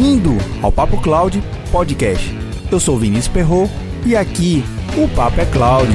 Bem-vindo 0.00 0.30
ao 0.62 0.72
Papo 0.72 0.98
Cloud 1.02 1.42
Podcast. 1.70 2.26
Eu 2.72 2.80
sou 2.80 2.98
Vinícius 2.98 3.28
Perro 3.28 3.68
e 4.06 4.16
aqui 4.16 4.64
o 4.96 5.06
Papo 5.14 5.38
é 5.38 5.44
Cloud. 5.44 5.92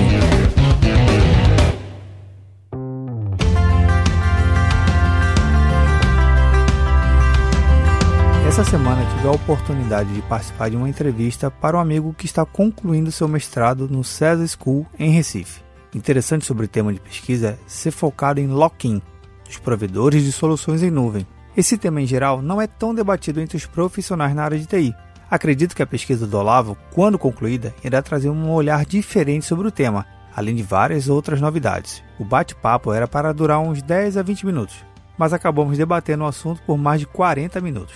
Essa 8.47 8.63
semana 8.63 9.03
tive 9.09 9.27
a 9.27 9.31
oportunidade 9.31 10.13
de 10.13 10.21
participar 10.21 10.69
de 10.69 10.77
uma 10.77 10.87
entrevista 10.87 11.49
para 11.49 11.75
um 11.75 11.79
amigo 11.79 12.13
que 12.15 12.27
está 12.27 12.45
concluindo 12.45 13.11
seu 13.11 13.27
mestrado 13.27 13.89
no 13.89 14.03
César 14.03 14.45
School 14.47 14.85
em 14.99 15.09
Recife. 15.09 15.61
Interessante 15.95 16.45
sobre 16.45 16.65
o 16.65 16.69
tema 16.69 16.93
de 16.93 16.99
pesquisa 16.99 17.47
é 17.47 17.57
ser 17.65 17.89
focado 17.89 18.39
em 18.39 18.45
lock-in, 18.45 19.01
dos 19.47 19.57
provedores 19.57 20.23
de 20.23 20.31
soluções 20.31 20.83
em 20.83 20.91
nuvem. 20.91 21.25
Esse 21.57 21.77
tema 21.77 22.01
em 22.01 22.05
geral 22.05 22.41
não 22.41 22.61
é 22.61 22.67
tão 22.67 22.93
debatido 22.93 23.39
entre 23.39 23.55
os 23.55 23.65
profissionais 23.65 24.35
na 24.35 24.43
área 24.43 24.59
de 24.59 24.65
TI. 24.65 24.93
Acredito 25.31 25.73
que 25.73 25.81
a 25.81 25.87
pesquisa 25.87 26.27
do 26.27 26.37
Olavo, 26.37 26.77
quando 26.91 27.17
concluída, 27.17 27.73
irá 27.81 28.01
trazer 28.01 28.29
um 28.29 28.51
olhar 28.51 28.85
diferente 28.85 29.45
sobre 29.45 29.65
o 29.65 29.71
tema, 29.71 30.05
além 30.35 30.53
de 30.53 30.63
várias 30.63 31.07
outras 31.07 31.39
novidades. 31.39 32.03
O 32.19 32.25
bate-papo 32.25 32.91
era 32.91 33.07
para 33.07 33.33
durar 33.33 33.59
uns 33.59 33.81
10 33.81 34.17
a 34.17 34.21
20 34.21 34.45
minutos, 34.45 34.75
mas 35.17 35.31
acabamos 35.31 35.77
debatendo 35.77 36.25
o 36.25 36.27
assunto 36.27 36.61
por 36.63 36.77
mais 36.77 36.99
de 36.99 37.07
40 37.07 37.61
minutos. 37.61 37.95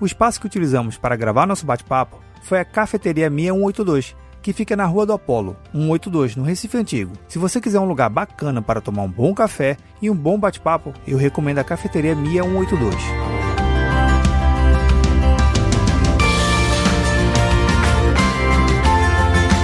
O 0.00 0.06
espaço 0.06 0.40
que 0.40 0.46
utilizamos 0.46 0.96
para 0.96 1.16
gravar 1.16 1.46
nosso 1.46 1.66
bate-papo 1.66 2.20
foi 2.42 2.60
a 2.60 2.64
Cafeteria 2.64 3.28
Mia 3.28 3.52
182, 3.52 4.14
que 4.42 4.52
fica 4.52 4.76
na 4.76 4.86
Rua 4.86 5.06
do 5.06 5.12
Apolo, 5.12 5.56
182, 5.72 6.36
no 6.36 6.44
Recife 6.44 6.76
Antigo. 6.76 7.12
Se 7.28 7.38
você 7.38 7.60
quiser 7.60 7.80
um 7.80 7.84
lugar 7.84 8.08
bacana 8.08 8.62
para 8.62 8.80
tomar 8.80 9.02
um 9.02 9.10
bom 9.10 9.34
café 9.34 9.76
e 10.00 10.10
um 10.10 10.14
bom 10.14 10.38
bate-papo, 10.38 10.92
eu 11.06 11.18
recomendo 11.18 11.58
a 11.58 11.64
Cafeteria 11.64 12.14
Mia 12.14 12.42
182. 12.42 12.94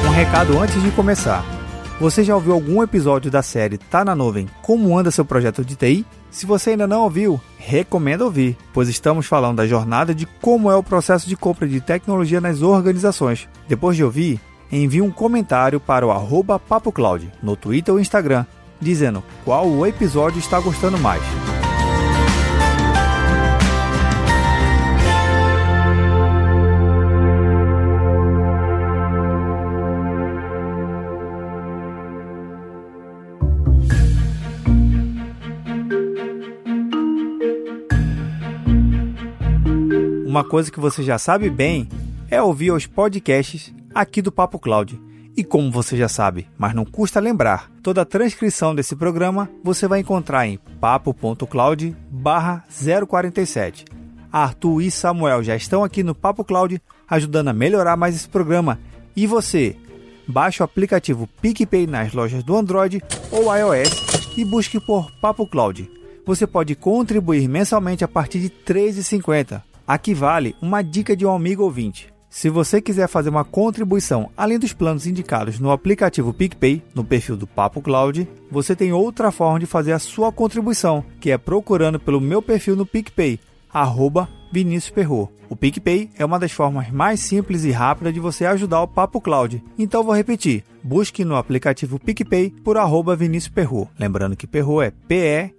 Um 0.06 0.10
recado 0.10 0.58
antes 0.58 0.82
de 0.82 0.90
começar. 0.90 1.44
Você 1.98 2.22
já 2.22 2.34
ouviu 2.34 2.52
algum 2.52 2.82
episódio 2.82 3.30
da 3.30 3.40
série 3.40 3.78
Tá 3.78 4.04
na 4.04 4.14
Nuvem? 4.14 4.46
Como 4.60 4.98
anda 4.98 5.10
seu 5.10 5.24
projeto 5.24 5.64
de 5.64 5.76
TI? 5.76 6.04
Se 6.30 6.44
você 6.44 6.70
ainda 6.70 6.86
não 6.86 7.04
ouviu, 7.04 7.40
recomendo 7.56 8.20
ouvir, 8.20 8.58
pois 8.74 8.90
estamos 8.90 9.24
falando 9.24 9.56
da 9.56 9.66
jornada 9.66 10.14
de 10.14 10.26
como 10.42 10.70
é 10.70 10.76
o 10.76 10.82
processo 10.82 11.26
de 11.26 11.34
compra 11.34 11.66
de 11.66 11.80
tecnologia 11.80 12.38
nas 12.38 12.60
organizações. 12.60 13.48
Depois 13.66 13.96
de 13.96 14.04
ouvir, 14.04 14.38
envie 14.70 15.02
um 15.02 15.10
comentário 15.10 15.80
para 15.80 16.06
o 16.06 16.10
arroba 16.10 16.58
PapoCloud 16.58 17.30
no 17.42 17.56
Twitter 17.56 17.94
ou 17.94 18.00
Instagram, 18.00 18.44
dizendo 18.80 19.22
qual 19.44 19.66
o 19.66 19.86
episódio 19.86 20.38
está 20.38 20.60
gostando 20.60 20.98
mais. 20.98 21.22
Uma 40.36 40.44
coisa 40.44 40.70
que 40.70 40.78
você 40.78 41.02
já 41.02 41.16
sabe 41.16 41.48
bem 41.48 41.88
é 42.30 42.42
ouvir 42.42 42.70
os 42.70 42.86
podcasts 42.86 43.72
aqui 43.96 44.20
do 44.20 44.30
Papo 44.30 44.58
Cloud. 44.58 45.00
E 45.34 45.42
como 45.42 45.70
você 45.70 45.96
já 45.96 46.08
sabe, 46.08 46.46
mas 46.58 46.74
não 46.74 46.84
custa 46.84 47.18
lembrar, 47.18 47.70
toda 47.82 48.02
a 48.02 48.04
transcrição 48.04 48.74
desse 48.74 48.94
programa 48.94 49.50
você 49.64 49.88
vai 49.88 50.00
encontrar 50.00 50.46
em 50.46 50.58
papo.cloud 50.80 51.96
047. 53.08 53.84
Arthur 54.30 54.82
e 54.82 54.90
Samuel 54.90 55.42
já 55.42 55.56
estão 55.56 55.82
aqui 55.82 56.02
no 56.02 56.14
Papo 56.14 56.44
Cloud 56.44 56.80
ajudando 57.08 57.48
a 57.48 57.52
melhorar 57.54 57.96
mais 57.96 58.14
esse 58.14 58.28
programa. 58.28 58.78
E 59.14 59.26
você? 59.26 59.76
Baixe 60.28 60.62
o 60.62 60.64
aplicativo 60.64 61.26
PicPay 61.40 61.86
nas 61.86 62.12
lojas 62.12 62.42
do 62.42 62.54
Android 62.54 63.02
ou 63.30 63.54
iOS 63.54 64.36
e 64.36 64.44
busque 64.44 64.78
por 64.78 65.10
Papo 65.20 65.46
Cloud. 65.46 65.90
Você 66.26 66.46
pode 66.46 66.74
contribuir 66.74 67.48
mensalmente 67.48 68.04
a 68.04 68.08
partir 68.08 68.40
de 68.40 68.48
R$ 68.48 68.90
3,50 68.90 69.62
Aqui 69.86 70.12
vale 70.12 70.56
uma 70.60 70.82
dica 70.82 71.16
de 71.16 71.24
um 71.24 71.32
amigo 71.32 71.62
ouvinte. 71.62 72.12
Se 72.28 72.50
você 72.50 72.80
quiser 72.82 73.08
fazer 73.08 73.30
uma 73.30 73.44
contribuição 73.44 74.30
além 74.36 74.58
dos 74.58 74.72
planos 74.72 75.06
indicados 75.06 75.58
no 75.58 75.70
aplicativo 75.70 76.34
PicPay, 76.34 76.82
no 76.94 77.04
perfil 77.04 77.36
do 77.36 77.46
Papo 77.46 77.80
Cloud, 77.80 78.28
você 78.50 78.74
tem 78.76 78.92
outra 78.92 79.30
forma 79.30 79.60
de 79.60 79.66
fazer 79.66 79.92
a 79.92 79.98
sua 79.98 80.30
contribuição, 80.32 81.04
que 81.20 81.30
é 81.30 81.38
procurando 81.38 81.98
pelo 81.98 82.20
meu 82.20 82.42
perfil 82.42 82.76
no 82.76 82.84
PicPay, 82.84 83.40
arroba 83.72 84.28
Vinícius 84.52 84.90
Perro. 84.90 85.32
O 85.48 85.54
PicPay 85.54 86.10
é 86.18 86.24
uma 86.24 86.38
das 86.40 86.50
formas 86.50 86.90
mais 86.90 87.20
simples 87.20 87.64
e 87.64 87.70
rápidas 87.70 88.12
de 88.12 88.20
você 88.20 88.44
ajudar 88.46 88.82
o 88.82 88.88
Papo 88.88 89.20
Cloud. 89.20 89.62
Então 89.78 90.02
vou 90.02 90.14
repetir, 90.14 90.64
busque 90.82 91.24
no 91.24 91.36
aplicativo 91.36 92.00
PicPay 92.00 92.50
por 92.64 92.76
arroba 92.76 93.14
Vinícius 93.14 93.54
Perro. 93.54 93.88
Lembrando 93.98 94.36
que 94.36 94.46
Perro 94.46 94.82
é 94.82 94.90
P-E-R-R-O-T-T 94.90 95.54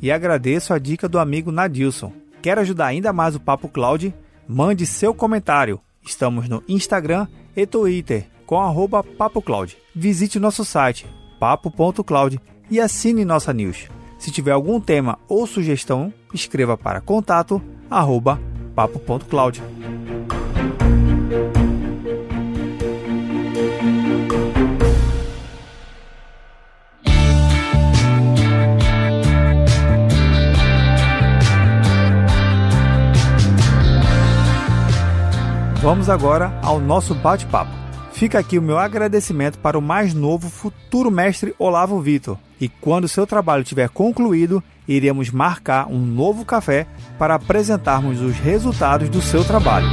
e 0.00 0.12
agradeço 0.12 0.72
a 0.72 0.78
dica 0.78 1.08
do 1.08 1.18
amigo 1.18 1.50
Nadilson. 1.50 2.12
Quer 2.46 2.60
ajudar 2.60 2.86
ainda 2.86 3.12
mais 3.12 3.34
o 3.34 3.40
Papo 3.40 3.68
Cloud? 3.68 4.14
Mande 4.46 4.86
seu 4.86 5.12
comentário. 5.12 5.80
Estamos 6.00 6.48
no 6.48 6.62
Instagram 6.68 7.26
e 7.56 7.66
Twitter 7.66 8.28
com 8.46 8.60
arroba. 8.60 9.04
Visite 9.92 10.38
nosso 10.38 10.64
site 10.64 11.08
papo.cloud 11.40 12.40
e 12.70 12.78
assine 12.78 13.24
nossa 13.24 13.52
news. 13.52 13.88
Se 14.16 14.30
tiver 14.30 14.52
algum 14.52 14.78
tema 14.80 15.18
ou 15.26 15.44
sugestão, 15.44 16.14
escreva 16.32 16.78
para 16.78 17.00
contato 17.00 17.60
arroba 17.90 18.40
papo.cloud. 18.76 19.60
Vamos 35.86 36.10
agora 36.10 36.52
ao 36.64 36.80
nosso 36.80 37.14
bate-papo. 37.14 37.70
Fica 38.10 38.40
aqui 38.40 38.58
o 38.58 38.62
meu 38.62 38.76
agradecimento 38.76 39.56
para 39.60 39.78
o 39.78 39.80
mais 39.80 40.12
novo 40.12 40.50
futuro 40.50 41.12
mestre 41.12 41.54
Olavo 41.60 42.00
Vitor. 42.00 42.36
E 42.60 42.68
quando 42.68 43.06
seu 43.06 43.24
trabalho 43.24 43.62
tiver 43.62 43.88
concluído, 43.90 44.60
iremos 44.88 45.30
marcar 45.30 45.86
um 45.86 46.00
novo 46.00 46.44
café 46.44 46.88
para 47.20 47.36
apresentarmos 47.36 48.20
os 48.20 48.36
resultados 48.36 49.08
do 49.08 49.22
seu 49.22 49.44
trabalho. 49.44 49.86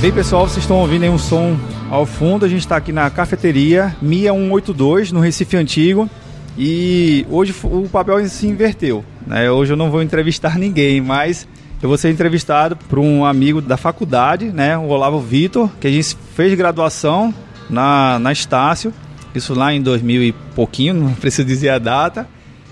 Bem, 0.00 0.10
pessoal, 0.10 0.48
vocês 0.48 0.64
estão 0.64 0.78
ouvindo 0.78 1.02
aí 1.02 1.10
um 1.10 1.18
som 1.18 1.54
ao 1.94 2.04
fundo. 2.04 2.44
A 2.44 2.48
gente 2.48 2.60
está 2.60 2.76
aqui 2.76 2.92
na 2.92 3.08
cafeteria 3.08 3.94
Mia 4.02 4.32
182, 4.32 5.12
no 5.12 5.20
Recife 5.20 5.56
Antigo. 5.56 6.10
E 6.58 7.26
hoje 7.30 7.54
o 7.64 7.88
papel 7.88 8.26
se 8.28 8.46
inverteu. 8.46 9.04
Né? 9.26 9.50
Hoje 9.50 9.72
eu 9.72 9.76
não 9.76 9.90
vou 9.90 10.02
entrevistar 10.02 10.58
ninguém, 10.58 11.00
mas 11.00 11.46
eu 11.80 11.88
vou 11.88 11.96
ser 11.96 12.10
entrevistado 12.10 12.76
por 12.76 12.98
um 12.98 13.24
amigo 13.24 13.60
da 13.60 13.76
faculdade, 13.76 14.46
né? 14.46 14.76
o 14.76 14.88
Olavo 14.88 15.20
Vitor, 15.20 15.70
que 15.80 15.86
a 15.86 15.90
gente 15.90 16.16
fez 16.34 16.54
graduação 16.54 17.32
na, 17.70 18.18
na 18.18 18.32
Estácio, 18.32 18.92
isso 19.34 19.54
lá 19.54 19.72
em 19.72 19.82
2000 19.82 20.22
e 20.22 20.32
pouquinho, 20.54 20.94
não 20.98 21.14
preciso 21.14 21.46
dizer 21.46 21.70
a 21.70 21.78
data. 21.78 22.26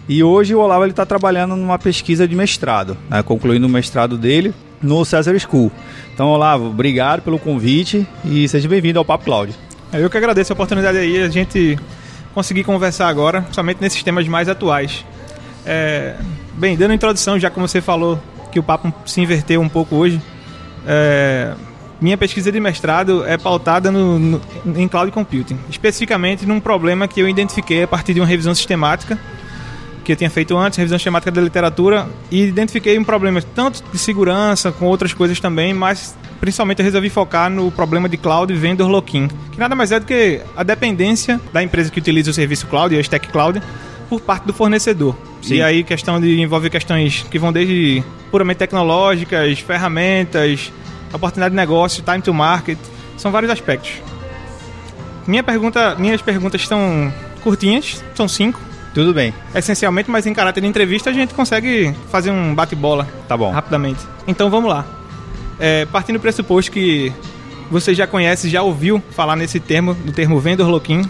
E 0.08 0.22
hoje 0.22 0.52
o 0.52 0.58
Olavo 0.58 0.84
está 0.86 1.06
trabalhando 1.06 1.54
numa 1.54 1.78
pesquisa 1.78 2.26
de 2.26 2.34
mestrado, 2.34 2.96
né? 3.08 3.22
concluindo 3.22 3.66
o 3.66 3.70
mestrado 3.70 4.18
dele 4.18 4.52
no 4.82 5.04
César 5.04 5.38
School. 5.38 5.70
Então, 6.12 6.28
Olavo, 6.28 6.66
obrigado 6.66 7.22
pelo 7.22 7.38
convite 7.38 8.06
e 8.24 8.48
seja 8.48 8.68
bem-vindo 8.68 8.98
ao 8.98 9.04
Papo 9.04 9.24
Cloud. 9.24 9.54
Eu 9.92 10.08
que 10.10 10.16
agradeço 10.16 10.52
a 10.52 10.54
oportunidade 10.54 10.98
aí, 10.98 11.22
a 11.22 11.28
gente 11.28 11.78
conseguir 12.34 12.64
conversar 12.64 13.08
agora, 13.08 13.46
somente 13.52 13.80
nesses 13.80 14.02
temas 14.02 14.26
mais 14.26 14.48
atuais. 14.48 15.04
É, 15.64 16.16
bem, 16.54 16.76
dando 16.76 16.94
introdução, 16.94 17.38
já 17.38 17.50
como 17.50 17.68
você 17.68 17.80
falou 17.80 18.20
que 18.50 18.58
o 18.58 18.62
papo 18.62 18.92
se 19.06 19.20
inverteu 19.20 19.60
um 19.60 19.68
pouco 19.68 19.96
hoje, 19.96 20.20
é, 20.86 21.54
minha 22.00 22.16
pesquisa 22.16 22.50
de 22.50 22.58
mestrado 22.58 23.24
é 23.24 23.38
pautada 23.38 23.90
no, 23.90 24.18
no, 24.18 24.40
em 24.76 24.88
Cloud 24.88 25.12
Computing, 25.12 25.58
especificamente 25.70 26.44
num 26.44 26.58
problema 26.58 27.06
que 27.06 27.20
eu 27.20 27.28
identifiquei 27.28 27.84
a 27.84 27.88
partir 27.88 28.12
de 28.14 28.20
uma 28.20 28.26
revisão 28.26 28.54
sistemática 28.54 29.18
que 30.04 30.12
eu 30.12 30.16
tinha 30.16 30.30
feito 30.30 30.56
antes, 30.56 30.76
revisão 30.76 30.98
sistemática 30.98 31.30
da 31.30 31.40
literatura, 31.40 32.08
e 32.30 32.42
identifiquei 32.42 32.98
um 32.98 33.04
problema 33.04 33.40
tanto 33.54 33.82
de 33.92 33.98
segurança, 33.98 34.72
com 34.72 34.86
outras 34.86 35.12
coisas 35.14 35.38
também, 35.40 35.72
mas 35.72 36.16
principalmente 36.40 36.80
eu 36.80 36.84
resolvi 36.84 37.08
focar 37.08 37.48
no 37.48 37.70
problema 37.70 38.08
de 38.08 38.16
cloud 38.16 38.52
vendor 38.54 38.88
lock-in, 38.88 39.28
que 39.52 39.58
nada 39.58 39.74
mais 39.74 39.92
é 39.92 40.00
do 40.00 40.06
que 40.06 40.40
a 40.56 40.62
dependência 40.62 41.40
da 41.52 41.62
empresa 41.62 41.90
que 41.90 41.98
utiliza 41.98 42.30
o 42.30 42.34
serviço 42.34 42.66
cloud, 42.66 42.96
a 42.96 43.00
Stack 43.00 43.28
Cloud, 43.28 43.62
por 44.08 44.20
parte 44.20 44.44
do 44.44 44.52
fornecedor. 44.52 45.16
Sim. 45.40 45.54
E 45.54 45.62
aí 45.62 45.82
questão 45.82 46.20
de 46.20 46.40
envolve 46.40 46.68
questões 46.68 47.24
que 47.30 47.38
vão 47.38 47.52
desde 47.52 48.02
puramente 48.30 48.58
tecnológicas, 48.58 49.58
ferramentas, 49.60 50.72
oportunidade 51.12 51.52
de 51.52 51.56
negócio, 51.56 52.02
time 52.02 52.20
to 52.20 52.34
market, 52.34 52.78
são 53.16 53.30
vários 53.30 53.50
aspectos. 53.50 54.02
minha 55.26 55.42
pergunta, 55.42 55.94
minhas 55.96 56.20
perguntas 56.20 56.60
estão 56.60 57.12
curtinhas, 57.42 58.02
são 58.14 58.26
cinco. 58.26 58.60
Tudo 58.94 59.14
bem. 59.14 59.32
Essencialmente, 59.54 60.10
mas 60.10 60.26
em 60.26 60.34
caráter 60.34 60.60
de 60.60 60.66
entrevista 60.66 61.10
a 61.10 61.12
gente 61.12 61.32
consegue 61.34 61.94
fazer 62.10 62.30
um 62.30 62.54
bate-bola. 62.54 63.08
Tá 63.26 63.36
bom. 63.36 63.50
Rapidamente. 63.50 64.00
Então 64.26 64.50
vamos 64.50 64.70
lá. 64.70 64.84
É, 65.58 65.86
partindo 65.86 66.16
do 66.16 66.20
pressuposto 66.20 66.70
que 66.70 67.12
você 67.70 67.94
já 67.94 68.06
conhece, 68.06 68.50
já 68.50 68.62
ouviu 68.62 69.02
falar 69.12 69.36
nesse 69.36 69.58
termo, 69.58 69.94
do 69.94 70.12
termo 70.12 70.38
vendor 70.38 70.68
lock-in, 70.68 71.02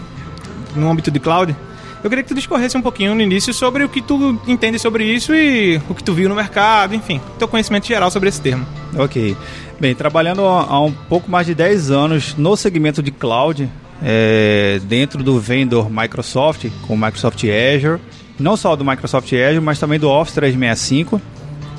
no 0.75 0.89
âmbito 0.89 1.11
de 1.11 1.19
cloud, 1.19 1.55
eu 2.03 2.09
queria 2.09 2.21
que 2.21 2.29
tu 2.29 2.35
discorresse 2.35 2.77
um 2.77 2.81
pouquinho 2.81 3.15
no 3.15 3.21
início 3.21 3.53
sobre 3.53 3.83
o 3.83 3.89
que 3.89 4.01
tu 4.01 4.37
entende 4.45 4.77
sobre 4.77 5.05
isso 5.05 5.33
e 5.33 5.81
o 5.89 5.95
que 5.95 6.03
tu 6.03 6.13
viu 6.13 6.27
no 6.27 6.35
mercado, 6.35 6.93
enfim, 6.93 7.21
teu 7.39 7.47
conhecimento 7.47 7.87
geral 7.87 8.11
sobre 8.11 8.27
esse 8.27 8.41
termo. 8.41 8.65
Ok. 8.97 9.37
Bem, 9.79 9.95
trabalhando 9.95 10.45
há 10.45 10.81
um 10.81 10.91
pouco 10.91 11.31
mais 11.31 11.47
de 11.47 11.55
10 11.55 11.91
anos 11.91 12.35
no 12.35 12.57
segmento 12.57 13.01
de 13.01 13.09
cloud, 13.09 13.69
é, 14.03 14.79
dentro 14.83 15.23
do 15.23 15.39
vendor 15.39 15.89
Microsoft, 15.89 16.67
com 16.85 16.93
o 16.93 16.97
Microsoft 16.97 17.41
Azure, 17.43 17.99
não 18.37 18.57
só 18.57 18.75
do 18.75 18.83
Microsoft 18.83 19.31
Azure, 19.31 19.61
mas 19.61 19.79
também 19.79 19.99
do 19.99 20.09
Office 20.09 20.33
365, 20.33 21.21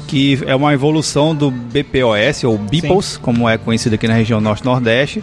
que 0.09 0.41
é 0.47 0.55
uma 0.55 0.73
evolução 0.73 1.35
do 1.35 1.50
BPOS, 1.50 2.44
ou 2.44 2.56
BPOS, 2.56 3.05
Sim. 3.05 3.19
como 3.21 3.49
é 3.49 3.59
conhecido 3.59 3.94
aqui 3.94 4.09
na 4.09 4.15
região 4.15 4.41
Norte-Nordeste, 4.41 5.23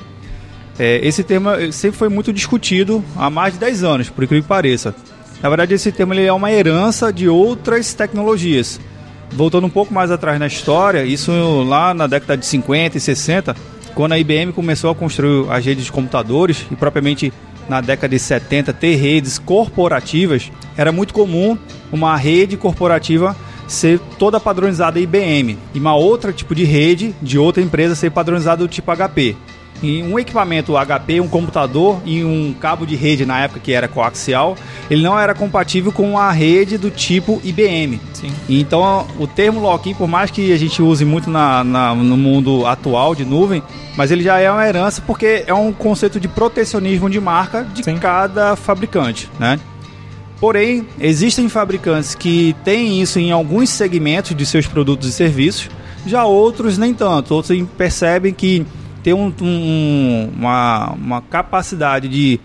é, 0.77 0.99
esse 1.05 1.23
tema 1.23 1.71
sempre 1.71 1.97
foi 1.97 2.09
muito 2.09 2.31
discutido 2.31 3.03
há 3.15 3.29
mais 3.29 3.53
de 3.53 3.59
10 3.59 3.83
anos, 3.83 4.09
por 4.09 4.23
incrível 4.23 4.43
que 4.43 4.49
pareça. 4.49 4.95
Na 5.41 5.49
verdade, 5.49 5.73
esse 5.73 5.91
tema 5.91 6.13
ele 6.13 6.25
é 6.25 6.33
uma 6.33 6.51
herança 6.51 7.11
de 7.11 7.27
outras 7.27 7.93
tecnologias. 7.93 8.79
Voltando 9.31 9.65
um 9.65 9.69
pouco 9.69 9.93
mais 9.93 10.11
atrás 10.11 10.39
na 10.39 10.47
história, 10.47 11.03
isso 11.03 11.31
lá 11.63 11.93
na 11.93 12.05
década 12.05 12.37
de 12.37 12.45
50 12.45 12.97
e 12.97 12.99
60, 12.99 13.55
quando 13.95 14.13
a 14.13 14.19
IBM 14.19 14.51
começou 14.53 14.89
a 14.89 14.95
construir 14.95 15.49
as 15.49 15.65
redes 15.65 15.85
de 15.85 15.91
computadores, 15.91 16.65
e 16.71 16.75
propriamente 16.75 17.31
na 17.69 17.81
década 17.81 18.09
de 18.09 18.19
70 18.19 18.73
ter 18.73 18.95
redes 18.95 19.37
corporativas, 19.37 20.51
era 20.75 20.91
muito 20.91 21.13
comum 21.13 21.57
uma 21.91 22.15
rede 22.15 22.57
corporativa 22.57 23.35
ser 23.67 23.99
toda 24.19 24.39
padronizada 24.39 24.99
IBM 24.99 25.57
e 25.73 25.79
uma 25.79 25.95
outra 25.95 26.33
tipo 26.33 26.53
de 26.53 26.65
rede 26.65 27.15
de 27.21 27.37
outra 27.37 27.63
empresa 27.63 27.95
ser 27.95 28.11
padronizada 28.11 28.63
do 28.63 28.67
tipo 28.67 28.91
HP 28.93 29.35
em 29.81 30.03
um 30.03 30.19
equipamento 30.19 30.73
HP, 30.73 31.19
um 31.19 31.27
computador 31.27 32.01
e 32.05 32.23
um 32.23 32.53
cabo 32.59 32.85
de 32.85 32.95
rede 32.95 33.25
na 33.25 33.39
época 33.41 33.59
que 33.59 33.73
era 33.73 33.87
coaxial, 33.87 34.55
ele 34.89 35.03
não 35.03 35.19
era 35.19 35.33
compatível 35.33 35.91
com 35.91 36.17
a 36.17 36.31
rede 36.31 36.77
do 36.77 36.89
tipo 36.89 37.41
IBM. 37.43 37.99
Sim. 38.13 38.31
Então 38.47 39.07
o 39.17 39.27
termo 39.27 39.59
lock-in, 39.59 39.93
por 39.93 40.07
mais 40.07 40.29
que 40.31 40.51
a 40.53 40.57
gente 40.57 40.81
use 40.81 41.03
muito 41.05 41.29
na, 41.29 41.63
na, 41.63 41.95
no 41.95 42.17
mundo 42.17 42.65
atual 42.65 43.15
de 43.15 43.25
nuvem, 43.25 43.63
mas 43.95 44.11
ele 44.11 44.23
já 44.23 44.39
é 44.39 44.51
uma 44.51 44.67
herança 44.67 45.01
porque 45.05 45.43
é 45.47 45.53
um 45.53 45.71
conceito 45.71 46.19
de 46.19 46.27
protecionismo 46.27 47.09
de 47.09 47.19
marca 47.19 47.63
de 47.63 47.83
Sim. 47.83 47.97
cada 47.97 48.55
fabricante, 48.55 49.29
né? 49.39 49.59
Porém, 50.39 50.87
existem 50.99 51.47
fabricantes 51.47 52.15
que 52.15 52.55
têm 52.63 52.99
isso 52.99 53.19
em 53.19 53.31
alguns 53.31 53.69
segmentos 53.69 54.35
de 54.35 54.43
seus 54.43 54.65
produtos 54.65 55.07
e 55.07 55.13
serviços, 55.13 55.69
já 56.03 56.25
outros 56.25 56.79
nem 56.79 56.95
tanto. 56.95 57.35
Outros 57.35 57.55
percebem 57.77 58.33
que 58.33 58.65
ter 59.03 59.13
um, 59.13 59.33
um, 59.41 60.29
uma, 60.35 60.91
uma 60.93 61.21
capacidade 61.21 62.07
de, 62.07 62.39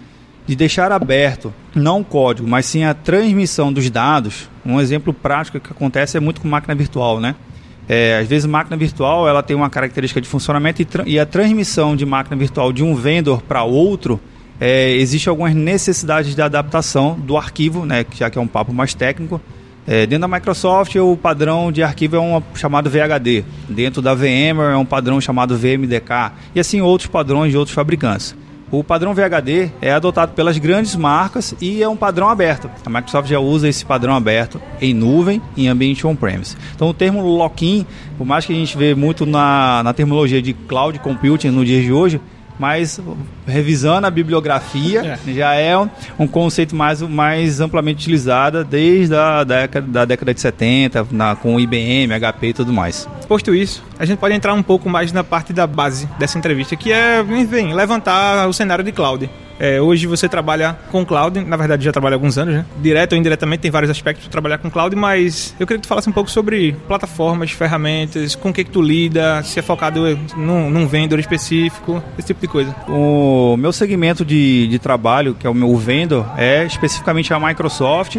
de 0.46 0.56
deixar 0.56 0.92
aberto, 0.92 1.52
não 1.74 2.00
o 2.00 2.04
código, 2.04 2.48
mas 2.48 2.66
sim 2.66 2.84
a 2.84 2.94
transmissão 2.94 3.72
dos 3.72 3.88
dados. 3.90 4.48
Um 4.64 4.80
exemplo 4.80 5.12
prático 5.12 5.60
que 5.60 5.70
acontece 5.70 6.16
é 6.16 6.20
muito 6.20 6.40
com 6.40 6.48
máquina 6.48 6.74
virtual, 6.74 7.20
né? 7.20 7.34
É, 7.88 8.18
às 8.20 8.26
vezes 8.26 8.46
máquina 8.46 8.76
virtual 8.76 9.28
ela 9.28 9.44
tem 9.44 9.54
uma 9.54 9.70
característica 9.70 10.20
de 10.20 10.26
funcionamento 10.26 10.82
e, 10.82 10.86
e 11.06 11.20
a 11.20 11.26
transmissão 11.26 11.94
de 11.94 12.04
máquina 12.04 12.36
virtual 12.36 12.72
de 12.72 12.82
um 12.82 12.96
vendor 12.96 13.42
para 13.42 13.62
outro 13.62 14.20
é, 14.60 14.92
existe 14.92 15.28
algumas 15.28 15.54
necessidades 15.54 16.34
de 16.34 16.42
adaptação 16.42 17.14
do 17.14 17.36
arquivo, 17.36 17.84
né, 17.84 18.04
já 18.14 18.30
que 18.30 18.38
é 18.38 18.40
um 18.40 18.46
papo 18.46 18.72
mais 18.72 18.94
técnico, 18.94 19.40
é, 19.86 20.06
dentro 20.06 20.28
da 20.28 20.36
Microsoft, 20.36 20.96
o 20.96 21.16
padrão 21.16 21.70
de 21.70 21.82
arquivo 21.82 22.16
é 22.16 22.20
um 22.20 22.42
chamado 22.54 22.90
VHD. 22.90 23.44
Dentro 23.68 24.02
da 24.02 24.14
VMware 24.14 24.72
é 24.72 24.76
um 24.76 24.84
padrão 24.84 25.20
chamado 25.20 25.56
VMDK. 25.56 26.32
E 26.54 26.60
assim 26.60 26.80
outros 26.80 27.08
padrões 27.08 27.52
de 27.52 27.56
outros 27.56 27.74
fabricantes. 27.74 28.34
O 28.68 28.82
padrão 28.82 29.14
VHD 29.14 29.70
é 29.80 29.92
adotado 29.92 30.32
pelas 30.32 30.58
grandes 30.58 30.96
marcas 30.96 31.54
e 31.60 31.80
é 31.84 31.88
um 31.88 31.96
padrão 31.96 32.28
aberto. 32.28 32.68
A 32.84 32.90
Microsoft 32.90 33.28
já 33.28 33.38
usa 33.38 33.68
esse 33.68 33.86
padrão 33.86 34.16
aberto 34.16 34.60
em 34.80 34.92
nuvem, 34.92 35.40
em 35.56 35.68
ambiente 35.68 36.04
on-premise. 36.04 36.56
Então 36.74 36.88
o 36.88 36.94
termo 36.94 37.20
lock-in, 37.20 37.86
por 38.18 38.26
mais 38.26 38.44
que 38.44 38.52
a 38.52 38.56
gente 38.56 38.76
vê 38.76 38.92
muito 38.92 39.24
na, 39.24 39.84
na 39.84 39.92
terminologia 39.92 40.42
de 40.42 40.52
cloud 40.52 40.98
computing 40.98 41.50
no 41.50 41.64
dia 41.64 41.80
de 41.80 41.92
hoje, 41.92 42.20
mas 42.58 43.00
revisando 43.46 44.06
a 44.06 44.10
bibliografia, 44.10 45.18
é. 45.26 45.32
já 45.32 45.54
é 45.54 45.76
um, 45.76 45.88
um, 46.18 46.26
conceito 46.26 46.74
mais, 46.74 47.00
mais 47.02 47.60
amplamente 47.60 47.98
utilizado 47.98 48.64
desde 48.64 49.14
a 49.14 49.44
década, 49.44 49.86
da 49.86 50.04
década 50.04 50.34
de 50.34 50.40
70, 50.40 51.06
na, 51.10 51.36
com 51.36 51.58
IBM, 51.58 52.12
HP 52.18 52.48
e 52.48 52.52
tudo 52.52 52.72
mais. 52.72 53.08
Posto 53.28 53.54
isso, 53.54 53.82
a 53.98 54.04
gente 54.04 54.18
pode 54.18 54.34
entrar 54.34 54.54
um 54.54 54.62
pouco 54.62 54.88
mais 54.88 55.12
na 55.12 55.24
parte 55.24 55.52
da 55.52 55.66
base 55.66 56.08
dessa 56.18 56.38
entrevista, 56.38 56.76
que 56.76 56.92
é, 56.92 57.20
enfim, 57.20 57.72
levantar 57.72 58.48
o 58.48 58.52
cenário 58.52 58.84
de 58.84 58.92
cloud. 58.92 59.28
É, 59.58 59.80
hoje 59.80 60.06
você 60.06 60.28
trabalha 60.28 60.78
com 60.90 61.04
cloud, 61.04 61.40
na 61.40 61.56
verdade 61.56 61.84
já 61.84 61.92
trabalha 61.92 62.14
há 62.14 62.16
alguns 62.16 62.36
anos, 62.36 62.54
né? 62.54 62.66
Direto 62.80 63.12
ou 63.12 63.18
indiretamente 63.18 63.60
tem 63.60 63.70
vários 63.70 63.90
aspectos 63.90 64.24
para 64.24 64.32
trabalhar 64.32 64.58
com 64.58 64.70
cloud, 64.70 64.94
mas 64.94 65.54
eu 65.58 65.66
queria 65.66 65.78
que 65.78 65.86
tu 65.86 65.88
falasse 65.88 66.08
um 66.08 66.12
pouco 66.12 66.30
sobre 66.30 66.76
plataformas, 66.86 67.50
ferramentas, 67.50 68.34
com 68.34 68.50
o 68.50 68.52
que, 68.52 68.64
que 68.64 68.70
tu 68.70 68.82
lida, 68.82 69.42
se 69.42 69.58
é 69.58 69.62
focado 69.62 70.18
num, 70.36 70.70
num 70.70 70.86
vendor 70.86 71.18
específico, 71.18 72.02
esse 72.18 72.28
tipo 72.28 72.40
de 72.40 72.48
coisa. 72.48 72.74
O 72.88 73.56
meu 73.56 73.72
segmento 73.72 74.24
de, 74.24 74.68
de 74.68 74.78
trabalho, 74.78 75.34
que 75.34 75.46
é 75.46 75.50
o 75.50 75.54
meu 75.54 75.74
vendor, 75.76 76.26
é 76.36 76.64
especificamente 76.64 77.32
a 77.32 77.40
Microsoft. 77.40 78.18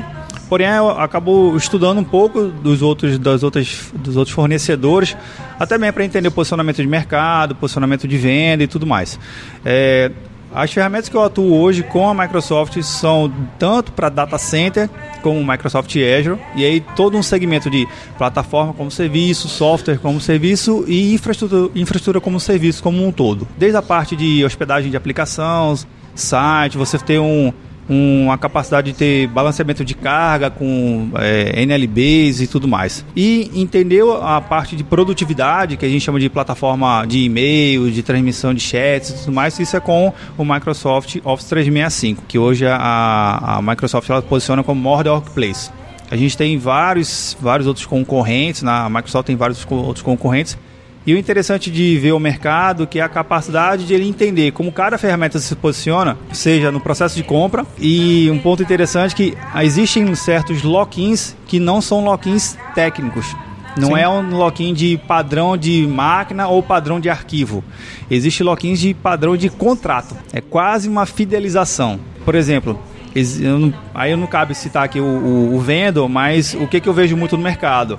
Porém, 0.49 0.67
eu 0.67 0.89
acabo 0.91 1.57
estudando 1.57 1.97
um 1.99 2.03
pouco 2.03 2.45
dos 2.45 2.81
outros, 2.81 3.19
das 3.19 3.43
outras, 3.43 3.91
dos 3.93 4.15
outros 4.15 4.33
fornecedores, 4.33 5.15
até 5.59 5.77
mesmo 5.77 5.93
para 5.93 6.05
entender 6.05 6.29
o 6.29 6.31
posicionamento 6.31 6.77
de 6.77 6.87
mercado, 6.87 7.53
posicionamento 7.53 8.07
de 8.07 8.17
venda 8.17 8.63
e 8.63 8.67
tudo 8.67 8.87
mais. 8.87 9.19
É, 9.65 10.09
as 10.53 10.71
ferramentas 10.71 11.09
que 11.09 11.15
eu 11.15 11.23
atuo 11.23 11.53
hoje 11.59 11.83
com 11.83 12.09
a 12.09 12.13
Microsoft 12.13 12.81
são 12.81 13.31
tanto 13.59 13.91
para 13.91 14.09
data 14.09 14.37
center 14.37 14.89
como 15.21 15.45
Microsoft 15.45 15.93
Azure 15.95 16.39
e 16.55 16.63
aí 16.63 16.81
todo 16.95 17.17
um 17.17 17.23
segmento 17.23 17.69
de 17.69 17.87
plataforma 18.17 18.73
como 18.73 18.89
serviço, 18.89 19.47
software 19.47 19.99
como 19.99 20.19
serviço 20.21 20.85
e 20.87 21.13
infraestrutura, 21.13 21.71
infraestrutura 21.75 22.21
como 22.21 22.39
serviço 22.39 22.81
como 22.81 23.05
um 23.05 23.11
todo. 23.11 23.47
Desde 23.57 23.77
a 23.77 23.81
parte 23.81 24.15
de 24.15 24.43
hospedagem 24.45 24.89
de 24.89 24.97
aplicações, 24.97 25.85
site, 26.15 26.77
você 26.77 26.97
ter 26.97 27.19
um, 27.19 27.53
uma 27.89 28.37
capacidade 28.37 28.91
de 28.91 28.97
ter 28.97 29.27
balanceamento 29.27 29.83
de 29.85 29.95
carga 29.95 30.49
com 30.49 31.09
é, 31.15 31.63
NLBs 31.63 32.41
e 32.41 32.47
tudo 32.47 32.67
mais. 32.67 33.05
E 33.15 33.49
entendeu 33.53 34.21
a 34.21 34.41
parte 34.41 34.75
de 34.75 34.83
produtividade, 34.83 35.77
que 35.77 35.85
a 35.85 35.89
gente 35.89 36.03
chama 36.03 36.19
de 36.19 36.29
plataforma 36.29 37.05
de 37.05 37.19
e-mail, 37.19 37.89
de 37.89 38.03
transmissão 38.03 38.53
de 38.53 38.59
chats 38.59 39.09
e 39.09 39.13
tudo 39.19 39.31
mais, 39.31 39.57
isso 39.59 39.75
é 39.75 39.79
com 39.79 40.13
o 40.37 40.43
Microsoft 40.43 41.17
Office 41.23 41.47
365, 41.47 42.23
que 42.27 42.37
hoje 42.37 42.65
a, 42.67 43.57
a 43.57 43.61
Microsoft 43.61 44.09
ela 44.09 44.21
posiciona 44.21 44.63
como 44.63 44.81
More 44.81 45.07
Workplace. 45.07 45.71
A 46.09 46.15
gente 46.15 46.37
tem 46.37 46.57
vários, 46.57 47.35
vários 47.39 47.67
outros 47.67 47.85
concorrentes, 47.85 48.61
na 48.61 48.85
a 48.85 48.89
Microsoft 48.89 49.27
tem 49.27 49.35
vários 49.35 49.65
outros 49.69 50.01
concorrentes, 50.01 50.57
e 51.07 51.13
o 51.13 51.17
interessante 51.17 51.71
de 51.71 51.97
ver 51.97 52.11
o 52.11 52.19
mercado 52.19 52.85
que 52.85 52.99
é 52.99 53.01
a 53.01 53.07
capacidade 53.07 53.87
de 53.87 53.93
ele 53.93 54.05
entender 54.05 54.51
como 54.51 54.73
cada 54.73 54.97
ferramenta 54.97 55.39
se 55.39 55.55
posiciona, 55.55 56.17
seja 56.33 56.69
no 56.69 56.81
processo 56.81 57.15
de 57.15 57.23
compra. 57.23 57.65
E 57.79 58.29
um 58.29 58.37
ponto 58.37 58.61
interessante 58.61 59.13
é 59.13 59.15
que 59.15 59.37
existem 59.63 60.13
certos 60.15 60.63
lock-ins 60.63 61.33
que 61.47 61.61
não 61.61 61.79
são 61.79 62.03
lock-ins 62.03 62.57
técnicos. 62.75 63.33
Não 63.77 63.89
Sim. 63.89 63.99
é 63.99 64.09
um 64.09 64.35
lock-in 64.35 64.73
de 64.73 64.97
padrão 65.07 65.55
de 65.55 65.87
máquina 65.87 66.49
ou 66.49 66.61
padrão 66.61 66.99
de 66.99 67.09
arquivo. 67.09 67.63
Existe 68.11 68.43
lock-ins 68.43 68.77
de 68.77 68.93
padrão 68.93 69.37
de 69.37 69.49
contrato. 69.49 70.13
É 70.33 70.41
quase 70.41 70.89
uma 70.89 71.05
fidelização. 71.05 72.01
Por 72.25 72.35
exemplo, 72.35 72.77
eu 73.15 73.57
não, 73.57 73.73
aí 73.95 74.11
eu 74.11 74.17
não 74.17 74.27
cabe 74.27 74.53
citar 74.53 74.83
aqui 74.83 74.99
o, 74.99 75.05
o, 75.05 75.55
o 75.55 75.59
vendor, 75.61 76.09
mas 76.09 76.53
o 76.53 76.67
que, 76.67 76.81
que 76.81 76.89
eu 76.89 76.93
vejo 76.93 77.15
muito 77.15 77.37
no 77.37 77.43
mercado? 77.43 77.97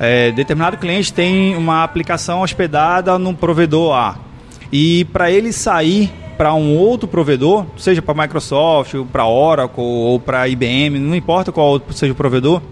É, 0.00 0.32
determinado 0.32 0.78
cliente 0.78 1.12
tem 1.12 1.54
uma 1.54 1.84
aplicação 1.84 2.40
hospedada 2.40 3.18
num 3.18 3.34
provedor 3.34 3.94
A. 3.94 4.16
E 4.72 5.04
para 5.12 5.30
ele 5.30 5.52
sair 5.52 6.10
para 6.38 6.54
um 6.54 6.74
outro 6.74 7.06
provedor, 7.06 7.66
seja 7.76 8.00
para 8.00 8.22
Microsoft, 8.22 8.94
para 9.12 9.26
Oracle 9.26 9.82
ou 9.82 10.18
para 10.18 10.48
IBM, 10.48 10.98
não 10.98 11.14
importa 11.14 11.52
qual 11.52 11.78
seja 11.90 12.14
o 12.14 12.16
provedor, 12.16 12.62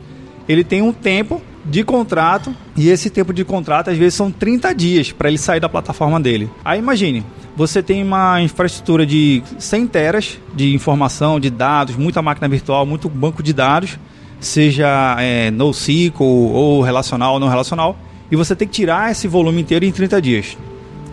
ele 0.48 0.64
tem 0.64 0.80
um 0.80 0.90
tempo 0.90 1.42
de 1.66 1.84
contrato 1.84 2.54
e 2.74 2.88
esse 2.88 3.10
tempo 3.10 3.34
de 3.34 3.44
contrato 3.44 3.90
às 3.90 3.98
vezes 3.98 4.14
são 4.14 4.30
30 4.30 4.74
dias 4.74 5.12
para 5.12 5.28
ele 5.28 5.36
sair 5.36 5.60
da 5.60 5.68
plataforma 5.68 6.18
dele. 6.18 6.48
Aí 6.64 6.78
imagine, 6.78 7.22
você 7.54 7.82
tem 7.82 8.02
uma 8.02 8.40
infraestrutura 8.40 9.04
de 9.04 9.42
100 9.58 9.86
teras 9.88 10.38
de 10.54 10.74
informação, 10.74 11.38
de 11.38 11.50
dados, 11.50 11.94
muita 11.94 12.22
máquina 12.22 12.48
virtual, 12.48 12.86
muito 12.86 13.06
banco 13.06 13.42
de 13.42 13.52
dados 13.52 13.98
seja 14.40 15.16
é, 15.18 15.50
NoSQL 15.50 16.22
ou 16.22 16.80
relacional 16.82 17.34
ou 17.34 17.40
não 17.40 17.48
relacional, 17.48 17.96
e 18.30 18.36
você 18.36 18.54
tem 18.54 18.68
que 18.68 18.74
tirar 18.74 19.10
esse 19.10 19.26
volume 19.26 19.60
inteiro 19.60 19.84
em 19.84 19.92
30 19.92 20.20
dias. 20.20 20.56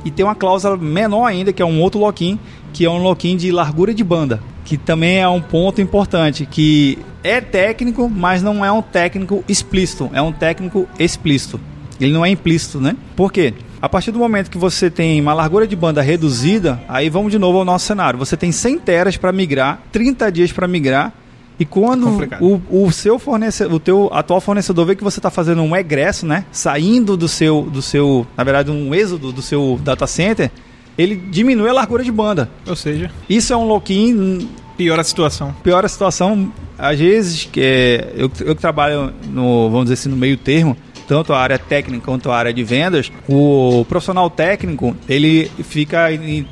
E 0.04 0.12
tem 0.12 0.24
uma 0.24 0.36
cláusula 0.36 0.78
menor 0.78 1.26
ainda, 1.26 1.52
que 1.52 1.62
é 1.62 1.66
um 1.66 1.82
outro 1.82 2.00
lock-in, 2.00 2.38
que 2.72 2.86
é 2.86 2.90
um 2.90 3.02
lock-in 3.02 3.38
de 3.38 3.52
largura 3.52 3.94
de 3.94 4.04
banda, 4.04 4.40
que 4.64 4.78
também 4.78 5.20
é 5.20 5.28
um 5.28 5.42
ponto 5.42 5.82
importante, 5.82 6.46
que 6.46 7.00
é 7.24 7.42
técnico, 7.42 8.10
mas 8.10 8.44
não 8.44 8.64
é 8.64 8.72
um 8.72 8.82
técnico 8.82 9.44
explícito, 9.48 10.10
é 10.14 10.22
um 10.22 10.32
técnico 10.32 10.88
explícito. 11.00 11.60
Ele 12.00 12.12
não 12.12 12.26
é 12.26 12.30
implícito, 12.30 12.80
né? 12.80 12.96
Por 13.16 13.32
quê? 13.32 13.54
A 13.82 13.88
partir 13.88 14.12
do 14.12 14.20
momento 14.20 14.50
que 14.50 14.58
você 14.58 14.90
tem 14.90 15.22
uma 15.22 15.34
largura 15.34 15.66
de 15.66 15.76
banda 15.76 16.02
reduzida, 16.02 16.82
aí 16.88 17.10
vamos 17.10 17.32
de 17.32 17.40
novo 17.40 17.60
ao 17.60 17.66
nosso 17.66 17.86
cenário. 17.86 18.20
Você 18.20 18.36
tem 18.36 18.52
100 18.52 18.80
teras 18.80 19.18
para 19.18 19.32
migrar, 19.32 19.82
30 19.92 20.32
dias 20.32 20.52
para 20.52 20.68
migrar, 20.68 21.14
e 21.60 21.66
quando 21.66 22.08
o, 22.42 22.86
o, 22.86 22.92
seu 22.92 23.18
fornecedor, 23.18 23.74
o 23.74 23.80
teu 23.80 24.10
atual 24.12 24.42
fornecedor 24.42 24.86
vê 24.86 24.96
que 24.96 25.04
você 25.04 25.20
está 25.20 25.30
fazendo 25.30 25.62
um 25.62 25.76
egresso, 25.76 26.26
né? 26.26 26.46
Saindo 26.52 27.16
do 27.16 27.28
seu, 27.28 27.64
do 27.64 27.82
seu, 27.82 28.28
na 28.36 28.44
verdade, 28.44 28.72
um 28.72 28.94
êxodo 28.94 29.32
do 29.32 29.42
seu 29.42 29.80
data 29.82 30.06
center, 30.06 30.52
ele 30.98 31.16
diminui 31.16 31.70
a 31.70 31.74
largura 31.74 32.04
de 32.04 32.12
banda. 32.12 32.50
Ou 32.68 32.76
seja, 32.76 33.10
isso 33.30 33.54
é 33.54 33.58
um 33.58 33.66
lock-in. 33.66 34.50
Piora 34.78 35.00
a 35.00 35.06
situação. 35.06 35.56
Piora 35.64 35.86
a 35.86 35.90
situação. 35.90 36.52
Às 36.78 37.00
vezes, 37.00 37.46
que 37.46 37.62
é, 37.62 38.12
eu, 38.16 38.30
eu 38.42 38.54
que 38.54 38.62
trabalho 38.62 39.14
no, 39.30 39.70
vamos 39.70 39.86
dizer 39.86 39.94
assim, 39.94 40.10
no 40.10 40.18
meio 40.18 40.36
termo, 40.36 40.76
tanto 41.08 41.34
a 41.34 41.40
área 41.40 41.60
técnica 41.60 42.06
quanto 42.06 42.32
a 42.32 42.38
área 42.38 42.54
de 42.54 42.64
vendas, 42.64 43.12
o 43.28 43.86
profissional 43.88 44.30
técnico 44.30 44.96
ele 45.08 45.52
fica 45.64 46.08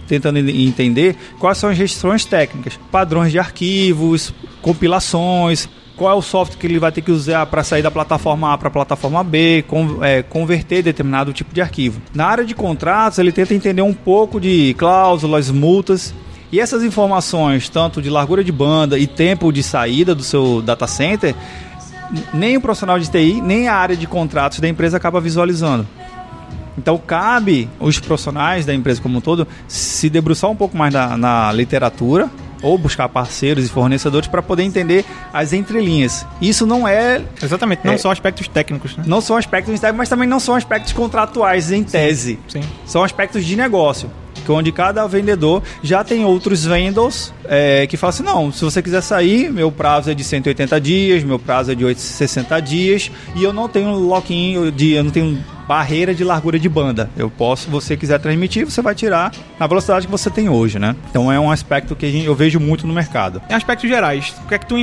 tentando 0.08 0.40
entender 0.40 1.16
quais 1.40 1.58
são 1.58 1.70
as 1.70 1.78
restrições 1.78 2.26
técnicas, 2.26 2.80
padrões 2.92 3.32
de 3.32 3.40
arquivos, 3.40 4.34
compilações, 4.62 5.68
qual 5.96 6.12
é 6.12 6.16
o 6.16 6.22
software 6.22 6.58
que 6.58 6.68
ele 6.68 6.80
vai 6.80 6.92
ter 6.92 7.02
que 7.02 7.12
usar 7.12 7.46
para 7.46 7.64
sair 7.64 7.82
da 7.82 7.92
plataforma 7.92 8.52
A 8.52 8.58
para 8.58 8.68
a 8.68 8.72
plataforma 8.72 9.24
B, 9.24 9.64
com, 9.68 10.04
é, 10.04 10.24
converter 10.24 10.82
determinado 10.82 11.34
tipo 11.34 11.54
de 11.54 11.62
arquivo. 11.62 12.02
Na 12.14 12.26
área 12.26 12.46
de 12.46 12.56
contratos, 12.56 13.20
ele 13.20 13.32
tenta 13.32 13.54
entender 13.54 13.82
um 13.82 13.94
pouco 13.94 14.40
de 14.40 14.74
cláusulas, 14.78 15.50
multas. 15.52 16.14
E 16.52 16.60
essas 16.60 16.84
informações, 16.84 17.68
tanto 17.68 18.00
de 18.00 18.12
largura 18.12 18.44
de 18.44 18.52
banda 18.52 19.00
e 19.00 19.08
tempo 19.08 19.52
de 19.52 19.64
saída 19.64 20.14
do 20.14 20.22
seu 20.22 20.62
data 20.62 20.86
center, 20.86 21.34
nem 22.34 22.58
o 22.58 22.62
profissional 22.62 23.00
de 23.00 23.10
TI, 23.10 23.42
nem 23.42 23.68
a 23.68 23.76
área 23.76 23.96
de 23.96 24.08
contratos 24.08 24.60
da 24.60 24.68
empresa 24.68 24.98
acaba 24.98 25.20
visualizando. 25.20 25.88
Então 26.78 26.98
cabe 26.98 27.70
os 27.80 28.00
profissionais 28.00 28.66
da 28.66 28.74
empresa 28.74 29.02
como 29.02 29.18
um 29.18 29.22
todo 29.22 29.48
se 29.68 30.10
debruçar 30.10 30.50
um 30.50 30.56
pouco 30.56 30.76
mais 30.76 30.94
na, 30.94 31.16
na 31.18 31.52
literatura 31.52 32.30
ou 32.64 32.78
buscar 32.78 33.10
parceiros 33.10 33.66
e 33.66 33.70
fornecedores 33.70 34.28
para 34.28 34.42
poder 34.42 34.64
entender 34.64 35.06
as 35.34 35.52
entrelinhas. 35.52 36.26
Isso 36.42 36.66
não 36.66 36.88
é. 36.88 37.22
Exatamente, 37.42 37.86
não 37.86 37.94
é, 37.94 37.98
são 37.98 38.10
aspectos 38.10 38.48
técnicos. 38.48 38.96
Né? 38.96 39.04
Não 39.06 39.20
são 39.20 39.36
aspectos 39.36 39.80
técnicos, 39.80 39.98
mas 39.98 40.10
também 40.10 40.28
não 40.28 40.40
são 40.40 40.56
aspectos 40.56 40.94
contratuais 40.94 41.72
em 41.72 41.84
tese. 41.84 42.40
Sim, 42.48 42.62
sim. 42.62 42.70
São 42.86 43.04
aspectos 43.04 43.46
de 43.46 43.56
negócio 43.56 44.10
onde 44.52 44.72
cada 44.72 45.06
vendedor 45.08 45.62
já 45.82 46.04
tem 46.04 46.26
outros 46.26 46.66
vendors 46.66 47.34
é, 47.46 47.88
que 47.88 47.98
falam 47.98 48.10
assim, 48.10 48.24
não, 48.24 48.52
se 48.52 48.64
você 48.64 48.82
quiser 48.82 49.02
sair, 49.02 49.52
meu 49.52 49.72
prazo 49.72 50.12
é 50.12 50.14
de 50.14 50.24
180 50.24 50.80
dias, 50.82 51.24
meu 51.24 51.40
prazo 51.40 51.72
é 51.72 51.76
de 51.76 51.96
60 51.96 52.60
dias 52.60 53.12
e 53.36 53.44
eu 53.44 53.54
não 53.54 53.68
tenho 53.68 53.94
lock-in, 53.94 54.54
eu 54.54 55.04
não 55.04 55.12
tenho 55.12 55.44
barreira 55.68 56.14
de 56.14 56.24
largura 56.24 56.60
de 56.60 56.70
banda. 56.70 57.10
Eu 57.16 57.30
posso, 57.30 57.64
se 57.64 57.70
você 57.70 57.98
quiser 57.98 58.20
transmitir, 58.20 58.66
você 58.66 58.82
vai 58.82 58.96
tirar 58.96 59.32
na 59.60 59.68
velocidade 59.68 60.06
que 60.06 60.12
você 60.12 60.30
tem 60.30 60.50
hoje, 60.50 60.80
né? 60.80 60.96
Então 61.10 61.32
é 61.32 61.40
um 61.40 61.52
aspecto 61.52 61.96
que 61.96 62.24
eu 62.26 62.36
vejo 62.36 62.60
muito 62.60 62.86
no 62.86 62.94
mercado. 62.94 63.42
Em 63.50 63.54
aspectos 63.54 63.90
gerais, 63.90 64.34
o 64.44 64.48
que 64.48 64.56
é 64.56 64.58
que 64.58 64.66
tu 64.66 64.76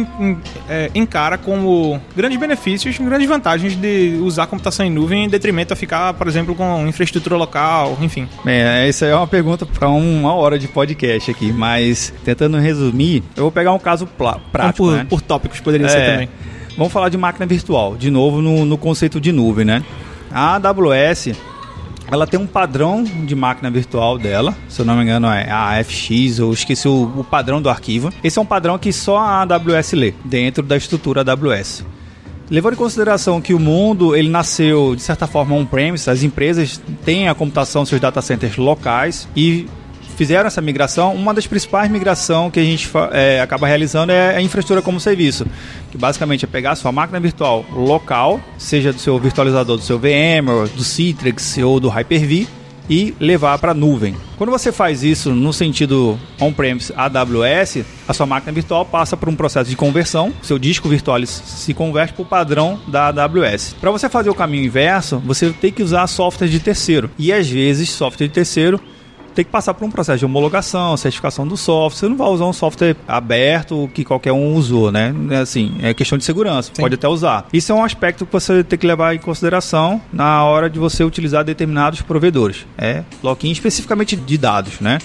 é, 0.69 0.91
encara 0.95 1.37
como 1.39 2.01
grandes 2.17 2.39
benefícios, 2.39 2.99
grandes 2.99 3.29
vantagens 3.29 3.77
de 3.77 4.19
usar 4.23 4.47
computação 4.47 4.85
em 4.85 4.91
nuvem 4.91 5.25
em 5.25 5.29
detrimento 5.29 5.73
a 5.73 5.77
ficar, 5.77 6.15
por 6.15 6.27
exemplo, 6.27 6.55
com 6.55 6.87
infraestrutura 6.87 7.37
local, 7.37 7.99
enfim? 8.01 8.29
É, 8.47 8.89
essa 8.89 9.07
é 9.07 9.15
uma 9.15 9.27
pergunta 9.27 9.67
para 9.67 9.89
uma 9.89 10.35
hora 10.35 10.59
de 10.59 10.69
podcast 10.69 11.31
aqui, 11.31 11.53
mas 11.53 12.13
tentando 12.25 12.59
resumir, 12.59 13.23
eu 13.37 13.45
vou 13.45 13.53
pegar 13.53 13.73
um 13.73 13.79
caso 13.79 14.07
prático. 14.07 14.73
por, 14.77 14.93
né? 14.93 15.07
por 15.09 15.21
tópicos 15.21 15.61
poderia 15.61 15.87
é, 15.87 15.91
ser 15.91 16.13
também. 16.13 16.29
Vamos 16.77 16.93
falar 16.93 17.09
de 17.09 17.19
máquina 17.19 17.47
virtual, 17.47 17.97
de 17.97 18.11
novo 18.11 18.41
no, 18.41 18.65
no 18.65 18.79
conceito 18.79 19.21
de 19.21 19.33
nuvem, 19.33 19.65
né? 19.65 19.83
A 20.33 20.55
AWS 20.57 21.31
ela 22.11 22.27
tem 22.27 22.41
um 22.41 22.47
padrão 22.47 23.05
de 23.05 23.37
máquina 23.37 23.71
virtual 23.71 24.19
dela, 24.19 24.57
se 24.69 24.81
eu 24.81 24.85
não 24.85 24.97
me 24.97 25.03
engano 25.05 25.29
é 25.29 25.49
a 25.49 25.79
AFX, 25.79 26.39
eu 26.39 26.53
esqueci 26.53 26.89
o, 26.89 27.05
o, 27.19 27.23
padrão 27.25 27.63
do 27.63 27.71
arquivo. 27.71 28.13
Esse 28.23 28.39
é 28.39 28.43
um 28.43 28.47
padrão 28.47 28.77
que 28.79 28.93
só 28.93 29.19
a 29.19 29.43
AWS 29.43 29.93
lê, 29.93 30.13
dentro 30.25 30.63
da 30.63 30.77
estrutura 30.77 31.21
AWS. 31.21 31.85
Levando 32.51 32.75
em 32.75 32.77
consideração 32.77 33.41
que 33.41 33.55
o 33.55 33.61
mundo 33.61 34.17
ele 34.17 34.29
nasceu 34.29 34.97
de 34.97 35.03
certa 35.03 35.29
forma 35.29 35.55
on-premise, 35.55 36.11
as 36.11 36.25
empresas 36.25 36.83
têm 37.05 37.29
a 37.29 37.35
computação 37.35 37.87
seus 37.87 38.01
data 38.01 38.21
centers 38.21 38.57
locais 38.57 39.29
e 39.37 39.69
fizeram 40.21 40.47
essa 40.47 40.61
migração, 40.61 41.15
uma 41.15 41.33
das 41.33 41.47
principais 41.47 41.91
migrações 41.91 42.53
que 42.53 42.61
a 42.61 42.63
gente 42.63 42.91
é, 43.11 43.41
acaba 43.41 43.67
realizando 43.67 44.13
é 44.13 44.37
a 44.37 44.43
infraestrutura 44.43 44.83
como 44.83 45.01
serviço, 45.01 45.47
que 45.91 45.97
basicamente 45.97 46.45
é 46.45 46.47
pegar 46.47 46.73
a 46.73 46.77
sua 46.77 46.93
máquina 46.93 47.19
virtual 47.19 47.65
local, 47.73 48.39
seja 48.59 48.93
do 48.93 48.99
seu 48.99 49.19
virtualizador 49.19 49.79
do 49.79 49.83
seu 49.83 49.99
VMware, 49.99 50.69
do 50.77 50.85
Citrix 50.85 51.57
ou 51.57 51.81
do 51.81 51.89
Hyper-V, 51.89 52.47
e 52.91 53.15
levar 53.19 53.57
para 53.59 53.71
a 53.71 53.75
nuvem. 53.75 54.15
Quando 54.37 54.51
você 54.51 54.71
faz 54.71 55.03
isso 55.03 55.31
no 55.31 55.55
sentido 55.55 56.21
on-premise 56.39 56.93
AWS, 56.95 57.87
a 58.07 58.13
sua 58.13 58.27
máquina 58.27 58.53
virtual 58.53 58.85
passa 58.85 59.17
por 59.17 59.31
um 59.31 59.35
processo 59.35 59.71
de 59.71 59.77
conversão, 59.77 60.35
seu 60.43 60.59
disco 60.59 60.87
virtual 60.87 61.25
se 61.25 61.73
converte 61.73 62.13
para 62.13 62.23
o 62.23 62.27
padrão 62.27 62.79
da 62.89 63.07
AWS. 63.07 63.75
Para 63.81 63.91
você 63.91 64.07
fazer 64.07 64.29
o 64.29 64.35
caminho 64.35 64.67
inverso, 64.67 65.19
você 65.25 65.51
tem 65.51 65.73
que 65.73 65.83
usar 65.83 66.07
software 66.09 66.49
de 66.49 66.61
terceiro. 66.61 67.11
E 67.19 67.33
às 67.33 67.49
vezes, 67.49 67.89
software 67.89 68.27
de 68.27 68.35
terceiro 68.35 68.79
tem 69.35 69.45
que 69.45 69.51
passar 69.51 69.75
por 69.75 69.85
um 69.85 69.91
processo 69.91 70.19
de 70.19 70.25
homologação, 70.25 70.97
certificação 70.97 71.47
do 71.47 71.57
software. 71.57 71.99
Você 71.99 72.09
não 72.09 72.17
vai 72.17 72.29
usar 72.29 72.45
um 72.45 72.53
software 72.53 72.97
aberto 73.07 73.91
que 73.95 74.05
qualquer 74.05 74.33
um 74.33 74.55
usou, 74.55 74.91
né? 74.91 75.15
É 75.31 75.37
assim, 75.37 75.77
é 75.83 75.95
questão 75.95 76.19
de 76.19 76.25
segurança, 76.25 76.71
Sim. 76.75 76.83
pode 76.83 76.95
até 76.95 77.09
usar. 77.09 77.47
Isso 77.53 77.73
é 77.73 77.75
um 77.75 77.85
aspecto 77.85 78.27
que 78.27 78.33
você 78.33 78.63
tem 78.65 78.79
que 78.79 78.87
levar 78.87 79.15
em 79.15 79.19
consideração 79.19 80.01
na 80.13 80.45
hora 80.45 80.69
de 80.69 80.79
você 80.79 81.05
utilizar 81.05 81.45
determinados 81.45 82.03
provedores. 82.03 82.67
É 82.77 83.03
lock-in 83.23 83.51
especificamente 83.51 84.17
de 84.17 84.39
dados, 84.39 84.81
né? 84.81 84.99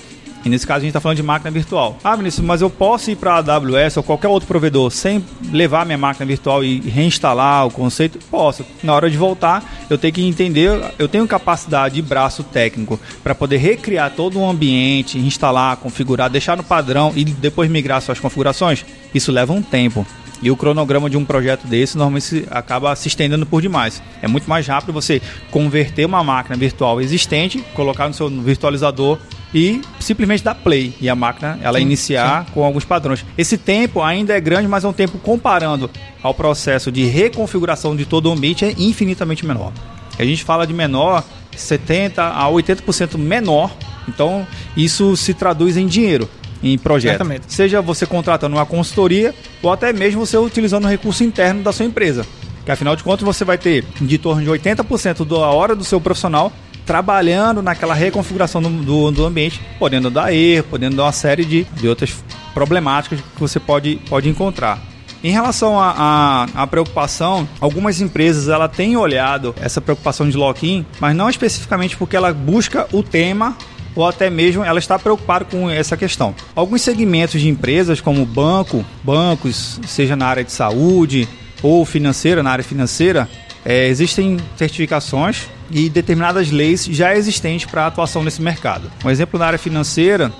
E 0.46 0.50
nesse 0.50 0.68
caso 0.68 0.78
a 0.78 0.82
gente 0.82 0.90
está 0.90 1.02
falando 1.02 1.18
de 1.18 1.24
máquina 1.24 1.50
virtual. 1.50 1.98
Ah, 2.04 2.16
Vinícius, 2.16 2.46
mas 2.46 2.62
eu 2.62 2.70
posso 2.70 3.10
ir 3.10 3.16
para 3.16 3.34
a 3.34 3.38
AWS 3.38 3.98
ou 3.98 4.04
qualquer 4.04 4.28
outro 4.28 4.48
provedor 4.48 4.92
sem 4.92 5.26
levar 5.52 5.88
minha 5.88 5.98
máquina 5.98 6.24
virtual 6.24 6.64
e 6.64 6.80
reinstalar 6.82 7.66
o 7.66 7.72
conceito? 7.72 8.20
Posso. 8.30 8.64
Na 8.84 8.94
hora 8.94 9.10
de 9.10 9.18
voltar, 9.18 9.64
eu 9.90 9.98
tenho 9.98 10.14
que 10.14 10.24
entender, 10.24 10.80
eu 11.00 11.08
tenho 11.08 11.28
capacidade 11.28 11.96
de 11.96 12.02
braço 12.04 12.44
técnico 12.44 13.00
para 13.24 13.34
poder 13.34 13.58
recriar 13.58 14.12
todo 14.12 14.40
um 14.40 14.48
ambiente, 14.48 15.18
instalar, 15.18 15.78
configurar, 15.78 16.30
deixar 16.30 16.56
no 16.56 16.64
padrão 16.64 17.12
e 17.16 17.26
depois 17.26 17.68
migrar 17.68 18.00
suas 18.00 18.20
configurações? 18.20 18.86
Isso 19.16 19.32
leva 19.32 19.52
um 19.52 19.64
tempo. 19.64 20.06
E 20.44 20.52
o 20.52 20.56
cronograma 20.56 21.10
de 21.10 21.18
um 21.18 21.26
projeto 21.26 21.66
desse 21.66 21.98
normalmente 21.98 22.46
acaba 22.52 22.96
se 22.96 23.08
estendendo 23.08 23.48
por 23.48 23.62
demais. 23.62 24.00
É 24.22 24.28
muito 24.28 24.48
mais 24.48 24.68
rápido 24.68 24.94
você 24.94 25.20
converter 25.50 26.06
uma 26.06 26.24
máquina 26.24 26.56
virtual 26.56 27.02
existente, 27.02 27.64
colocar 27.74 28.08
no 28.08 28.14
seu 28.14 28.30
virtualizador 28.30 29.18
e 29.56 29.80
simplesmente 30.02 30.44
dar 30.44 30.54
play 30.54 30.94
e 31.00 31.08
a 31.08 31.16
máquina 31.16 31.58
ela 31.64 31.80
sim, 31.80 31.86
iniciar 31.86 32.46
sim. 32.46 32.52
com 32.52 32.64
alguns 32.66 32.84
padrões. 32.84 33.26
Esse 33.38 33.58
tempo 33.58 34.02
ainda 34.02 34.36
é 34.36 34.42
grande, 34.42 34.68
mas 34.68 34.84
é 34.84 34.88
um 34.88 34.94
tempo 34.94 35.18
comparando 35.18 35.90
ao 36.22 36.34
processo 36.34 36.92
de 36.92 37.06
reconfiguração 37.06 37.96
de 37.96 38.06
todo 38.06 38.26
o 38.26 38.34
ambiente 38.34 38.66
é 38.66 38.76
infinitamente 38.78 39.46
menor. 39.46 39.72
A 40.20 40.26
gente 40.26 40.44
fala 40.44 40.68
de 40.68 40.74
menor, 40.74 41.24
70 41.56 42.22
a 42.22 42.46
80% 42.50 43.18
menor. 43.18 43.74
Então, 44.10 44.46
isso 44.76 45.16
se 45.16 45.34
traduz 45.34 45.78
em 45.78 45.88
dinheiro 45.88 46.30
em 46.62 46.78
projeto. 46.78 47.16
Exatamente. 47.16 47.46
Seja 47.48 47.82
você 47.82 48.06
contratando 48.06 48.58
uma 48.58 48.66
consultoria 48.66 49.34
ou 49.64 49.72
até 49.72 49.94
mesmo 49.94 50.26
você 50.26 50.38
utilizando 50.38 50.84
o 50.84 50.90
recurso 50.90 51.24
interno 51.24 51.64
da 51.64 51.72
sua 51.72 51.86
empresa. 51.86 52.26
Que 52.66 52.72
afinal 52.72 52.96
de 52.96 53.04
contas 53.04 53.24
você 53.24 53.46
vai 53.46 53.58
ter 53.58 53.86
de 54.02 54.18
torno 54.18 54.42
de 54.42 54.50
80% 54.50 55.26
da 55.26 55.48
hora 55.48 55.76
do 55.76 55.84
seu 55.84 56.02
profissional 56.02 56.52
trabalhando 56.86 57.62
naquela 57.62 57.94
reconfiguração 57.94 58.62
do, 58.62 58.70
do, 58.70 59.12
do, 59.12 59.26
ambiente, 59.26 59.62
podendo 59.80 60.10
dar 60.10 60.34
erro, 60.34 60.68
podendo 60.70 60.96
dar 60.96 61.04
uma 61.04 61.12
série 61.12 61.44
de, 61.44 61.64
de 61.64 61.88
outras 61.88 62.24
problemáticas 62.54 63.20
que 63.20 63.40
você 63.40 63.60
pode, 63.60 64.00
pode 64.08 64.30
encontrar. 64.30 64.80
Em 65.24 65.32
relação 65.32 65.80
à 65.80 66.68
preocupação, 66.70 67.50
algumas 67.60 68.00
empresas 68.00 68.48
ela 68.48 68.70
têm 68.70 68.96
olhado 68.96 69.56
essa 69.60 69.82
preocupação 69.82 70.30
de 70.30 70.38
lock-in, 70.38 70.86
mas 71.00 71.16
não 71.16 71.28
especificamente 71.28 71.98
porque 71.98 72.16
ela 72.16 72.32
busca 72.32 72.88
o 72.92 73.02
tema 73.02 73.58
ou 73.96 74.06
até 74.06 74.30
mesmo 74.30 74.64
ela 74.64 74.78
está 74.78 75.00
preocupada 75.00 75.46
com 75.46 75.70
essa 75.70 75.98
questão. 75.98 76.36
Alguns 76.54 76.82
segmentos 76.82 77.42
de 77.42 77.50
empresas, 77.50 78.02
como 78.02 78.26
banco, 78.26 78.86
bancos, 79.04 79.80
seja 79.88 80.16
na 80.16 80.28
área 80.28 80.44
de 80.44 80.52
saúde 80.52 81.28
ou 81.64 81.84
financeira, 81.86 82.44
na 82.44 82.52
área 82.52 82.64
financeira, 82.64 83.28
é, 83.66 83.88
existem 83.88 84.38
certificações 84.56 85.48
e 85.72 85.90
determinadas 85.90 86.52
leis 86.52 86.86
já 86.86 87.16
existentes 87.16 87.66
para 87.66 87.84
a 87.84 87.88
atuação 87.88 88.24
nesse 88.24 88.42
mercado. 88.42 88.92
Um 89.04 89.10
exemplo 89.10 89.40
na 89.40 89.48
área 89.48 89.60
financeira 89.60 90.32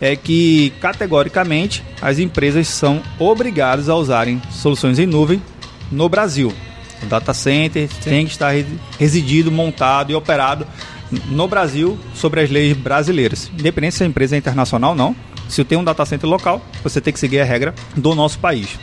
é 0.00 0.16
que, 0.16 0.72
categoricamente, 0.80 1.84
as 2.00 2.18
empresas 2.18 2.66
são 2.66 3.02
obrigadas 3.18 3.90
a 3.90 3.94
usarem 3.94 4.40
soluções 4.50 4.98
em 4.98 5.04
nuvem 5.04 5.42
no 5.92 6.08
Brasil. 6.08 6.52
O 7.02 7.06
data 7.06 7.34
center 7.34 7.88
Sim. 7.88 8.10
tem 8.10 8.26
que 8.26 8.32
estar 8.32 8.52
residido, 8.98 9.52
montado 9.52 10.10
e 10.10 10.14
operado 10.14 10.66
no 11.28 11.46
Brasil 11.46 11.98
sobre 12.14 12.40
as 12.40 12.50
leis 12.50 12.74
brasileiras. 12.74 13.50
Independente 13.52 13.96
se 13.96 14.04
a 14.04 14.06
empresa 14.06 14.36
é 14.36 14.38
internacional 14.38 14.90
ou 14.90 14.96
não, 14.96 15.16
se 15.48 15.60
eu 15.60 15.64
tenho 15.64 15.80
um 15.80 15.84
data 15.84 16.06
center 16.06 16.30
local, 16.30 16.64
você 16.82 17.00
tem 17.00 17.12
que 17.12 17.18
seguir 17.18 17.40
a 17.40 17.44
regra 17.44 17.74
do 17.96 18.14
nosso 18.14 18.38
país. 18.38 18.78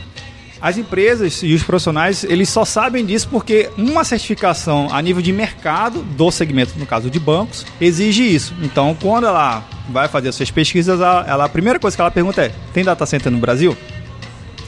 As 0.60 0.76
empresas 0.76 1.42
e 1.42 1.54
os 1.54 1.62
profissionais, 1.62 2.24
eles 2.24 2.48
só 2.48 2.64
sabem 2.64 3.06
disso 3.06 3.28
porque 3.30 3.70
uma 3.78 4.02
certificação 4.02 4.88
a 4.90 5.00
nível 5.00 5.22
de 5.22 5.32
mercado 5.32 6.02
do 6.02 6.30
segmento, 6.30 6.72
no 6.76 6.86
caso 6.86 7.08
de 7.08 7.20
bancos, 7.20 7.64
exige 7.80 8.22
isso. 8.22 8.54
Então, 8.60 8.96
quando 9.00 9.26
ela 9.26 9.62
vai 9.88 10.08
fazer 10.08 10.30
as 10.30 10.34
suas 10.34 10.50
pesquisas, 10.50 11.00
ela, 11.00 11.24
ela 11.28 11.44
a 11.44 11.48
primeira 11.48 11.78
coisa 11.78 11.96
que 11.96 12.00
ela 12.00 12.10
pergunta 12.10 12.42
é: 12.42 12.52
tem 12.72 12.84
data 12.84 13.06
center 13.06 13.30
no 13.30 13.38
Brasil? 13.38 13.76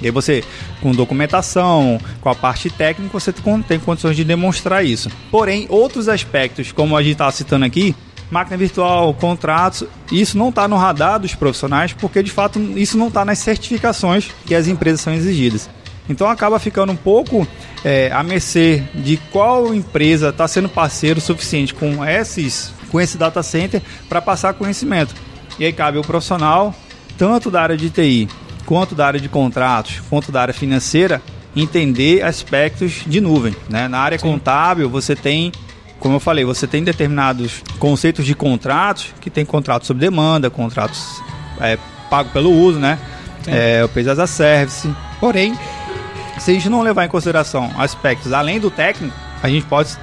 E 0.00 0.06
aí 0.06 0.10
você, 0.10 0.42
com 0.80 0.92
documentação, 0.92 2.00
com 2.20 2.28
a 2.28 2.34
parte 2.34 2.70
técnica, 2.70 3.12
você 3.12 3.32
tem 3.66 3.78
condições 3.78 4.16
de 4.16 4.24
demonstrar 4.24 4.84
isso. 4.84 5.10
Porém, 5.30 5.66
outros 5.68 6.08
aspectos, 6.08 6.72
como 6.72 6.96
a 6.96 7.02
gente 7.02 7.12
está 7.12 7.30
citando 7.30 7.66
aqui, 7.66 7.94
máquina 8.30 8.56
virtual, 8.56 9.12
contratos, 9.12 9.84
isso 10.10 10.38
não 10.38 10.48
está 10.48 10.66
no 10.66 10.76
radar 10.76 11.18
dos 11.18 11.34
profissionais, 11.34 11.92
porque 11.92 12.22
de 12.22 12.30
fato 12.30 12.58
isso 12.76 12.96
não 12.96 13.08
está 13.08 13.24
nas 13.24 13.40
certificações 13.40 14.30
que 14.46 14.54
as 14.54 14.68
empresas 14.68 15.00
são 15.02 15.12
exigidas. 15.12 15.68
Então 16.10 16.28
acaba 16.28 16.58
ficando 16.58 16.92
um 16.92 16.96
pouco 16.96 17.46
é, 17.84 18.10
a 18.12 18.22
mercê 18.22 18.82
de 18.92 19.16
qual 19.30 19.72
empresa 19.72 20.30
está 20.30 20.48
sendo 20.48 20.68
parceiro 20.68 21.20
suficiente 21.20 21.72
com 21.72 22.04
esses, 22.04 22.74
com 22.90 23.00
esse 23.00 23.16
data 23.16 23.42
center 23.44 23.80
para 24.08 24.20
passar 24.20 24.52
conhecimento. 24.54 25.14
E 25.56 25.64
aí 25.64 25.72
cabe 25.72 25.98
o 25.98 26.02
profissional, 26.02 26.74
tanto 27.16 27.48
da 27.50 27.62
área 27.62 27.76
de 27.76 27.88
TI 27.88 28.28
quanto 28.66 28.94
da 28.94 29.06
área 29.06 29.20
de 29.20 29.28
contratos, 29.28 30.00
quanto 30.10 30.32
da 30.32 30.42
área 30.42 30.54
financeira, 30.54 31.22
entender 31.54 32.24
aspectos 32.24 33.02
de 33.06 33.20
nuvem. 33.20 33.54
Né? 33.68 33.86
Na 33.86 33.98
área 33.98 34.18
Sim. 34.18 34.26
contábil, 34.26 34.88
você 34.88 35.14
tem, 35.14 35.52
como 36.00 36.16
eu 36.16 36.20
falei, 36.20 36.44
você 36.44 36.66
tem 36.66 36.82
determinados 36.82 37.62
conceitos 37.78 38.26
de 38.26 38.34
contratos, 38.34 39.14
que 39.20 39.30
tem 39.30 39.44
contratos 39.44 39.86
sob 39.86 39.98
demanda, 40.00 40.50
contratos 40.50 41.20
é, 41.60 41.78
pago 42.08 42.30
pelo 42.30 42.50
uso, 42.50 42.78
né? 42.78 42.98
É, 43.46 43.82
o 43.84 43.88
Pays 43.88 44.06
as 44.06 44.18
a 44.18 44.26
Service. 44.26 44.88
Porém, 45.18 45.54
se 46.40 46.50
a 46.50 46.54
gente 46.54 46.68
não 46.68 46.82
levar 46.82 47.04
em 47.04 47.08
consideração 47.08 47.70
aspectos 47.78 48.32
além 48.32 48.58
do 48.58 48.70
técnico, 48.70 49.14
a 49.42 49.48
gente 49.48 49.66
pode 49.66 49.96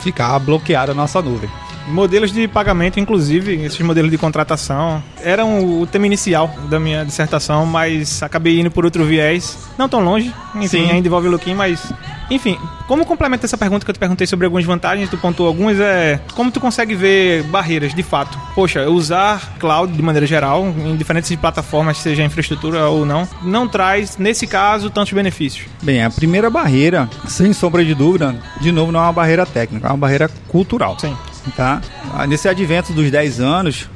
ficar 0.00 0.38
bloqueado 0.38 0.92
a 0.92 0.94
nossa 0.94 1.20
nuvem. 1.20 1.50
Modelos 1.88 2.32
de 2.32 2.46
pagamento, 2.48 3.00
inclusive, 3.00 3.54
esses 3.64 3.80
modelos 3.80 4.10
de 4.10 4.18
contratação, 4.18 5.02
eram 5.22 5.80
o 5.80 5.86
tema 5.86 6.06
inicial 6.06 6.48
da 6.68 6.78
minha 6.78 7.04
dissertação, 7.04 7.66
mas 7.66 8.22
acabei 8.22 8.60
indo 8.60 8.70
por 8.70 8.84
outro 8.84 9.04
viés. 9.04 9.58
Não 9.76 9.88
tão 9.88 10.00
longe, 10.00 10.32
enfim, 10.54 10.68
Sim. 10.68 10.90
ainda 10.90 11.06
envolve 11.06 11.28
o 11.28 11.30
Luquim, 11.30 11.54
mas 11.54 11.92
enfim, 12.30 12.58
como 12.86 13.04
complementa 13.04 13.44
essa 13.44 13.58
pergunta 13.58 13.84
que 13.84 13.90
eu 13.90 13.94
te 13.94 13.98
perguntei 13.98 14.26
sobre 14.26 14.46
algumas 14.46 14.64
vantagens, 14.64 15.10
tu 15.10 15.18
pontuou 15.18 15.48
algumas, 15.48 15.78
é 15.78 16.20
como 16.34 16.50
tu 16.50 16.60
consegue 16.60 16.94
ver 16.94 17.42
barreiras 17.44 17.94
de 17.94 18.02
fato? 18.02 18.38
Poxa, 18.54 18.88
usar 18.88 19.54
cloud 19.58 19.92
de 19.92 20.02
maneira 20.02 20.26
geral, 20.26 20.66
em 20.66 20.96
diferentes 20.96 21.34
plataformas, 21.36 21.98
seja 21.98 22.22
infraestrutura 22.22 22.88
ou 22.88 23.04
não, 23.04 23.28
não 23.42 23.68
traz, 23.68 24.16
nesse 24.16 24.46
caso, 24.46 24.88
tantos 24.88 25.12
benefícios. 25.12 25.66
Bem, 25.82 26.02
a 26.02 26.10
primeira 26.10 26.48
barreira, 26.48 27.08
sem 27.26 27.52
sombra 27.52 27.84
de 27.84 27.94
dúvida, 27.94 28.34
de 28.60 28.72
novo, 28.72 28.90
não 28.92 29.00
é 29.00 29.02
uma 29.04 29.12
barreira 29.12 29.44
técnica, 29.44 29.88
é 29.88 29.90
uma 29.90 29.98
barreira 29.98 30.30
cultural. 30.48 30.98
Sim. 30.98 31.14
Tá? 31.56 31.80
Nesse 32.28 32.48
advento 32.48 32.92
dos 32.92 33.10
10 33.10 33.40
anos, 33.40 33.88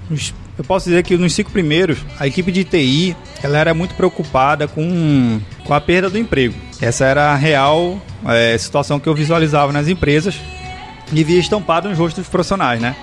eu 0.58 0.64
posso 0.64 0.88
dizer 0.88 1.02
que 1.02 1.16
nos 1.16 1.34
cinco 1.34 1.50
primeiros, 1.50 1.98
a 2.18 2.26
equipe 2.26 2.50
de 2.50 2.64
TI 2.64 3.16
ela 3.42 3.58
era 3.58 3.74
muito 3.74 3.94
preocupada 3.94 4.66
com, 4.66 5.40
com 5.64 5.74
a 5.74 5.80
perda 5.80 6.08
do 6.08 6.18
emprego. 6.18 6.54
Essa 6.80 7.04
era 7.04 7.32
a 7.32 7.36
real 7.36 8.00
é, 8.26 8.56
situação 8.58 8.98
que 8.98 9.08
eu 9.08 9.14
visualizava 9.14 9.72
nas 9.72 9.88
empresas 9.88 10.40
e 11.12 11.22
via 11.22 11.38
estampado 11.38 11.88
nos 11.88 11.98
rostos 11.98 12.24
dos 12.24 12.30
profissionais, 12.30 12.80
né? 12.80 12.96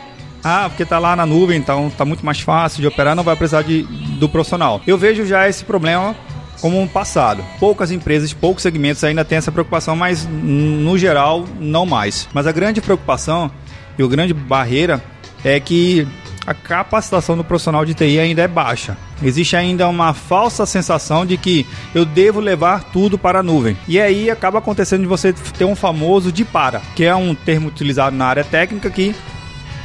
Ah, 0.44 0.66
porque 0.68 0.84
está 0.84 1.00
lá 1.00 1.16
na 1.16 1.26
nuvem, 1.26 1.58
então 1.58 1.88
está 1.88 2.04
muito 2.04 2.26
mais 2.26 2.42
fácil 2.42 2.82
de 2.82 2.88
operar, 2.88 3.16
não 3.16 3.24
vai 3.24 3.36
precisar 3.36 3.62
de, 3.62 3.84
do 4.20 4.28
profissional. 4.28 4.82
Eu 4.86 4.98
vejo 4.98 5.26
já 5.26 5.48
esse 5.48 5.64
problema 5.64 6.14
como 6.60 6.82
um 6.82 6.88
passado. 6.88 7.44
Poucas 7.60 7.92
empresas, 7.92 8.34
poucos 8.34 8.64
segmentos 8.64 9.04
ainda 9.04 9.24
têm 9.24 9.38
essa 9.38 9.52
preocupação, 9.52 9.96
mas 9.96 10.28
no 10.28 10.98
geral 10.98 11.46
não 11.60 11.86
mais. 11.86 12.28
Mas 12.34 12.46
a 12.46 12.52
grande 12.52 12.82
preocupação 12.82 13.50
e 13.98 14.04
a 14.04 14.08
grande 14.08 14.34
barreira 14.34 15.04
é 15.44 15.60
que 15.60 16.08
a 16.46 16.54
capacitação 16.54 17.38
do 17.38 17.44
profissional 17.44 17.86
de 17.86 17.94
TI 17.94 18.20
ainda 18.20 18.42
é 18.42 18.48
baixa. 18.48 18.98
Existe 19.22 19.56
ainda 19.56 19.88
uma 19.88 20.14
falsa 20.14 20.66
sensação 20.66 21.26
de 21.26 21.38
que 21.38 21.66
eu 21.96 22.04
devo 22.06 22.40
levar 22.40 22.84
tudo 22.92 23.18
para 23.18 23.40
a 23.40 23.44
nuvem. 23.44 23.78
E 23.88 24.00
aí 24.00 24.30
acaba 24.30 24.60
acontecendo 24.60 25.02
de 25.02 25.08
você 25.08 25.34
ter 25.34 25.66
um 25.66 25.76
famoso 25.76 26.32
de 26.32 26.44
para, 26.44 26.82
que 26.96 27.06
é 27.06 27.16
um 27.16 27.34
termo 27.34 27.70
utilizado 27.70 28.16
na 28.16 28.26
área 28.26 28.44
técnica 28.44 28.90
que 28.90 29.16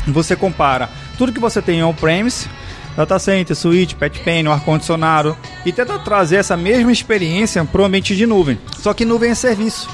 você 0.07 0.35
compara 0.35 0.89
tudo 1.19 1.33
que 1.33 1.41
você 1.41 1.61
tem 1.61 1.83
on-premise, 1.83 2.49
data 2.97 3.19
center, 3.19 3.55
switch, 3.55 3.95
pet 3.95 4.21
pane, 4.21 4.49
ar-condicionado 4.49 5.37
e 5.67 5.73
tenta 5.73 5.99
trazer 5.99 6.37
essa 6.37 6.57
mesma 6.57 6.93
experiência 6.93 7.65
para 7.65 7.83
o 7.83 7.85
ambiente 7.85 8.17
de 8.17 8.25
nuvem. 8.25 8.59
Só 8.79 8.95
que 8.95 9.05
nuvem 9.05 9.31
é 9.31 9.35
serviço. 9.35 9.89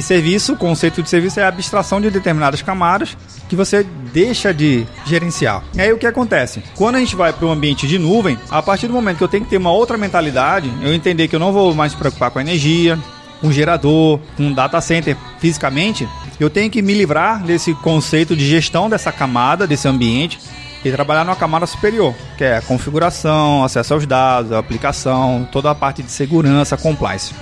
E 0.00 0.02
serviço, 0.02 0.54
o 0.54 0.56
conceito 0.56 1.02
de 1.02 1.10
serviço 1.10 1.40
é 1.40 1.42
a 1.42 1.48
abstração 1.48 2.00
de 2.00 2.10
determinadas 2.10 2.62
camadas 2.62 3.14
que 3.50 3.54
você 3.54 3.86
deixa 4.14 4.50
de 4.50 4.86
gerenciar. 5.04 5.62
E 5.74 5.80
aí 5.82 5.92
o 5.92 5.98
que 5.98 6.06
acontece? 6.06 6.62
Quando 6.74 6.96
a 6.96 7.00
gente 7.00 7.14
vai 7.14 7.34
para 7.34 7.46
um 7.46 7.52
ambiente 7.52 7.86
de 7.86 7.98
nuvem, 7.98 8.38
a 8.48 8.62
partir 8.62 8.86
do 8.86 8.94
momento 8.94 9.18
que 9.18 9.24
eu 9.24 9.28
tenho 9.28 9.44
que 9.44 9.50
ter 9.50 9.58
uma 9.58 9.70
outra 9.70 9.98
mentalidade, 9.98 10.72
eu 10.80 10.94
entender 10.94 11.28
que 11.28 11.36
eu 11.36 11.38
não 11.38 11.52
vou 11.52 11.74
mais 11.74 11.92
me 11.92 11.98
preocupar 11.98 12.30
com 12.30 12.38
a 12.38 12.40
energia, 12.40 12.98
com 13.42 13.48
um 13.48 13.52
gerador, 13.52 14.18
com 14.38 14.44
um 14.44 14.54
data 14.54 14.80
center 14.80 15.18
fisicamente, 15.38 16.08
eu 16.40 16.48
tenho 16.48 16.70
que 16.70 16.80
me 16.80 16.94
livrar 16.94 17.42
desse 17.42 17.74
conceito 17.74 18.34
de 18.34 18.48
gestão 18.48 18.88
dessa 18.88 19.12
camada, 19.12 19.66
desse 19.66 19.86
ambiente, 19.86 20.40
e 20.82 20.90
trabalhar 20.90 21.26
numa 21.26 21.36
camada 21.36 21.66
superior, 21.66 22.14
que 22.38 22.44
é 22.44 22.56
a 22.56 22.62
configuração, 22.62 23.62
acesso 23.64 23.92
aos 23.92 24.06
dados, 24.06 24.50
a 24.50 24.60
aplicação, 24.60 25.46
toda 25.52 25.70
a 25.70 25.74
parte 25.74 26.02
de 26.02 26.10
segurança, 26.10 26.74
compliance. 26.78 27.34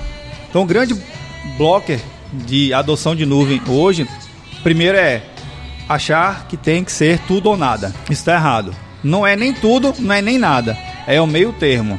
Então, 0.51 0.62
o 0.62 0.66
grande 0.66 1.01
blocker 1.57 2.01
de 2.33 2.73
adoção 2.73 3.14
de 3.14 3.25
nuvem 3.25 3.61
hoje, 3.67 4.09
primeiro 4.62 4.97
é 4.99 5.23
achar 5.88 6.47
que 6.49 6.57
tem 6.57 6.85
que 6.85 6.93
ser 6.93 7.19
tudo 7.21 7.49
ou 7.49 7.57
nada. 7.57 7.95
Isso 8.05 8.21
está 8.21 8.35
errado. 8.35 8.75
Não 9.03 9.27
é 9.27 9.37
nem 9.37 9.53
tudo, 9.53 9.95
não 9.99 10.14
é 10.14 10.21
nem 10.21 10.38
nada. 10.38 10.77
É 11.07 11.21
o 11.21 11.27
meio 11.27 11.53
termo. 11.53 11.99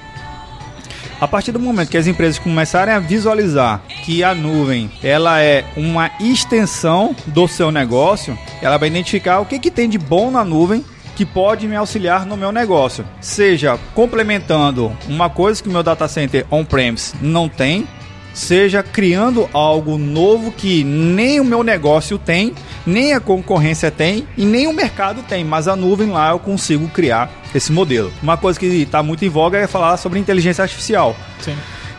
A 1.19 1.27
partir 1.27 1.51
do 1.51 1.59
momento 1.59 1.89
que 1.89 1.97
as 1.97 2.07
empresas 2.07 2.39
começarem 2.39 2.93
a 2.93 2.99
visualizar 2.99 3.81
que 4.05 4.23
a 4.23 4.33
nuvem 4.33 4.89
ela 5.03 5.41
é 5.41 5.65
uma 5.75 6.09
extensão 6.19 7.13
do 7.27 7.45
seu 7.45 7.71
negócio, 7.71 8.37
ela 8.61 8.77
vai 8.77 8.87
identificar 8.87 9.39
o 9.39 9.45
que, 9.45 9.59
que 9.59 9.69
tem 9.69 9.89
de 9.89 9.97
bom 9.97 10.31
na 10.31 10.45
nuvem 10.45 10.83
que 11.17 11.25
pode 11.25 11.67
me 11.67 11.75
auxiliar 11.75 12.25
no 12.25 12.37
meu 12.37 12.53
negócio. 12.53 13.05
Seja 13.19 13.77
complementando 13.93 14.95
uma 15.09 15.29
coisa 15.29 15.61
que 15.61 15.67
o 15.67 15.71
meu 15.71 15.83
data 15.83 16.07
center 16.07 16.45
on-premise 16.49 17.13
não 17.21 17.49
tem, 17.49 17.85
seja 18.33 18.81
criando 18.83 19.49
algo 19.53 19.97
novo 19.97 20.51
que 20.51 20.83
nem 20.83 21.39
o 21.39 21.45
meu 21.45 21.63
negócio 21.63 22.17
tem, 22.17 22.53
nem 22.85 23.13
a 23.13 23.19
concorrência 23.19 23.91
tem 23.91 24.27
e 24.37 24.45
nem 24.45 24.67
o 24.67 24.73
mercado 24.73 25.23
tem, 25.23 25.43
mas 25.43 25.67
a 25.67 25.75
nuvem 25.75 26.09
lá 26.09 26.31
eu 26.31 26.39
consigo 26.39 26.87
criar 26.89 27.31
esse 27.53 27.71
modelo. 27.71 28.11
Uma 28.21 28.37
coisa 28.37 28.59
que 28.59 28.65
está 28.65 29.01
muito 29.03 29.25
em 29.25 29.29
voga 29.29 29.57
é 29.57 29.67
falar 29.67 29.97
sobre 29.97 30.19
inteligência 30.19 30.61
artificial. 30.61 31.15
Sim. 31.41 31.55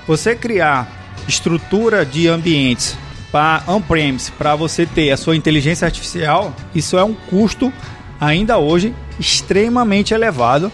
Você 0.06 0.34
criar 0.34 0.88
estrutura 1.28 2.04
de 2.04 2.28
ambientes 2.28 2.96
para 3.30 3.62
on-premise 3.68 4.32
para 4.32 4.56
você 4.56 4.86
ter 4.86 5.10
a 5.10 5.16
sua 5.16 5.36
inteligência 5.36 5.84
artificial, 5.84 6.54
isso 6.74 6.98
é 6.98 7.04
um 7.04 7.14
custo 7.14 7.72
ainda 8.20 8.58
hoje 8.58 8.94
extremamente 9.18 10.12
elevado, 10.12 10.70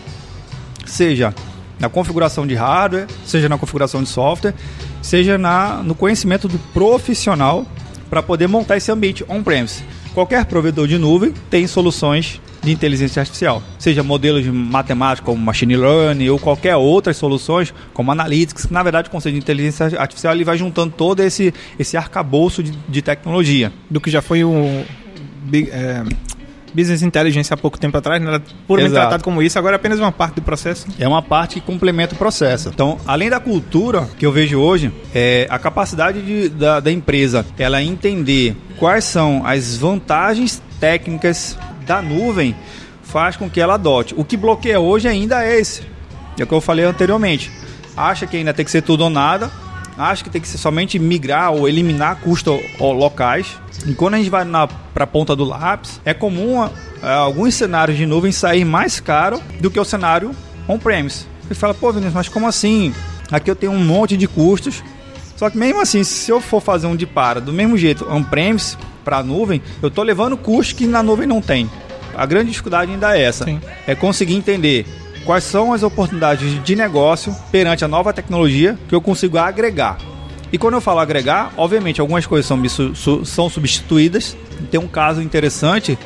seja 0.84 1.34
na 1.78 1.88
configuração 1.88 2.46
de 2.46 2.54
hardware, 2.54 3.06
seja 3.24 3.48
na 3.48 3.58
configuração 3.58 4.02
de 4.02 4.08
software, 4.08 4.54
seja 5.06 5.38
na, 5.38 5.84
no 5.84 5.94
conhecimento 5.94 6.48
do 6.48 6.58
profissional 6.58 7.64
para 8.10 8.20
poder 8.22 8.48
montar 8.48 8.76
esse 8.76 8.90
ambiente 8.90 9.24
on-premise. 9.28 9.84
Qualquer 10.12 10.44
provedor 10.46 10.88
de 10.88 10.98
nuvem 10.98 11.32
tem 11.48 11.66
soluções 11.66 12.40
de 12.60 12.72
inteligência 12.72 13.20
artificial, 13.20 13.62
seja 13.78 14.02
modelos 14.02 14.42
de 14.42 14.50
matemática 14.50 15.24
como 15.24 15.40
machine 15.40 15.76
learning 15.76 16.28
ou 16.30 16.38
qualquer 16.38 16.74
outras 16.74 17.16
soluções 17.16 17.72
como 17.94 18.10
analytics, 18.10 18.66
que 18.66 18.72
na 18.72 18.82
verdade 18.82 19.06
o 19.06 19.10
conceito 19.12 19.34
de 19.34 19.40
inteligência 19.40 19.86
artificial 20.00 20.34
ele 20.34 20.42
vai 20.42 20.58
juntando 20.58 20.92
todo 20.96 21.20
esse 21.20 21.54
esse 21.78 21.96
arcabouço 21.96 22.64
de, 22.64 22.72
de 22.88 23.02
tecnologia. 23.02 23.72
Do 23.88 24.00
que 24.00 24.10
já 24.10 24.20
foi 24.20 24.42
um 24.42 24.84
é, 25.70 26.02
Business 26.74 27.02
Intelligence 27.02 27.52
há 27.52 27.56
pouco 27.56 27.78
tempo 27.78 27.96
atrás, 27.96 28.20
né? 28.20 28.28
era 28.28 28.42
puramente 28.66 28.92
Exato. 28.92 29.06
tratado 29.06 29.24
como 29.24 29.42
isso, 29.42 29.58
agora 29.58 29.74
é 29.74 29.78
apenas 29.78 29.98
uma 29.98 30.12
parte 30.12 30.34
do 30.36 30.42
processo. 30.42 30.86
É 30.98 31.06
uma 31.06 31.22
parte 31.22 31.54
que 31.54 31.60
complementa 31.60 32.14
o 32.14 32.18
processo. 32.18 32.68
Então, 32.68 32.98
além 33.06 33.30
da 33.30 33.40
cultura 33.40 34.08
que 34.18 34.26
eu 34.26 34.32
vejo 34.32 34.58
hoje, 34.58 34.92
é 35.14 35.46
a 35.50 35.58
capacidade 35.58 36.22
de, 36.22 36.48
da, 36.48 36.80
da 36.80 36.90
empresa 36.90 37.46
ela 37.58 37.82
entender 37.82 38.56
quais 38.78 39.04
são 39.04 39.46
as 39.46 39.76
vantagens 39.76 40.62
técnicas 40.78 41.58
da 41.86 42.02
nuvem 42.02 42.54
faz 43.02 43.36
com 43.36 43.48
que 43.48 43.60
ela 43.60 43.74
adote. 43.74 44.14
O 44.16 44.24
que 44.24 44.36
bloqueia 44.36 44.80
hoje 44.80 45.08
ainda 45.08 45.44
é 45.44 45.58
esse. 45.58 45.82
É 46.38 46.42
o 46.42 46.46
que 46.46 46.52
eu 46.52 46.60
falei 46.60 46.84
anteriormente. 46.84 47.50
Acha 47.96 48.26
que 48.26 48.36
ainda 48.36 48.52
tem 48.52 48.64
que 48.64 48.70
ser 48.70 48.82
tudo 48.82 49.04
ou 49.04 49.10
nada, 49.10 49.50
acha 49.96 50.22
que 50.22 50.30
tem 50.30 50.40
que 50.40 50.48
ser 50.48 50.58
somente 50.58 50.98
migrar 50.98 51.52
ou 51.52 51.68
eliminar 51.68 52.16
custos 52.16 52.60
locais. 52.78 53.58
E 53.86 53.94
quando 53.94 54.14
a 54.14 54.18
gente 54.18 54.30
vai 54.30 54.44
para 54.94 55.04
a 55.04 55.06
ponta 55.06 55.34
do 55.34 55.44
lápis, 55.44 56.00
é 56.04 56.12
comum 56.12 56.64
é, 57.02 57.12
alguns 57.12 57.54
cenários 57.54 57.96
de 57.96 58.06
nuvem 58.06 58.32
sair 58.32 58.64
mais 58.64 59.00
caro 59.00 59.40
do 59.60 59.70
que 59.70 59.78
o 59.78 59.84
cenário 59.84 60.34
on-premise. 60.68 61.26
Ele 61.44 61.54
fala, 61.54 61.74
pô, 61.74 61.92
Vinícius, 61.92 62.14
mas 62.14 62.28
como 62.28 62.46
assim? 62.46 62.94
Aqui 63.30 63.50
eu 63.50 63.56
tenho 63.56 63.72
um 63.72 63.84
monte 63.84 64.16
de 64.16 64.26
custos. 64.26 64.82
Só 65.36 65.50
que 65.50 65.58
mesmo 65.58 65.80
assim, 65.80 66.02
se 66.02 66.30
eu 66.30 66.40
for 66.40 66.60
fazer 66.60 66.86
um 66.86 66.96
de 66.96 67.06
para 67.06 67.40
do 67.40 67.52
mesmo 67.52 67.76
jeito 67.76 68.06
on-premise 68.10 68.76
para 69.04 69.18
a 69.18 69.22
nuvem, 69.22 69.62
eu 69.82 69.88
estou 69.88 70.02
levando 70.02 70.36
custos 70.36 70.72
que 70.72 70.86
na 70.86 71.02
nuvem 71.02 71.26
não 71.26 71.40
tem. 71.40 71.70
A 72.16 72.24
grande 72.24 72.50
dificuldade 72.50 72.90
ainda 72.90 73.16
é 73.16 73.22
essa. 73.22 73.44
Sim. 73.44 73.60
É 73.86 73.94
conseguir 73.94 74.34
entender 74.34 74.86
quais 75.26 75.42
são 75.42 75.72
as 75.72 75.82
oportunidades 75.82 76.62
de 76.62 76.76
negócio 76.76 77.34
perante 77.50 77.84
a 77.84 77.88
nova 77.88 78.12
tecnologia 78.12 78.78
que 78.88 78.94
eu 78.94 79.00
consigo 79.00 79.36
agregar. 79.36 79.98
E 80.52 80.56
quando 80.56 80.74
eu 80.74 80.80
falo 80.80 81.00
agregar, 81.00 81.52
obviamente 81.56 82.00
algumas 82.00 82.24
coisas 82.24 82.46
são, 82.46 83.24
são 83.24 83.50
substituídas. 83.50 84.36
Tem 84.70 84.78
um 84.78 84.86
caso 84.86 85.20
interessante 85.20 85.98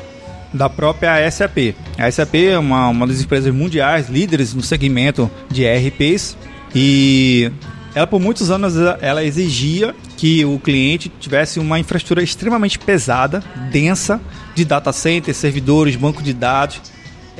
da 0.51 0.67
própria 0.67 1.29
SAP. 1.29 1.75
A 1.97 2.11
SAP 2.11 2.35
é 2.35 2.57
uma, 2.57 2.89
uma 2.89 3.07
das 3.07 3.21
empresas 3.21 3.53
mundiais 3.53 4.09
líderes 4.09 4.55
no 4.55 4.63
segmento 4.63 5.29
de 5.49 5.63
ERPs 5.63 6.35
e 6.73 7.51
ela 7.93 8.07
por 8.07 8.19
muitos 8.19 8.49
anos 8.49 8.73
ela 9.01 9.23
exigia 9.23 9.93
que 10.17 10.43
o 10.43 10.57
cliente 10.59 11.09
tivesse 11.19 11.59
uma 11.59 11.79
infraestrutura 11.79 12.23
extremamente 12.23 12.79
pesada, 12.79 13.43
densa, 13.71 14.19
de 14.55 14.65
data 14.65 14.91
centers, 14.91 15.37
servidores, 15.37 15.95
banco 15.95 16.23
de 16.23 16.33
dados 16.33 16.81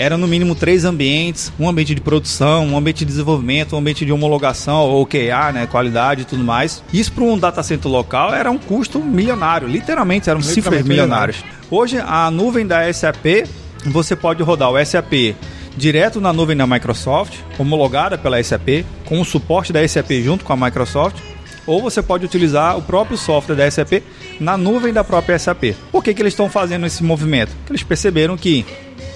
eram 0.02 0.18
no 0.18 0.28
mínimo 0.28 0.56
três 0.56 0.84
ambientes, 0.84 1.54
um 1.60 1.70
ambiente 1.70 1.94
de 1.94 2.02
produção, 2.02 2.66
um 2.66 2.76
ambiente 2.76 3.00
de 3.00 3.06
desenvolvimento, 3.06 3.76
um 3.76 3.80
ambiente 3.80 4.04
de 4.04 4.12
homologação, 4.12 4.80
ou 4.80 5.04
OKR, 5.04 5.54
né, 5.54 5.68
qualidade 5.70 6.24
e 6.24 6.26
tudo 6.26 6.44
mais. 6.44 6.84
Isso 6.92 7.12
para 7.12 7.24
um 7.24 7.38
data 7.38 7.62
center 7.62 7.90
local 7.90 8.34
era 8.34 8.50
um 8.50 8.58
custo 8.58 8.98
milionário, 9.00 9.68
literalmente 9.68 10.28
eram 10.28 10.42
cifras 10.42 10.84
milionárias. 10.84 11.44
Hoje 11.70 12.00
a 12.00 12.32
nuvem 12.32 12.66
da 12.66 12.92
SAP, 12.92 13.48
você 13.86 14.16
pode 14.16 14.42
rodar 14.42 14.72
o 14.72 14.84
SAP 14.84 15.36
direto 15.78 16.20
na 16.20 16.34
nuvem 16.34 16.58
da 16.58 16.66
Microsoft, 16.66 17.36
homologada 17.60 18.18
pela 18.18 18.42
SAP, 18.44 18.84
com 19.06 19.22
o 19.22 19.26
suporte 19.26 19.72
da 19.72 19.88
SAP 19.88 20.14
junto 20.24 20.44
com 20.44 20.52
a 20.52 20.58
Microsoft, 20.58 21.18
ou 21.66 21.82
você 21.82 22.02
pode 22.02 22.26
utilizar 22.26 22.78
o 22.78 22.82
próprio 22.82 23.18
software 23.18 23.56
da 23.56 23.70
SAP 23.70 24.04
na 24.40 24.58
nuvem 24.58 24.92
da 24.94 25.04
própria 25.04 25.38
SAP. 25.38 25.76
Por 25.92 26.04
que, 26.04 26.14
que 26.14 26.22
eles 26.22 26.34
estão 26.34 26.50
fazendo 26.50 26.86
esse 26.86 27.04
movimento? 27.04 27.50
Porque 27.58 27.74
eles 27.74 27.84
perceberam 27.84 28.36
que 28.38 28.66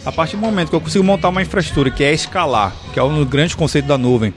a 0.05 0.12
partir 0.12 0.36
do 0.36 0.41
momento 0.41 0.69
que 0.69 0.75
eu 0.75 0.81
consigo 0.81 1.03
montar 1.03 1.29
uma 1.29 1.41
infraestrutura 1.41 1.89
que 1.89 2.03
é 2.03 2.13
escalar, 2.13 2.75
que 2.93 2.99
é 2.99 3.03
o 3.03 3.25
grande 3.25 3.55
conceito 3.58 3.88
da 3.88 3.97
nuvem, 3.97 4.34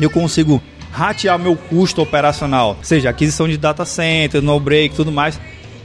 eu 0.00 0.08
consigo 0.08 0.62
ratear 0.90 1.38
meu 1.38 1.54
custo 1.54 2.00
operacional, 2.00 2.78
seja 2.82 3.10
aquisição 3.10 3.46
de 3.46 3.58
data 3.58 3.84
center, 3.84 4.40
no 4.40 4.58
break, 4.58 4.94
tudo 4.94 5.12
mais, 5.12 5.38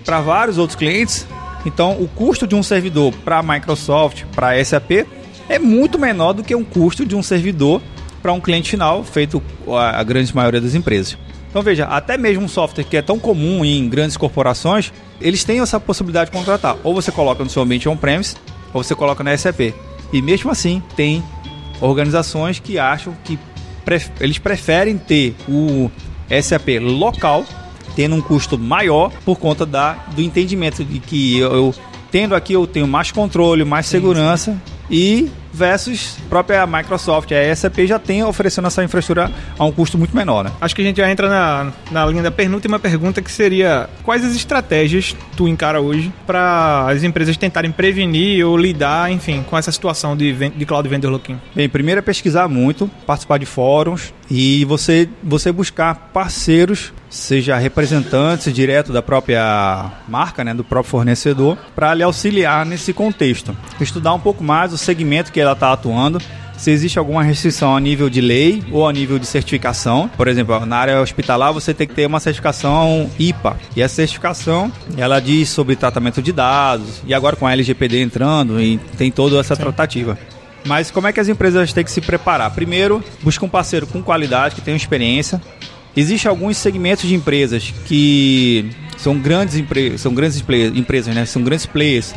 para 0.06 0.22
vários 0.22 0.58
outros 0.58 0.78
clientes. 0.78 1.28
Então, 1.66 2.02
o 2.02 2.08
custo 2.08 2.48
de 2.48 2.56
um 2.56 2.64
servidor 2.64 3.14
para 3.26 3.40
a 3.40 3.44
Microsoft, 3.44 4.24
para 4.34 4.52
a 4.52 4.66
SAP, 4.66 5.06
é 5.50 5.60
muito 5.60 6.00
menor 6.00 6.32
do 6.32 6.44
que 6.44 6.56
um 6.56 6.64
custo 6.64 7.06
de 7.06 7.16
um 7.16 7.22
servidor 7.22 7.82
para 8.22 8.32
um 8.32 8.40
cliente 8.40 8.70
final, 8.70 9.04
feito 9.04 9.44
a 9.68 10.02
grande 10.04 10.34
maioria 10.34 10.62
das 10.62 10.76
empresas. 10.76 11.18
Então 11.52 11.62
veja, 11.62 11.84
até 11.86 12.18
mesmo 12.18 12.46
um 12.46 12.48
software 12.48 12.86
que 12.86 12.96
é 12.96 13.02
tão 13.02 13.20
comum 13.20 13.64
em 13.64 13.88
grandes 13.88 14.16
corporações, 14.16 14.92
eles 15.20 15.44
têm 15.44 15.60
essa 15.60 15.80
possibilidade 15.82 16.32
de 16.32 16.38
contratar. 16.38 16.78
Ou 16.82 16.94
você 16.94 17.12
coloca 17.12 17.44
no 17.44 17.50
seu 17.50 17.62
ambiente 17.62 17.90
on-premise, 17.90 18.36
ou 18.74 18.82
você 18.82 18.96
coloca 18.96 19.22
na 19.22 19.38
SAP. 19.38 19.74
E 20.14 20.22
mesmo 20.22 20.50
assim, 20.50 20.82
tem 20.96 21.22
organizações 21.82 22.60
que 22.60 22.80
acham 22.80 23.14
que 23.26 23.38
pref 23.84 24.10
eles 24.22 24.38
preferem 24.38 24.98
ter 24.98 25.36
o 25.48 25.92
SAP 26.42 26.80
local, 26.80 27.44
tendo 27.98 28.16
um 28.16 28.22
custo 28.22 28.58
maior 28.58 29.12
por 29.26 29.38
conta 29.38 29.66
da, 29.66 29.94
do 30.16 30.22
entendimento 30.22 30.86
de 30.86 31.00
que 31.00 31.38
eu, 31.40 31.54
eu 31.54 31.76
tendo 32.10 32.34
aqui 32.34 32.54
eu 32.54 32.66
tenho 32.66 32.88
mais 32.88 33.12
controle, 33.12 33.66
mais 33.66 33.86
sim, 33.86 33.92
segurança 33.92 34.54
sim. 34.54 34.81
E 34.92 35.32
versus 35.54 36.18
própria 36.30 36.68
Microsoft. 36.68 37.32
A 37.32 37.56
SAP 37.56 37.80
já 37.86 37.98
tem 37.98 38.24
oferecendo 38.24 38.68
essa 38.68 38.84
infraestrutura 38.84 39.32
a 39.58 39.66
um 39.66 39.72
custo 39.72 39.98
muito 39.98 40.16
menor, 40.16 40.44
né? 40.44 40.52
Acho 40.60 40.76
que 40.76 40.82
a 40.82 40.86
gente 40.86 40.98
já 40.98 41.10
entra 41.10 41.30
na, 41.30 41.72
na 41.90 42.06
linha 42.06 42.24
da 42.24 42.32
penúltima 42.32 42.78
pergunta, 42.78 43.22
que 43.22 43.32
seria 43.32 43.90
quais 44.04 44.24
as 44.24 44.36
estratégias 44.36 45.16
tu 45.36 45.48
encara 45.48 45.82
hoje 45.82 46.12
para 46.28 46.88
as 46.90 47.04
empresas 47.04 47.38
tentarem 47.38 47.72
prevenir 47.72 48.46
ou 48.46 48.58
lidar, 48.58 49.12
enfim, 49.12 49.44
com 49.50 49.58
essa 49.58 49.72
situação 49.72 50.16
de, 50.16 50.34
de 50.50 50.66
cloud 50.66 50.88
vendor 50.88 51.12
looking? 51.12 51.40
Bem, 51.56 51.70
primeiro 51.70 52.00
é 52.00 52.02
pesquisar 52.02 52.48
muito, 52.48 52.90
participar 53.06 53.38
de 53.38 53.46
fóruns 53.46 54.14
e 54.30 54.66
você, 54.66 55.08
você 55.24 55.52
buscar 55.52 56.10
parceiros 56.14 56.94
seja 57.12 57.58
representantes 57.58 58.52
direto 58.52 58.92
da 58.92 59.02
própria 59.02 59.92
marca, 60.08 60.44
né, 60.44 60.54
do 60.54 60.64
próprio 60.64 60.90
fornecedor, 60.90 61.58
para 61.76 61.94
lhe 61.94 62.02
auxiliar 62.02 62.66
nesse 62.66 62.94
contexto. 62.94 63.56
Estudar 63.80 64.14
um 64.14 64.20
pouco 64.20 64.44
mais 64.44 64.74
o 64.74 64.78
segmento 64.78 65.32
que 65.32 65.40
ela 65.40 65.52
está 65.52 65.74
atuando, 65.74 66.20
se 66.58 66.72
existe 66.72 66.98
alguma 67.00 67.24
restrição 67.24 67.76
a 67.76 67.80
nível 67.80 68.10
de 68.10 68.22
lei 68.22 68.64
ou 68.72 68.88
a 68.88 68.94
nível 68.94 69.18
de 69.18 69.26
certificação. 69.26 70.10
Por 70.16 70.28
exemplo, 70.28 70.64
na 70.66 70.78
área 70.78 71.02
hospitalar 71.02 71.52
você 71.52 71.74
tem 71.74 71.88
que 71.88 71.96
ter 71.96 72.06
uma 72.06 72.20
certificação 72.20 73.10
IPA. 73.20 73.58
E 73.76 73.82
essa 73.82 73.96
certificação, 73.96 74.72
ela 74.96 75.20
diz 75.20 75.50
sobre 75.50 75.76
tratamento 75.76 76.22
de 76.22 76.32
dados. 76.32 77.02
E 77.06 77.14
agora 77.14 77.36
com 77.36 77.48
a 77.48 77.52
LGPD 77.52 78.02
entrando, 78.02 78.62
e 78.62 78.78
tem 78.96 79.12
toda 79.12 79.40
essa 79.40 79.56
Sim. 79.56 79.64
tratativa. 79.64 80.18
Mas 80.64 80.92
como 80.92 81.08
é 81.08 81.14
que 81.14 81.20
as 81.20 81.28
empresas 81.28 81.74
têm 81.74 81.84
que 81.84 81.92
se 81.92 82.00
preparar? 82.00 82.52
Primeiro, 82.52 83.04
busca 83.24 83.44
um 83.44 83.50
parceiro 83.50 83.88
com 83.88 84.02
qualidade, 84.04 84.54
que 84.54 84.62
tenha 84.62 84.78
experiência. 84.78 85.42
Existem 85.96 86.30
alguns 86.30 86.58
segmentos 86.58 87.08
de 87.08 87.14
empresas 87.14 87.74
que 87.86 88.70
são 88.98 89.18
grandes, 89.18 89.56
empre 89.56 89.98
são 89.98 90.14
grandes 90.14 90.42
empresas, 90.76 91.14
né? 91.14 91.26
São 91.26 91.44
grandes 91.44 91.66
players, 91.66 92.14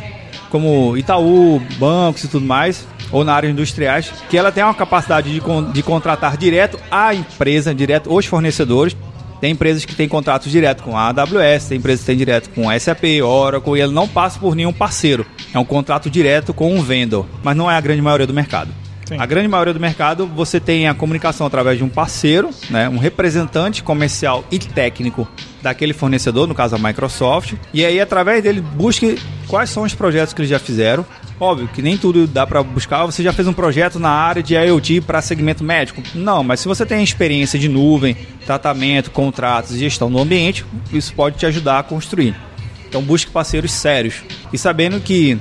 como 0.49 0.95
Itaú, 0.95 1.61
bancos 1.77 2.23
e 2.23 2.27
tudo 2.27 2.45
mais, 2.45 2.87
ou 3.11 3.23
na 3.23 3.33
área 3.33 3.49
industriais, 3.49 4.11
que 4.29 4.37
ela 4.37 4.51
tem 4.51 4.63
uma 4.63 4.73
capacidade 4.73 5.31
de, 5.31 5.41
con 5.41 5.71
de 5.71 5.83
contratar 5.83 6.37
direto 6.37 6.79
a 6.89 7.13
empresa, 7.13 7.73
direto 7.73 8.13
os 8.13 8.25
fornecedores. 8.25 8.95
Tem 9.41 9.51
empresas 9.51 9.83
que 9.83 9.93
têm 9.93 10.07
contratos 10.07 10.49
direto 10.49 10.81
com 10.81 10.97
a 10.97 11.09
AWS, 11.09 11.65
tem 11.67 11.77
empresas 11.77 11.99
que 11.99 12.05
têm 12.05 12.17
direto 12.17 12.49
com 12.51 12.69
a 12.69 12.79
SAP, 12.79 13.03
Oracle, 13.21 13.77
e 13.77 13.81
ele 13.81 13.91
não 13.91 14.07
passa 14.07 14.39
por 14.39 14.55
nenhum 14.55 14.71
parceiro. 14.71 15.25
É 15.53 15.59
um 15.59 15.65
contrato 15.65 16.09
direto 16.09 16.53
com 16.53 16.73
um 16.73 16.81
vendor, 16.81 17.25
mas 17.43 17.55
não 17.55 17.69
é 17.69 17.75
a 17.75 17.81
grande 17.81 18.01
maioria 18.01 18.25
do 18.25 18.33
mercado. 18.33 18.71
Sim. 19.05 19.17
A 19.19 19.25
grande 19.25 19.47
maioria 19.47 19.73
do 19.73 19.79
mercado 19.79 20.25
você 20.25 20.59
tem 20.59 20.87
a 20.87 20.93
comunicação 20.93 21.45
através 21.45 21.77
de 21.77 21.83
um 21.83 21.89
parceiro, 21.89 22.49
né, 22.69 22.89
um 22.89 22.97
representante 22.97 23.83
comercial 23.83 24.43
e 24.51 24.57
técnico 24.57 25.27
daquele 25.61 25.93
fornecedor, 25.93 26.47
no 26.47 26.55
caso 26.55 26.75
a 26.75 26.79
Microsoft, 26.79 27.53
e 27.73 27.85
aí 27.85 27.99
através 27.99 28.43
dele 28.43 28.61
busque 28.61 29.19
quais 29.47 29.69
são 29.69 29.83
os 29.83 29.93
projetos 29.93 30.33
que 30.33 30.41
eles 30.41 30.49
já 30.49 30.59
fizeram, 30.59 31.05
Óbvio 31.39 31.67
que 31.67 31.81
nem 31.81 31.97
tudo 31.97 32.25
dá 32.25 32.47
para 32.47 32.63
buscar. 32.63 33.05
Você 33.05 33.21
já 33.21 33.33
fez 33.33 33.47
um 33.47 33.53
projeto 33.53 33.99
na 33.99 34.09
área 34.09 34.41
de 34.41 34.55
IoT 34.55 35.01
para 35.01 35.21
segmento 35.21 35.63
médico? 35.63 36.01
Não, 36.13 36.43
mas 36.43 36.61
se 36.61 36.67
você 36.67 36.85
tem 36.85 37.03
experiência 37.03 37.59
de 37.59 37.67
nuvem, 37.67 38.15
tratamento, 38.45 39.11
contratos 39.11 39.75
e 39.75 39.79
gestão 39.79 40.09
do 40.09 40.17
ambiente, 40.17 40.65
isso 40.93 41.13
pode 41.13 41.37
te 41.37 41.45
ajudar 41.45 41.79
a 41.79 41.83
construir. 41.83 42.35
Então 42.87 43.01
busque 43.01 43.31
parceiros 43.31 43.73
sérios. 43.73 44.23
E 44.53 44.57
sabendo 44.57 45.01
que 45.01 45.37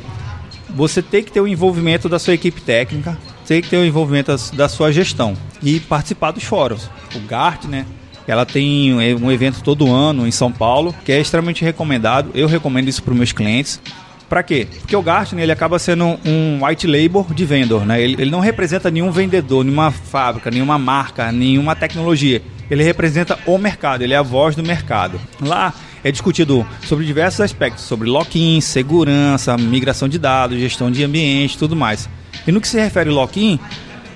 você 0.71 1.01
tem 1.01 1.23
que 1.23 1.31
ter 1.31 1.41
o 1.41 1.47
envolvimento 1.47 2.09
da 2.09 2.19
sua 2.19 2.35
equipe 2.35 2.61
técnica, 2.61 3.17
tem 3.47 3.63
que 3.63 3.69
ter 3.69 3.77
o 3.77 3.85
envolvimento 3.85 4.35
da 4.55 4.69
sua 4.69 4.93
gestão 4.93 5.37
e 5.63 5.81
participar 5.81 6.31
dos 6.31 6.45
fóruns. 6.45 6.91
O 7.15 7.21
GART, 7.21 7.65
né? 7.67 7.87
Ela 8.27 8.47
tem 8.47 8.95
um 8.95 9.31
evento 9.31 9.63
todo 9.63 9.93
ano 9.93 10.27
em 10.27 10.31
São 10.31 10.51
Paulo, 10.51 10.95
que 11.05 11.13
é 11.13 11.21
extremamente 11.21 11.63
recomendado. 11.63 12.31
Eu 12.35 12.49
recomendo 12.49 12.89
isso 12.89 13.03
para 13.03 13.13
os 13.13 13.19
meus 13.19 13.33
clientes. 13.33 13.81
Para 14.29 14.43
quê? 14.43 14.67
Porque 14.81 14.97
o 14.97 15.03
Gartner 15.03 15.43
ele 15.43 15.53
acaba 15.53 15.79
sendo 15.79 16.19
um 16.25 16.65
white 16.65 16.87
label 16.87 17.27
de 17.35 17.45
vendor, 17.45 17.85
né? 17.85 18.01
Ele, 18.01 18.15
ele 18.19 18.31
não 18.31 18.41
representa 18.41 18.91
nenhum 18.91 19.11
vendedor, 19.11 19.63
nenhuma 19.63 19.91
fábrica, 19.91 20.51
nenhuma 20.51 20.79
marca, 20.79 21.31
nenhuma 21.31 21.77
tecnologia. 21.77 22.41
Ele 22.71 22.83
representa 22.83 23.39
o 23.47 23.59
mercado, 23.59 24.03
ele 24.03 24.15
é 24.15 24.17
a 24.17 24.23
voz 24.23 24.57
do 24.57 24.63
mercado. 24.63 25.21
Lá 25.41 25.75
é 26.03 26.11
discutido 26.11 26.67
sobre 26.87 27.05
diversos 27.05 27.43
aspectos, 27.43 27.85
sobre 27.85 28.09
lock-in, 28.09 28.61
segurança, 28.63 29.57
migração 29.59 30.09
de 30.09 30.19
dados, 30.19 30.59
gestão 30.59 30.91
de 30.91 31.05
ambiente, 31.05 31.59
tudo 31.59 31.77
mais. 31.77 32.09
E 32.47 32.53
no 32.53 32.61
que 32.61 32.69
se 32.69 32.79
refere 32.79 33.11
ao 33.11 33.17
lock-in, 33.17 33.59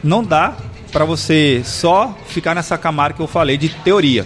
não 0.02 0.22
dá 0.22 0.56
para 0.92 1.04
você 1.04 1.62
só 1.64 2.16
ficar 2.26 2.54
nessa 2.54 2.78
camada 2.78 3.14
que 3.14 3.20
eu 3.20 3.26
falei 3.26 3.56
de 3.56 3.68
teoria. 3.68 4.24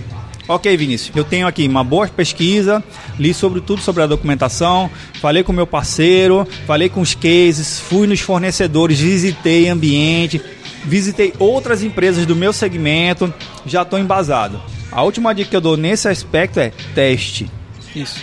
Ok, 0.49 0.77
Vinícius, 0.77 1.17
eu 1.17 1.25
tenho 1.25 1.47
aqui 1.47 1.67
uma 1.69 1.85
boa 1.85 2.07
pesquisa, 2.09 2.83
li 3.19 3.33
sobre 3.33 3.61
tudo 3.61 3.81
sobre 3.81 4.03
a 4.03 4.07
documentação, 4.07 4.91
falei 5.21 5.45
com 5.45 5.53
meu 5.53 5.67
parceiro, 5.67 6.47
falei 6.67 6.89
com 6.89 7.01
os 7.01 7.15
cases, 7.15 7.79
fui 7.79 8.07
nos 8.09 8.21
fornecedores, 8.21 8.99
visitei 8.99 9.69
ambiente, 9.69 10.43
visitei 10.85 11.33
outras 11.39 11.83
empresas 11.83 12.27
do 12.27 12.35
meu 12.35 12.53
segmento, 12.53 13.33
já 13.65 13.83
estou 13.83 13.99
embasado. 13.99 14.61
A 14.91 15.03
última 15.03 15.33
dica 15.33 15.51
que 15.51 15.57
eu 15.57 15.61
dou 15.61 15.77
nesse 15.77 16.09
aspecto 16.09 16.59
é 16.59 16.73
teste. 16.95 17.49
Isso. 17.95 18.21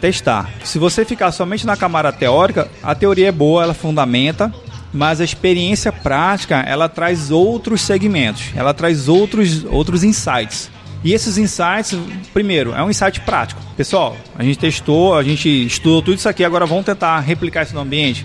Testar. 0.00 0.50
Se 0.64 0.78
você 0.78 1.02
ficar 1.04 1.32
somente 1.32 1.66
na 1.66 1.76
camada 1.76 2.12
teórica, 2.12 2.70
a 2.82 2.94
teoria 2.94 3.28
é 3.28 3.32
boa, 3.32 3.62
ela 3.62 3.74
fundamenta, 3.74 4.52
mas 4.94 5.20
a 5.20 5.24
experiência 5.24 5.92
prática 5.92 6.60
ela 6.60 6.88
traz 6.88 7.32
outros 7.32 7.80
segmentos, 7.80 8.44
ela 8.54 8.72
traz 8.72 9.08
outros, 9.08 9.64
outros 9.64 10.04
insights. 10.04 10.70
E 11.02 11.12
esses 11.12 11.36
insights, 11.36 11.98
primeiro, 12.32 12.72
é 12.72 12.82
um 12.82 12.88
insight 12.88 13.20
prático. 13.20 13.60
Pessoal, 13.76 14.16
a 14.38 14.42
gente 14.42 14.58
testou, 14.58 15.18
a 15.18 15.22
gente 15.22 15.66
estudou 15.66 16.00
tudo 16.00 16.16
isso 16.16 16.28
aqui, 16.28 16.42
agora 16.44 16.64
vamos 16.64 16.86
tentar 16.86 17.18
replicar 17.20 17.64
isso 17.64 17.74
no 17.74 17.80
ambiente. 17.80 18.24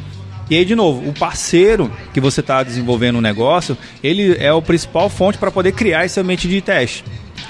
E 0.49 0.55
aí, 0.55 0.63
de 0.63 0.75
novo, 0.75 1.07
o 1.09 1.13
parceiro 1.13 1.91
que 2.13 2.21
você 2.21 2.39
está 2.39 2.63
desenvolvendo 2.63 3.15
o 3.15 3.17
um 3.17 3.21
negócio, 3.21 3.77
ele 4.01 4.35
é 4.39 4.53
o 4.53 4.61
principal 4.61 5.09
fonte 5.09 5.37
para 5.37 5.51
poder 5.51 5.73
criar 5.73 6.05
esse 6.05 6.19
ambiente 6.19 6.47
de 6.47 6.61
teste. 6.61 7.03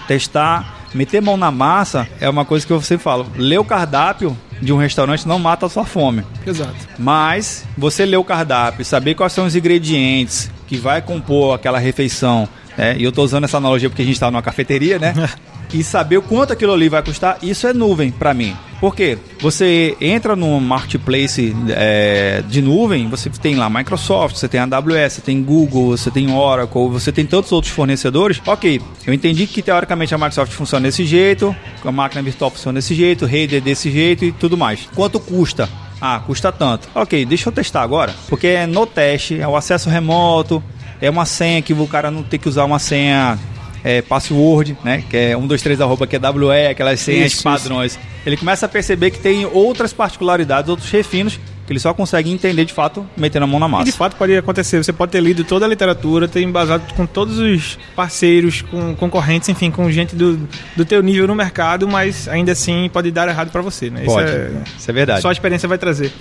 Testar, 0.08 0.88
meter 0.94 1.22
mão 1.22 1.38
na 1.38 1.52
massa 1.52 2.10
é 2.20 2.28
uma 2.28 2.44
coisa 2.44 2.66
que 2.66 2.74
eu 2.74 2.82
sempre 2.82 3.04
falo. 3.04 3.28
Ler 3.38 3.60
o 3.60 3.64
cardápio 3.64 4.36
de 4.62 4.74
um 4.74 4.78
restaurante 4.78 5.28
não 5.28 5.40
mata 5.40 5.66
a 5.66 5.70
sua 5.70 5.86
fome. 5.86 6.24
Exato. 6.46 6.76
Mas 6.98 7.66
você 7.78 8.06
ler 8.06 8.18
o 8.18 8.24
cardápio, 8.24 8.84
saber 8.84 9.16
quais 9.16 9.34
são 9.34 9.46
os 9.46 9.56
ingredientes 9.56 10.52
que 10.68 10.78
vai 10.78 11.02
compor 11.02 11.56
aquela 11.56 11.80
refeição, 11.80 12.48
né? 12.78 12.96
E 12.98 13.04
eu 13.04 13.10
estou 13.10 13.26
usando 13.26 13.46
essa 13.46 13.58
analogia 13.58 13.90
porque 13.90 14.02
a 14.02 14.06
gente 14.06 14.16
está 14.16 14.30
numa 14.30 14.42
cafeteria, 14.42 15.00
né? 15.00 15.14
e 15.74 15.84
saber 15.84 16.18
o 16.18 16.22
quanto 16.22 16.54
aquilo 16.54 16.74
ali 16.74 16.90
vai 16.90 17.04
custar, 17.04 17.38
isso 17.42 17.68
é 17.68 17.74
nuvem 17.74 18.12
para 18.12 18.34
mim. 18.34 18.56
Por 18.80 18.96
quê? 18.96 19.18
Você 19.42 19.98
entra 20.00 20.38
no 20.38 20.60
marketplace 20.62 21.54
é, 21.70 22.42
de 22.48 22.62
nuvem, 22.62 23.10
você 23.10 23.30
tem 23.30 23.56
lá 23.56 23.70
Microsoft, 23.70 24.38
você 24.38 24.48
tem 24.48 24.62
AWS, 24.62 25.14
você 25.14 25.22
tem 25.22 25.44
Google, 25.44 25.98
você 25.98 26.10
tem 26.10 26.32
Oracle, 26.32 26.88
você 26.88 27.12
tem 27.12 27.26
tantos 27.26 27.52
outros 27.52 27.74
fornecedores. 27.74 28.42
Ok, 28.48 28.82
eu 29.06 29.14
entendi 29.14 29.48
que 29.48 29.62
teoricamente 29.62 30.16
a 30.16 30.18
Microsoft 30.18 30.54
funciona 30.54 30.88
desse 30.88 31.06
jeito, 31.06 31.54
a 31.84 31.92
máquina 31.92 32.22
virtual 32.22 32.52
funciona 32.52 32.78
desse 32.78 32.96
jeito, 32.96 33.26
rede 33.26 33.58
é 33.58 33.60
desse 33.60 33.92
jeito 33.92 34.24
e 34.24 34.32
tudo 34.32 34.56
mais. 34.56 34.88
Quanto 34.96 35.20
custa? 35.20 35.68
Ah, 36.00 36.22
custa 36.26 36.50
tanto. 36.50 36.88
Ok, 36.96 37.26
deixa 37.26 37.50
eu 37.50 37.54
testar 37.54 37.82
agora, 37.82 38.16
porque 38.30 38.66
no 38.66 38.86
teste 38.86 39.42
é 39.42 39.48
o 39.48 39.58
acesso 39.58 39.90
remoto, 39.90 40.64
é 41.02 41.10
uma 41.10 41.26
senha 41.26 41.62
que 41.62 41.74
o 41.74 41.88
cara 41.88 42.10
não 42.10 42.24
tem 42.24 42.40
que 42.40 42.48
usar 42.48 42.64
uma 42.64 42.80
senha 42.80 43.38
é, 43.84 44.02
password, 44.02 44.78
né? 44.84 45.04
Que 45.10 45.18
é 45.18 45.30
123 45.36 45.82
arroba, 45.82 46.08
que 46.08 46.16
é 46.16 46.20
WE, 46.20 46.68
aquelas 46.72 47.00
senhas 47.00 47.34
isso, 47.34 47.44
padrões. 47.44 47.94
Isso. 47.94 48.00
Ele 48.26 48.38
começa 48.38 48.66
a 48.66 48.70
perceber 48.70 49.12
que 49.12 49.20
tem 49.20 49.46
outras 49.46 49.94
particularidades, 49.94 50.70
outros 50.70 50.90
refinos 50.90 51.40
que 51.70 51.74
ele 51.74 51.80
só 51.80 51.94
consegue 51.94 52.32
entender 52.32 52.66
de 52.66 52.74
fato 52.74 53.08
metendo 53.16 53.44
a 53.44 53.48
mão 53.48 53.60
na 53.60 53.68
massa. 53.68 53.90
E 53.90 53.92
de 53.92 53.98
fato 53.98 54.16
pode 54.16 54.36
acontecer. 54.36 54.84
Você 54.84 54.92
pode 54.92 55.12
ter 55.12 55.22
lido 55.22 55.44
toda 55.44 55.68
a 55.68 55.70
literatura, 55.70 56.28
ter 56.28 56.42
embasado 56.42 56.92
com 56.96 57.06
todos 57.06 57.38
os 57.38 57.78
parceiros, 57.96 58.64
com 58.64 58.96
concorrentes, 58.96 59.50
enfim, 59.50 59.70
com 59.70 59.90
gente 59.92 60.16
do, 60.16 60.36
do 60.76 60.84
teu 60.84 61.04
nível 61.04 61.28
no 61.28 61.36
mercado, 61.36 61.88
mas 61.88 62.28
ainda 62.28 62.54
assim 62.54 62.90
pode 62.92 63.12
dar 63.12 63.28
errado 63.28 63.52
para 63.52 63.62
você, 63.62 63.92
né? 63.92 64.02
Pode. 64.04 64.28
Isso 64.28 64.38
é, 64.40 64.52
Isso 64.80 64.90
é 64.90 64.94
verdade. 64.96 65.22
Só 65.22 65.30
a 65.30 65.32
experiência 65.32 65.70
vai 65.70 65.78
trazer 65.78 66.12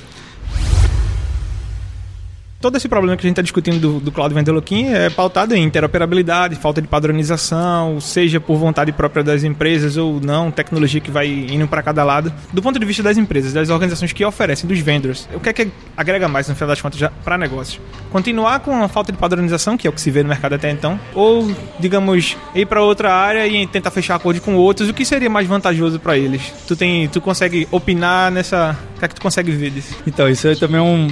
todo 2.61 2.77
esse 2.77 2.89
problema 2.89 3.17
que 3.17 3.21
a 3.21 3.29
gente 3.29 3.35
está 3.35 3.43
discutindo 3.43 3.79
do, 3.79 4.01
do 4.01 4.13
Cloud 4.13 4.35
Vendoloquim 4.35 4.89
é 4.89 5.09
pautado 5.09 5.55
em 5.55 5.63
interoperabilidade, 5.63 6.57
falta 6.57 6.83
de 6.83 6.89
padronização, 6.89 8.01
seja 8.01 8.41
por 8.41 8.57
vontade 8.57 8.91
própria 8.93 9.23
das 9.23 9.45
empresas 9.45 9.97
ou 9.97 10.21
não, 10.21 10.51
tecnologia 10.51 11.01
que 11.01 11.11
vai 11.11 11.29
indo 11.29 11.69
para 11.69 11.83
cada 11.83 12.03
lado. 12.03 12.33
Do 12.53 12.61
ponto 12.61 12.79
de 12.79 12.85
vista 12.85 13.03
das 13.03 13.17
empresas, 13.17 13.53
das 13.53 13.71
organizações 13.71 14.13
que 14.13 14.25
oferecem, 14.25 14.69
dos 14.69 14.81
vendors, 14.81 15.29
o 15.33 15.41
que 15.41 15.49
é 15.49 15.53
que 15.53 15.71
agrega 15.97 16.27
mais, 16.27 16.49
no 16.49 16.55
final 16.55 16.69
das 16.69 16.81
contas, 16.81 17.09
para 17.23 17.39
negócios? 17.39 17.81
Continuar 18.11 18.61
com 18.61 18.83
a 18.83 18.89
falta 18.89 19.13
de 19.13 19.19
padronização, 19.19 19.77
que 19.77 19.87
é 19.87 19.91
o 19.91 19.93
que 19.93 20.01
se 20.01 20.11
vê 20.11 20.23
no 20.23 20.29
mercado 20.29 20.55
até 20.55 20.71
então, 20.71 20.99
ou, 21.15 21.51
digamos, 21.79 22.37
ir 22.55 22.67
para 22.67 22.83
outra 22.83 23.15
área 23.15 23.47
e 23.47 23.67
tentar 23.67 23.91
fechar 23.91 24.17
acordo 24.17 24.41
com 24.41 24.57
outros, 24.57 24.89
o 24.89 24.95
que 24.95 25.05
seria 25.05 25.31
mais 25.31 25.47
vantajoso 25.47 26.01
para 26.01 26.19
eles? 26.19 26.53
Tu, 26.67 26.75
tem, 26.75 27.09
tu 27.09 27.21
consegue 27.21 27.69
opinar 27.71 28.33
nessa... 28.33 28.77
O 28.97 28.99
que 28.99 29.05
é 29.05 29.09
que 29.09 29.15
tu 29.15 29.21
consegue 29.21 29.53
ver 29.53 29.71
disso? 29.71 29.95
Então, 30.07 30.29
isso 30.29 30.49
aí 30.49 30.57
também 30.57 30.81
é 30.81 30.83
um 30.83 31.09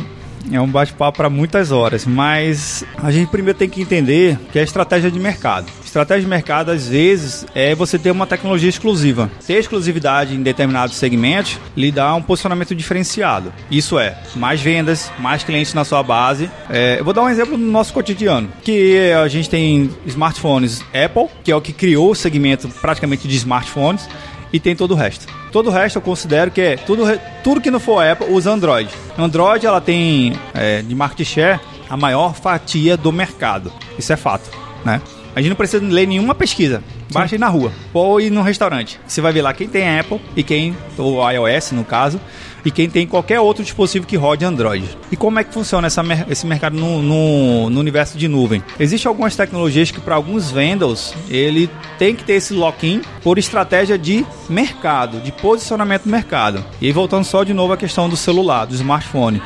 é 0.51 0.61
um 0.61 0.69
bate-papo 0.69 1.17
para 1.17 1.31
muitas 1.31 1.73
horas, 1.73 2.07
mas 2.07 2.85
a 3.03 3.11
gente 3.11 3.29
primeiro 3.31 3.59
tem 3.59 3.69
que 3.69 3.83
entender 3.83 4.39
que 4.53 4.59
é 4.59 4.63
estratégia 4.63 5.11
de 5.11 5.19
mercado. 5.19 5.67
Estratégia 5.85 6.23
de 6.23 6.29
mercado, 6.29 6.71
às 6.71 6.89
vezes, 6.89 7.47
é 7.55 7.75
você 7.75 7.99
ter 7.99 8.11
uma 8.11 8.27
tecnologia 8.27 8.69
exclusiva. 8.69 9.31
Ter 9.47 9.55
exclusividade 9.55 10.35
em 10.35 10.43
determinados 10.43 10.97
segmentos 10.97 11.59
lhe 11.77 11.91
dá 11.91 12.15
um 12.15 12.23
posicionamento 12.23 12.75
diferenciado. 12.75 13.53
Isso 13.71 13.99
é, 13.99 14.19
mais 14.35 14.61
vendas, 14.61 15.11
mais 15.19 15.43
clientes 15.43 15.73
na 15.75 15.85
sua 15.85 16.03
base. 16.03 16.51
É, 16.69 16.99
eu 16.99 17.05
vou 17.05 17.15
dar 17.15 17.23
um 17.23 17.29
exemplo 17.29 17.57
no 17.57 17.71
nosso 17.71 17.93
cotidiano, 17.93 18.49
que 18.63 19.11
a 19.13 19.27
gente 19.29 19.49
tem 19.49 19.91
smartphones 20.07 20.83
Apple, 20.93 21.29
que 21.43 21.51
é 21.51 21.57
o 21.57 21.61
que 21.61 21.73
criou 21.73 22.11
o 22.11 22.15
segmento 22.15 22.69
praticamente 22.69 23.27
de 23.27 23.37
smartphones, 23.37 24.09
e 24.53 24.61
tem 24.61 24.77
todo 24.77 24.93
o 24.93 24.95
resto. 24.95 25.27
Todo 25.53 25.69
o 25.69 25.73
resto 25.73 25.97
eu 25.97 26.03
considero 26.03 26.51
que 26.51 26.61
é 26.61 26.77
tudo, 26.77 27.05
tudo 27.43 27.61
que 27.61 27.71
não 27.71 27.81
for 27.81 28.05
Apple 28.05 28.27
usa 28.31 28.51
Android. 28.51 28.91
Android 29.17 29.67
ela 29.67 29.81
tem 29.81 30.35
é, 30.55 30.83
de 30.83 30.95
market 30.95 31.27
share 31.27 31.61
a 31.89 31.97
maior 31.97 32.35
fatia 32.35 32.97
do 32.97 33.13
mercado. 33.13 33.73
Isso 33.99 34.13
é 34.13 34.17
fato, 34.17 34.51
né? 34.85 35.01
A 35.35 35.41
gente 35.41 35.51
não 35.51 35.57
precisa 35.57 35.85
ler 35.85 36.07
nenhuma 36.07 36.35
pesquisa. 36.35 36.83
Baixa 37.13 37.35
ir 37.35 37.39
na 37.39 37.49
rua 37.49 37.71
ou 37.93 38.21
ir 38.21 38.31
num 38.31 38.41
restaurante. 38.41 38.99
Você 39.07 39.21
vai 39.21 39.33
ver 39.33 39.43
lá 39.43 39.53
quem 39.53 39.69
tem 39.69 39.99
Apple 39.99 40.21
e 40.35 40.43
quem, 40.43 40.75
ou 40.97 41.31
iOS 41.31 41.73
no 41.73 41.85
caso, 41.85 42.19
e 42.67 42.71
quem 42.73 42.91
tem 42.91 43.07
qualquer 43.07 43.39
outro 43.39 43.63
dispositivo 43.63 44.05
que 44.05 44.17
rode 44.17 44.45
Android. 44.45 44.85
E 45.11 45.17
como 45.17 45.39
é 45.39 45.45
que 45.45 45.55
funciona 45.55 45.87
essa, 45.87 46.03
esse 46.29 46.45
mercado 46.45 46.77
no, 46.77 47.01
no, 47.01 47.71
no, 47.71 47.79
universo 47.79 48.19
de 48.19 48.27
nuvem? 48.27 48.61
Existem 48.79 49.09
algumas 49.09 49.37
tecnologias 49.37 49.93
que 49.93 50.01
para 50.01 50.17
alguns 50.17 50.51
vendors 50.51 51.15
ele 51.31 51.71
tem 51.97 52.13
que 52.13 52.25
ter 52.25 52.35
esse 52.35 52.53
lock-in 52.53 53.03
por 53.23 53.39
estratégia 53.39 53.97
de 53.97 54.27
mercado, 54.49 55.21
de 55.21 55.31
posicionamento 55.31 56.07
no 56.07 56.11
mercado. 56.11 56.65
E 56.81 56.91
voltando 56.91 57.23
só 57.23 57.45
de 57.45 57.55
novo 57.55 57.73
à 57.73 57.77
questão 57.77 58.09
do 58.09 58.17
celular, 58.17 58.65
do 58.65 58.75
smartphone. 58.75 59.41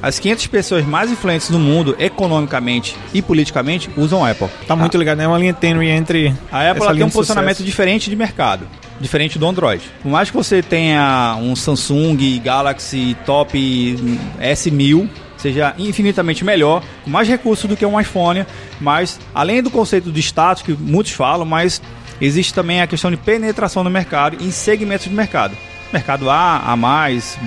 As 0.00 0.20
500 0.20 0.46
pessoas 0.46 0.86
mais 0.86 1.10
influentes 1.10 1.50
do 1.50 1.58
mundo, 1.58 1.96
economicamente 1.98 2.94
e 3.12 3.20
politicamente, 3.20 3.90
usam 3.96 4.24
Apple. 4.24 4.48
Tá 4.68 4.76
muito 4.76 4.96
ligado, 4.96 5.18
né? 5.18 5.24
É 5.24 5.28
uma 5.28 5.38
linha 5.38 5.54
tênue 5.54 5.88
entre. 5.88 6.32
A 6.52 6.70
Apple 6.70 6.94
tem 6.94 7.02
um 7.02 7.10
posicionamento 7.10 7.64
diferente 7.64 8.08
de 8.08 8.14
mercado 8.14 8.68
diferente 9.00 9.38
do 9.38 9.46
Android. 9.46 9.82
Por 10.02 10.10
mais 10.10 10.30
que 10.30 10.36
você 10.36 10.62
tenha 10.62 11.36
um 11.40 11.54
Samsung 11.54 12.40
Galaxy 12.42 13.16
Top 13.26 13.56
S1000, 14.40 15.08
seja 15.36 15.74
infinitamente 15.78 16.44
melhor, 16.44 16.82
com 17.04 17.10
mais 17.10 17.28
recursos 17.28 17.68
do 17.68 17.76
que 17.76 17.84
um 17.84 18.00
iPhone, 18.00 18.46
mas 18.80 19.20
além 19.34 19.62
do 19.62 19.70
conceito 19.70 20.10
de 20.10 20.20
status 20.20 20.62
que 20.62 20.72
muitos 20.72 21.12
falam, 21.12 21.44
mas 21.46 21.80
existe 22.20 22.52
também 22.54 22.80
a 22.80 22.86
questão 22.86 23.10
de 23.10 23.16
penetração 23.16 23.84
no 23.84 23.90
mercado 23.90 24.36
em 24.42 24.50
segmentos 24.50 25.06
de 25.06 25.14
mercado. 25.14 25.56
Mercado 25.92 26.28
A, 26.28 26.72
A+, 26.72 26.76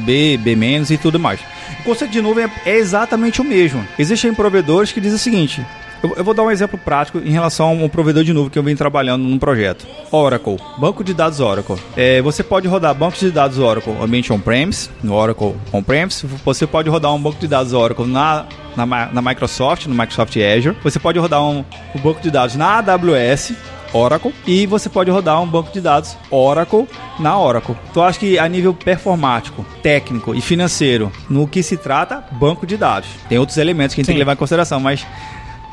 B, 0.05 0.37
B- 0.37 0.57
e 0.89 0.97
tudo 0.97 1.19
mais. 1.19 1.41
O 1.81 1.83
conceito 1.83 2.11
de 2.11 2.21
nuvem 2.21 2.49
é 2.65 2.77
exatamente 2.77 3.41
o 3.41 3.43
mesmo. 3.43 3.85
Existem 3.97 4.33
provedores 4.33 4.91
que 4.93 5.01
dizem 5.01 5.17
o 5.17 5.19
seguinte: 5.19 5.65
eu, 6.03 6.13
eu, 6.17 6.23
vou 6.23 6.33
dar 6.33 6.43
um 6.43 6.51
exemplo 6.51 6.77
prático 6.77 7.19
em 7.19 7.31
relação 7.31 7.67
a 7.67 7.71
um 7.71 7.89
provedor 7.89 8.23
de 8.23 8.33
nuvem 8.33 8.49
que 8.49 8.57
eu 8.57 8.63
venho 8.63 8.77
trabalhando 8.77 9.23
num 9.23 9.37
projeto. 9.37 9.85
Oracle, 10.11 10.57
banco 10.77 11.03
de 11.03 11.13
dados 11.13 11.39
Oracle. 11.39 11.75
É, 11.95 12.21
você 12.21 12.43
pode 12.43 12.67
rodar 12.67 12.93
bancos 12.95 13.19
de 13.19 13.31
dados 13.31 13.57
Oracle 13.57 13.93
ambiente 14.01 14.31
on-premise, 14.31 14.89
no 15.03 15.13
Oracle 15.13 15.55
on-premise. 15.73 16.25
Você 16.45 16.65
pode 16.65 16.89
rodar 16.89 17.13
um 17.13 17.21
banco 17.21 17.39
de 17.39 17.47
dados 17.47 17.73
Oracle 17.73 18.05
na, 18.05 18.45
na, 18.75 18.85
na 18.85 19.21
Microsoft, 19.21 19.87
no 19.87 19.93
Microsoft 19.95 20.35
Azure. 20.37 20.75
Você 20.83 20.99
pode 20.99 21.19
rodar 21.19 21.41
um, 21.43 21.63
um 21.95 21.99
banco 22.01 22.21
de 22.21 22.31
dados 22.31 22.55
na 22.55 22.79
AWS, 22.79 23.53
Oracle 23.93 24.33
e 24.45 24.65
você 24.65 24.89
pode 24.89 25.09
rodar 25.09 25.41
um 25.41 25.47
banco 25.47 25.71
de 25.71 25.81
dados 25.81 26.15
Oracle 26.29 26.87
na 27.19 27.37
Oracle. 27.39 27.75
Então 27.89 28.03
acho 28.03 28.19
que 28.19 28.37
a 28.37 28.47
nível 28.47 28.73
performático, 28.73 29.65
técnico 29.81 30.35
e 30.35 30.41
financeiro, 30.41 31.11
no 31.29 31.47
que 31.47 31.63
se 31.63 31.77
trata, 31.77 32.23
banco 32.31 32.65
de 32.65 32.77
dados. 32.77 33.09
Tem 33.27 33.37
outros 33.37 33.57
elementos 33.57 33.95
que 33.95 34.01
a 34.01 34.03
gente 34.03 34.07
Sim. 34.07 34.13
tem 34.13 34.15
que 34.15 34.19
levar 34.19 34.33
em 34.33 34.37
consideração, 34.37 34.79
mas 34.79 35.05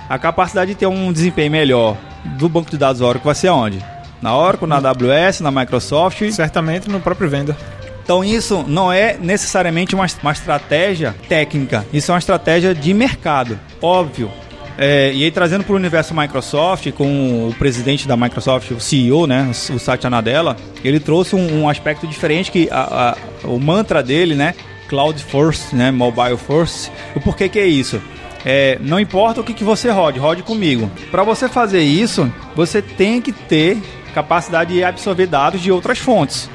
a 0.08 0.18
capacidade 0.18 0.72
de 0.72 0.76
ter 0.76 0.86
um 0.86 1.12
desempenho 1.12 1.50
melhor 1.50 1.96
do 2.38 2.48
banco 2.48 2.70
de 2.70 2.78
dados 2.78 3.00
Oracle 3.00 3.24
vai 3.24 3.34
ser 3.34 3.50
onde? 3.50 3.84
Na 4.20 4.36
Oracle, 4.36 4.66
na 4.66 4.76
AWS, 4.76 5.40
na 5.40 5.50
Microsoft? 5.50 6.22
Certamente 6.30 6.88
no 6.88 7.00
próprio 7.00 7.28
venda. 7.28 7.56
Então 8.02 8.24
isso 8.24 8.64
não 8.68 8.92
é 8.92 9.16
necessariamente 9.20 9.94
uma, 9.94 10.06
uma 10.22 10.32
estratégia 10.32 11.14
técnica, 11.28 11.84
isso 11.92 12.12
é 12.12 12.14
uma 12.14 12.20
estratégia 12.20 12.72
de 12.72 12.94
mercado, 12.94 13.58
óbvio. 13.82 14.30
É, 14.78 15.10
e 15.12 15.24
aí 15.24 15.30
trazendo 15.30 15.64
para 15.64 15.72
o 15.72 15.76
universo 15.76 16.14
Microsoft, 16.14 16.92
com 16.92 17.48
o 17.48 17.54
presidente 17.58 18.06
da 18.06 18.16
Microsoft, 18.16 18.70
o 18.70 18.80
CEO, 18.80 19.26
né, 19.26 19.50
o 19.50 19.78
Satya 19.78 20.08
Nadella, 20.08 20.56
ele 20.84 21.00
trouxe 21.00 21.34
um, 21.34 21.62
um 21.62 21.68
aspecto 21.68 22.06
diferente 22.06 22.52
que 22.52 22.68
a, 22.70 23.16
a, 23.42 23.48
o 23.48 23.58
mantra 23.58 24.04
dele, 24.04 24.36
né, 24.36 24.54
Cloud 24.88 25.20
First, 25.24 25.72
né, 25.72 25.90
Mobile 25.90 26.36
First. 26.36 26.90
O 27.14 27.20
porquê 27.20 27.48
que 27.48 27.58
é 27.58 27.66
isso? 27.66 28.00
É, 28.48 28.78
não 28.80 29.00
importa 29.00 29.40
o 29.40 29.44
que, 29.44 29.52
que 29.52 29.64
você 29.64 29.90
rode, 29.90 30.20
rode 30.20 30.44
comigo. 30.44 30.88
Para 31.10 31.24
você 31.24 31.48
fazer 31.48 31.80
isso, 31.80 32.32
você 32.54 32.80
tem 32.80 33.20
que 33.20 33.32
ter 33.32 33.76
capacidade 34.14 34.72
de 34.72 34.84
absorver 34.84 35.26
dados 35.26 35.60
de 35.60 35.72
outras 35.72 35.98
fontes. 35.98 36.48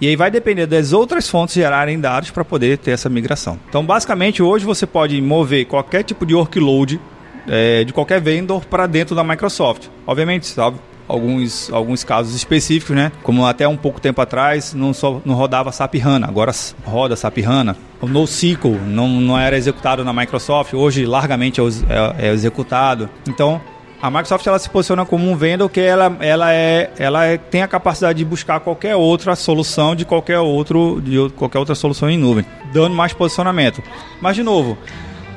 E 0.00 0.08
aí 0.08 0.16
vai 0.16 0.28
depender 0.28 0.66
das 0.66 0.92
outras 0.92 1.28
fontes 1.28 1.54
gerarem 1.54 2.00
dados 2.00 2.32
para 2.32 2.44
poder 2.44 2.78
ter 2.78 2.90
essa 2.90 3.08
migração. 3.08 3.60
Então, 3.68 3.86
basicamente, 3.86 4.42
hoje 4.42 4.64
você 4.64 4.84
pode 4.84 5.22
mover 5.22 5.66
qualquer 5.66 6.02
tipo 6.02 6.26
de 6.26 6.34
workload 6.34 7.00
é, 7.46 7.84
de 7.84 7.92
qualquer 7.92 8.20
vendor 8.20 8.64
para 8.64 8.88
dentro 8.88 9.14
da 9.14 9.22
Microsoft. 9.22 9.86
Obviamente, 10.04 10.46
sabe? 10.46 10.78
Alguns, 11.08 11.72
alguns 11.72 12.04
casos 12.04 12.34
específicos, 12.34 12.94
né? 12.96 13.12
Como 13.22 13.44
até 13.46 13.66
um 13.66 13.76
pouco 13.76 14.00
tempo 14.00 14.20
atrás 14.20 14.74
não, 14.74 14.92
só, 14.92 15.20
não 15.24 15.34
rodava 15.34 15.72
SAP 15.72 15.96
HANA, 15.96 16.26
agora 16.26 16.52
roda 16.84 17.16
SAP 17.16 17.38
HANA. 17.38 17.76
O 18.00 18.06
NoSQL 18.06 18.80
não, 18.86 19.08
não 19.08 19.38
era 19.38 19.56
executado 19.56 20.04
na 20.04 20.12
Microsoft, 20.12 20.74
hoje 20.74 21.06
largamente 21.06 21.60
é, 21.60 21.64
é, 21.64 22.28
é 22.28 22.32
executado. 22.32 23.08
Então, 23.28 23.60
A 24.00 24.10
Microsoft 24.10 24.44
ela 24.44 24.58
se 24.58 24.68
posiciona 24.68 25.06
como 25.06 25.30
um 25.30 25.36
vendor 25.36 25.68
que 25.68 25.78
ela, 25.78 26.16
ela, 26.18 26.52
é, 26.52 26.90
ela 26.98 27.24
é, 27.24 27.38
tem 27.38 27.62
a 27.62 27.68
capacidade 27.68 28.18
de 28.18 28.24
buscar 28.24 28.58
qualquer 28.58 28.96
outra 28.96 29.36
solução 29.36 29.94
de 29.94 30.04
qualquer 30.04 30.40
outro 30.40 31.00
de 31.00 31.30
qualquer 31.36 31.60
outra 31.60 31.76
solução 31.76 32.10
em 32.10 32.18
nuvem, 32.18 32.44
dando 32.72 32.96
mais 32.96 33.12
posicionamento. 33.12 33.80
Mas 34.20 34.34
de 34.34 34.42
novo, 34.42 34.76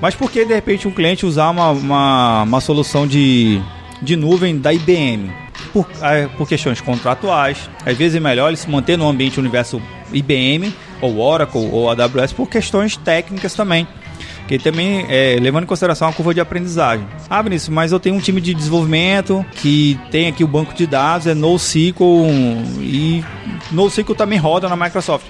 mas 0.02 0.16
por 0.16 0.32
que 0.32 0.44
de 0.44 0.54
repente 0.56 0.88
um 0.88 0.92
cliente 0.92 1.28
usar 1.28 1.52
uma, 1.52 1.70
uma, 1.70 2.42
uma 2.42 2.60
solução 2.60 3.06
de, 3.06 3.62
de 4.02 4.16
nuvem 4.16 4.58
da 4.58 4.74
IBM? 4.74 5.45
Por, 5.76 5.86
é, 6.02 6.28
por 6.38 6.48
questões 6.48 6.80
contratuais, 6.80 7.70
às 7.86 7.98
vezes 7.98 8.16
é 8.16 8.20
melhor 8.22 8.48
ele 8.48 8.56
se 8.56 8.70
manter 8.70 8.98
no 8.98 9.10
ambiente 9.10 9.38
universo 9.42 9.82
IBM 10.14 10.74
ou 11.02 11.20
Oracle 11.20 11.70
ou 11.70 11.90
AWS 11.90 12.32
por 12.32 12.48
questões 12.48 12.96
técnicas 12.96 13.54
também 13.54 13.86
que 14.48 14.58
também 14.58 15.06
é, 15.10 15.38
levando 15.42 15.64
em 15.64 15.68
consideração 15.68 16.08
a 16.08 16.14
curva 16.14 16.34
de 16.34 16.40
aprendizagem. 16.40 17.06
Ah, 17.30 17.42
Vinícius, 17.42 17.68
mas 17.68 17.92
eu 17.92 18.00
tenho 18.00 18.16
um 18.16 18.20
time 18.20 18.40
de 18.40 18.54
desenvolvimento 18.54 19.46
que 19.54 20.00
tem 20.12 20.28
aqui 20.28 20.46
o 20.46 20.48
banco 20.48 20.74
de 20.74 20.88
dados, 20.88 21.28
é 21.28 21.34
NoSQL 21.34 22.26
e 22.80 23.26
NoSQL 23.72 24.16
também 24.16 24.38
roda 24.38 24.70
na 24.70 24.78
Microsoft. 24.78 25.26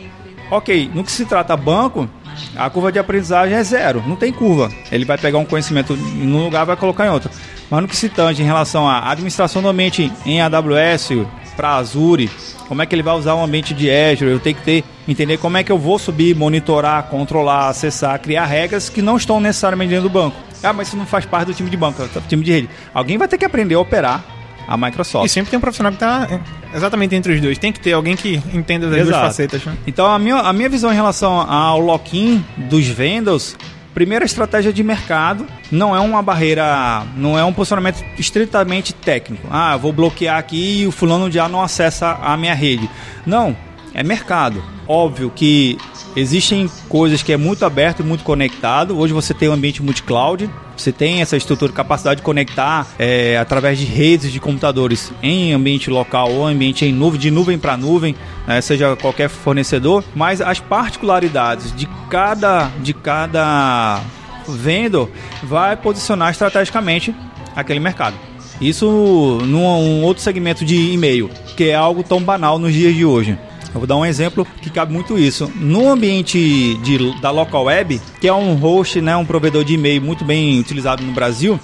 Ok, 0.51 0.91
no 0.93 1.03
que 1.03 1.11
se 1.11 1.25
trata 1.25 1.57
banco, 1.57 2.07
a 2.55 2.69
curva 2.69 2.91
de 2.91 2.99
aprendizagem 2.99 3.55
é 3.55 3.63
zero, 3.63 4.03
não 4.07 4.15
tem 4.15 4.31
curva. 4.31 4.71
Ele 4.91 5.05
vai 5.05 5.17
pegar 5.17 5.37
um 5.37 5.45
conhecimento 5.45 5.93
em 5.93 6.27
um 6.27 6.43
lugar 6.43 6.63
e 6.63 6.67
vai 6.67 6.75
colocar 6.75 7.05
em 7.05 7.09
outro. 7.09 7.29
Mas 7.69 7.81
no 7.81 7.87
que 7.87 7.95
se 7.95 8.09
tange 8.09 8.41
em 8.41 8.45
relação 8.45 8.87
à 8.87 9.11
administração 9.11 9.61
do 9.61 9.67
ambiente 9.67 10.11
em 10.25 10.41
AWS 10.41 11.09
para 11.55 11.75
Azure, 11.75 12.29
como 12.67 12.81
é 12.81 12.85
que 12.85 12.93
ele 12.93 13.03
vai 13.03 13.15
usar 13.15 13.33
o 13.35 13.43
ambiente 13.43 13.73
de 13.73 13.89
Azure, 13.89 14.31
eu 14.31 14.39
tenho 14.39 14.55
que 14.55 14.63
ter, 14.63 14.83
entender 15.07 15.37
como 15.37 15.57
é 15.57 15.63
que 15.63 15.71
eu 15.71 15.77
vou 15.77 15.97
subir, 15.97 16.35
monitorar, 16.35 17.03
controlar, 17.03 17.69
acessar, 17.69 18.19
criar 18.19 18.45
regras 18.45 18.89
que 18.89 19.01
não 19.01 19.17
estão 19.17 19.39
necessariamente 19.39 19.91
dentro 19.91 20.09
do 20.09 20.13
banco. 20.13 20.35
Ah, 20.61 20.73
mas 20.73 20.87
isso 20.87 20.97
não 20.97 21.05
faz 21.05 21.25
parte 21.25 21.47
do 21.47 21.53
time 21.53 21.69
de 21.69 21.77
banco, 21.77 22.01
é 22.01 22.07
do 22.07 22.27
time 22.27 22.43
de 22.43 22.51
rede. 22.51 22.69
Alguém 22.93 23.17
vai 23.17 23.27
ter 23.27 23.37
que 23.37 23.45
aprender 23.45 23.75
a 23.75 23.79
operar 23.79 24.34
a 24.67 24.77
Microsoft. 24.77 25.25
E 25.25 25.29
sempre 25.29 25.49
tem 25.49 25.57
um 25.57 25.61
profissional 25.61 25.91
que 25.91 25.97
está 25.97 26.27
é, 26.29 26.39
exatamente 26.75 27.15
entre 27.15 27.33
os 27.33 27.41
dois. 27.41 27.57
Tem 27.57 27.71
que 27.71 27.79
ter 27.79 27.93
alguém 27.93 28.15
que 28.15 28.41
entenda 28.53 28.89
das 28.89 28.99
Exato. 28.99 29.11
duas 29.11 29.27
facetas. 29.27 29.65
Né? 29.65 29.77
Então 29.85 30.05
a 30.05 30.17
minha, 30.19 30.37
a 30.37 30.53
minha 30.53 30.69
visão 30.69 30.91
em 30.91 30.95
relação 30.95 31.39
ao 31.39 31.79
lock-in 31.79 32.43
dos 32.57 32.85
vendors 32.87 33.55
Primeira 33.95 34.25
estratégia 34.25 34.73
de 34.73 34.83
mercado 34.83 35.47
não 35.71 35.95
é 35.95 36.01
uma 36.01 36.21
barreira, 36.21 37.03
não 37.15 37.39
é 37.39 37.45
um 37.45 37.53
posicionamento 37.53 38.03
estritamente 38.19 38.93
técnico. 38.93 39.47
Ah, 39.49 39.77
vou 39.77 39.93
bloquear 39.93 40.37
aqui 40.37 40.81
e 40.81 40.85
o 40.85 40.91
fulano 40.91 41.31
já 41.31 41.47
não 41.47 41.61
acessa 41.61 42.19
a 42.21 42.35
minha 42.35 42.53
rede. 42.53 42.89
Não, 43.25 43.55
é 43.93 44.03
mercado. 44.03 44.61
Óbvio 44.85 45.31
que 45.33 45.77
existem 46.13 46.69
coisas 46.89 47.23
que 47.23 47.31
é 47.31 47.37
muito 47.37 47.65
aberto 47.65 48.01
e 48.01 48.03
muito 48.03 48.25
conectado. 48.25 48.99
Hoje 48.99 49.13
você 49.13 49.33
tem 49.33 49.47
um 49.47 49.53
ambiente 49.53 49.81
multi-cloud, 49.81 50.49
você 50.77 50.91
tem 50.91 51.21
essa 51.21 51.37
estrutura, 51.37 51.71
capacidade 51.71 52.17
de 52.17 52.23
conectar 52.23 52.87
é, 52.97 53.37
através 53.37 53.77
de 53.77 53.85
redes 53.85 54.31
de 54.31 54.39
computadores 54.39 55.11
em 55.21 55.53
ambiente 55.53 55.89
local 55.89 56.31
ou 56.31 56.45
ambiente 56.45 56.85
em 56.85 56.93
nuvem, 56.93 57.19
de 57.19 57.31
nuvem 57.31 57.57
para 57.57 57.77
nuvem, 57.77 58.15
né, 58.47 58.61
seja 58.61 58.95
qualquer 58.95 59.29
fornecedor, 59.29 60.03
mas 60.15 60.41
as 60.41 60.59
particularidades 60.59 61.75
de 61.75 61.87
cada, 62.09 62.69
de 62.81 62.93
cada 62.93 64.01
vendor 64.47 65.09
vai 65.43 65.75
posicionar 65.75 66.31
estrategicamente 66.31 67.15
aquele 67.55 67.79
mercado. 67.79 68.15
Isso 68.59 69.39
num 69.43 70.03
outro 70.03 70.23
segmento 70.23 70.63
de 70.63 70.91
e-mail, 70.91 71.29
que 71.57 71.65
é 71.65 71.75
algo 71.75 72.03
tão 72.03 72.21
banal 72.21 72.57
nos 72.57 72.73
dias 72.73 72.95
de 72.95 73.03
hoje. 73.03 73.37
Eu 73.75 73.79
vou 73.79 73.87
dar 73.87 73.97
um 73.97 74.05
exemplo 74.05 74.47
que 74.61 74.69
cabe 74.69 74.93
muito 74.93 75.19
isso. 75.19 75.51
No 75.53 75.89
ambiente 75.89 76.77
de, 76.77 77.19
da 77.19 77.29
local 77.29 77.65
web, 77.65 78.01
que 78.21 78.27
é 78.27 78.33
um 78.33 78.55
host, 78.55 79.01
né, 79.01 79.17
um 79.17 79.25
provedor 79.25 79.65
de 79.65 79.73
e-mail 79.73 80.01
muito 80.01 80.23
bem 80.23 80.57
utilizado 80.57 81.03
no 81.03 81.11
Brasil, 81.11 81.59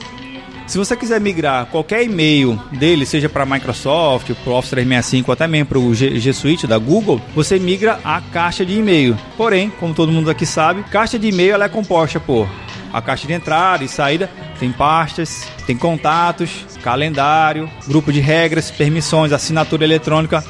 se 0.67 0.77
você 0.77 0.93
quiser 0.97 1.21
migrar 1.21 1.67
qualquer 1.67 2.03
e-mail 2.03 2.61
dele, 2.73 3.05
seja 3.05 3.29
para 3.29 3.45
Microsoft, 3.45 4.29
para 4.43 4.51
o 4.51 4.57
Office 4.57 4.71
365 4.71 5.31
ou 5.31 5.33
até 5.33 5.47
mesmo 5.47 5.67
para 5.67 5.79
o 5.79 5.95
G, 5.95 6.19
G 6.19 6.33
Suite 6.33 6.67
da 6.67 6.77
Google, 6.77 7.21
você 7.33 7.57
migra 7.57 7.97
a 8.03 8.19
caixa 8.19 8.65
de 8.65 8.77
e-mail. 8.77 9.17
Porém, 9.37 9.69
como 9.79 9.93
todo 9.93 10.11
mundo 10.11 10.29
aqui 10.29 10.45
sabe, 10.45 10.83
caixa 10.83 11.17
de 11.17 11.29
e-mail 11.29 11.53
ela 11.53 11.65
é 11.65 11.69
composta 11.69 12.19
por 12.19 12.45
a 12.91 13.01
caixa 13.01 13.25
de 13.25 13.31
entrada 13.31 13.85
e 13.85 13.87
saída, 13.87 14.29
tem 14.59 14.69
pastas, 14.69 15.47
tem 15.65 15.77
contatos, 15.77 16.65
calendário, 16.83 17.69
grupo 17.87 18.11
de 18.11 18.19
regras, 18.19 18.69
permissões, 18.69 19.31
assinatura 19.31 19.85
eletrônica, 19.85 20.43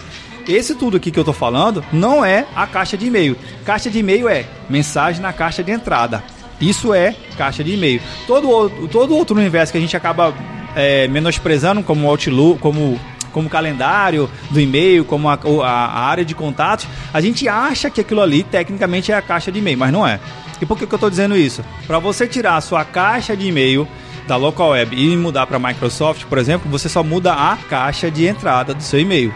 esse 0.47 0.75
tudo 0.75 0.97
aqui 0.97 1.11
que 1.11 1.19
eu 1.19 1.23
tô 1.23 1.33
falando 1.33 1.83
não 1.91 2.23
é 2.23 2.45
a 2.55 2.65
caixa 2.67 2.97
de 2.97 3.07
e-mail. 3.07 3.35
Caixa 3.65 3.89
de 3.89 3.99
e-mail 3.99 4.27
é 4.27 4.45
mensagem 4.69 5.21
na 5.21 5.33
caixa 5.33 5.63
de 5.63 5.71
entrada. 5.71 6.23
Isso 6.59 6.93
é 6.93 7.15
caixa 7.37 7.63
de 7.63 7.73
e-mail. 7.73 8.01
Todo, 8.27 8.69
todo 8.87 9.15
outro 9.15 9.35
universo 9.37 9.71
que 9.71 9.77
a 9.77 9.81
gente 9.81 9.97
acaba 9.97 10.33
é, 10.75 11.07
menosprezando, 11.07 11.81
como 11.83 12.07
Outlook, 12.07 12.59
como 12.59 12.99
como 13.31 13.49
calendário 13.49 14.29
do 14.49 14.59
e-mail, 14.59 15.05
como 15.05 15.29
a, 15.29 15.39
a, 15.63 16.05
área 16.05 16.25
de 16.25 16.35
contatos, 16.35 16.85
a 17.13 17.21
gente 17.21 17.47
acha 17.47 17.89
que 17.89 18.01
aquilo 18.01 18.21
ali 18.21 18.43
tecnicamente 18.43 19.09
é 19.09 19.15
a 19.15 19.21
caixa 19.21 19.49
de 19.49 19.59
e-mail, 19.59 19.77
mas 19.77 19.91
não 19.91 20.05
é. 20.05 20.19
E 20.61 20.65
por 20.65 20.77
que, 20.77 20.85
que 20.85 20.93
eu 20.93 20.97
estou 20.97 21.09
dizendo 21.09 21.35
isso? 21.35 21.63
Para 21.87 21.97
você 21.97 22.27
tirar 22.27 22.57
a 22.57 22.61
sua 22.61 22.83
caixa 22.83 23.35
de 23.35 23.47
e-mail 23.47 23.87
da 24.27 24.35
local 24.35 24.71
web 24.71 24.95
e 24.95 25.15
mudar 25.17 25.47
para 25.47 25.57
Microsoft, 25.57 26.25
por 26.25 26.37
exemplo, 26.37 26.69
você 26.69 26.87
só 26.87 27.03
muda 27.03 27.33
a 27.33 27.57
caixa 27.69 28.11
de 28.11 28.27
entrada 28.27 28.73
do 28.73 28.83
seu 28.83 28.99
e-mail. 28.99 29.33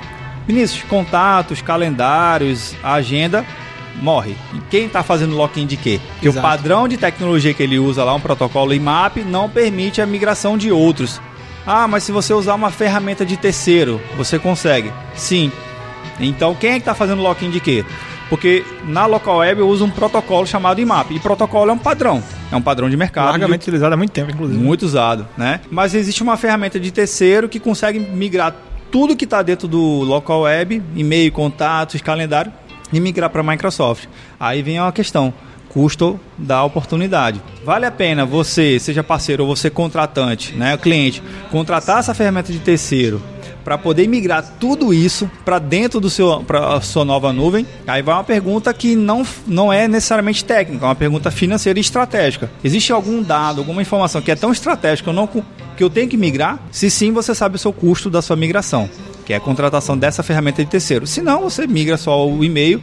Vinícius, 0.47 0.84
contatos, 0.84 1.62
calendários, 1.62 2.75
agenda 2.84 3.45
morre. 4.01 4.36
E 4.53 4.60
quem 4.69 4.86
está 4.86 5.03
fazendo 5.03 5.36
login 5.36 5.65
de 5.65 5.77
quê? 5.77 5.99
Porque 6.13 6.27
Exato. 6.27 6.45
o 6.45 6.49
padrão 6.49 6.88
de 6.88 6.97
tecnologia 6.97 7.53
que 7.53 7.63
ele 7.63 7.79
usa 7.79 8.03
lá, 8.03 8.13
um 8.13 8.19
protocolo 8.19 8.73
IMAP, 8.73 9.17
não 9.23 9.49
permite 9.49 10.01
a 10.01 10.05
migração 10.05 10.58
de 10.58 10.71
outros. 10.71 11.21
Ah, 11.65 11.88
mas 11.88 12.03
se 12.03 12.12
você 12.12 12.34
usar 12.34 12.55
uma 12.55 12.69
ferramenta 12.69 13.25
de 13.25 13.38
terceiro, 13.38 13.99
você 14.15 14.38
consegue. 14.38 14.91
Sim. 15.15 15.51
Então 16.19 16.55
quem 16.55 16.71
é 16.71 16.73
que 16.73 16.79
está 16.79 16.93
fazendo 16.93 17.21
login 17.21 17.49
de 17.49 17.60
quê? 17.60 17.84
Porque 18.29 18.65
na 18.86 19.05
local 19.05 19.38
web 19.38 19.62
eu 19.62 19.67
uso 19.67 19.86
um 19.86 19.89
protocolo 19.89 20.47
chamado 20.47 20.81
IMAP. 20.81 21.12
E 21.12 21.19
protocolo 21.19 21.69
é 21.71 21.73
um 21.73 21.77
padrão. 21.77 22.23
É 22.51 22.55
um 22.55 22.62
padrão 22.62 22.89
de 22.89 22.97
mercado. 22.97 23.25
Largamente 23.25 23.62
de... 23.62 23.69
utilizado 23.69 23.93
há 23.93 23.97
muito 23.97 24.12
tempo, 24.12 24.31
inclusive. 24.31 24.60
Muito 24.60 24.84
usado, 24.84 25.27
né? 25.38 25.62
Mas 25.69 25.93
existe 25.93 26.23
uma 26.23 26.36
ferramenta 26.38 26.79
de 26.79 26.91
terceiro 26.91 27.47
que 27.47 27.60
consegue 27.60 27.99
migrar 27.99 28.55
tudo 28.95 29.13
que 29.13 29.25
está 29.25 29.41
dentro 29.41 29.67
do 29.67 30.03
local 30.03 30.43
web, 30.43 30.81
e-mail, 30.95 31.29
contatos, 31.29 31.99
calendário, 31.99 32.49
e 32.93 32.99
migrar 33.01 33.29
para 33.29 33.41
a 33.41 33.43
Microsoft. 33.43 34.08
Aí 34.39 34.62
vem 34.62 34.79
uma 34.79 34.93
questão 34.93 35.34
custo 35.67 36.17
da 36.38 36.63
oportunidade. 36.63 37.41
Vale 37.65 37.86
a 37.86 37.91
pena 37.91 38.25
você, 38.25 38.79
seja 38.79 39.03
parceiro 39.03 39.43
ou 39.43 39.53
você 39.53 39.69
contratante, 39.69 40.53
né, 40.53 40.77
cliente, 40.77 41.21
contratar 41.51 41.99
essa 41.99 42.13
ferramenta 42.13 42.53
de 42.53 42.60
terceiro 42.60 43.21
para 43.65 43.80
poder 43.80 44.08
migrar 44.08 44.45
tudo 44.60 44.93
isso 44.93 45.30
para 45.43 45.58
dentro 45.58 45.99
do 45.99 46.10
seu 46.10 46.43
para 46.43 46.80
sua 46.82 47.04
nova 47.04 47.34
nuvem. 47.34 47.65
Aí 47.88 48.04
vai 48.04 48.13
uma 48.13 48.23
pergunta 48.23 48.71
que 48.73 48.95
não, 48.95 49.25
não 49.47 49.73
é 49.73 49.88
necessariamente 49.88 50.45
técnica, 50.45 50.86
é 50.86 50.88
uma 50.88 50.95
pergunta 50.95 51.32
financeira 51.32 51.80
e 51.80 51.82
estratégica. 51.82 52.49
Existe 52.63 52.93
algum 52.93 53.23
dado, 53.23 53.60
alguma 53.60 53.82
informação 53.82 54.21
que 54.21 54.32
é 54.32 54.36
tão 54.36 54.51
estratégica 54.51 55.10
eu 55.10 55.13
não 55.13 55.28
que 55.28 55.84
eu 55.84 55.89
tenho 55.89 56.08
que 56.08 56.15
migrar? 56.15 56.60
Se 56.71 56.89
sim, 56.89 57.12
você 57.12 57.36
sabe 57.36 57.56
o 57.56 57.60
seu 57.60 57.73
custo 57.73 58.10
da 58.10 58.21
sua 58.21 58.36
migração, 58.36 58.89
que 59.25 59.34
é 59.34 59.36
a 59.36 59.39
contratação 59.41 59.97
dessa 59.97 60.23
ferramenta 60.23 60.63
de 60.63 60.69
terceiro. 60.69 61.06
Se 61.06 61.21
não, 61.21 61.41
você 61.41 61.67
migra 61.67 61.97
só 61.97 62.25
o 62.25 62.43
e-mail 62.45 62.82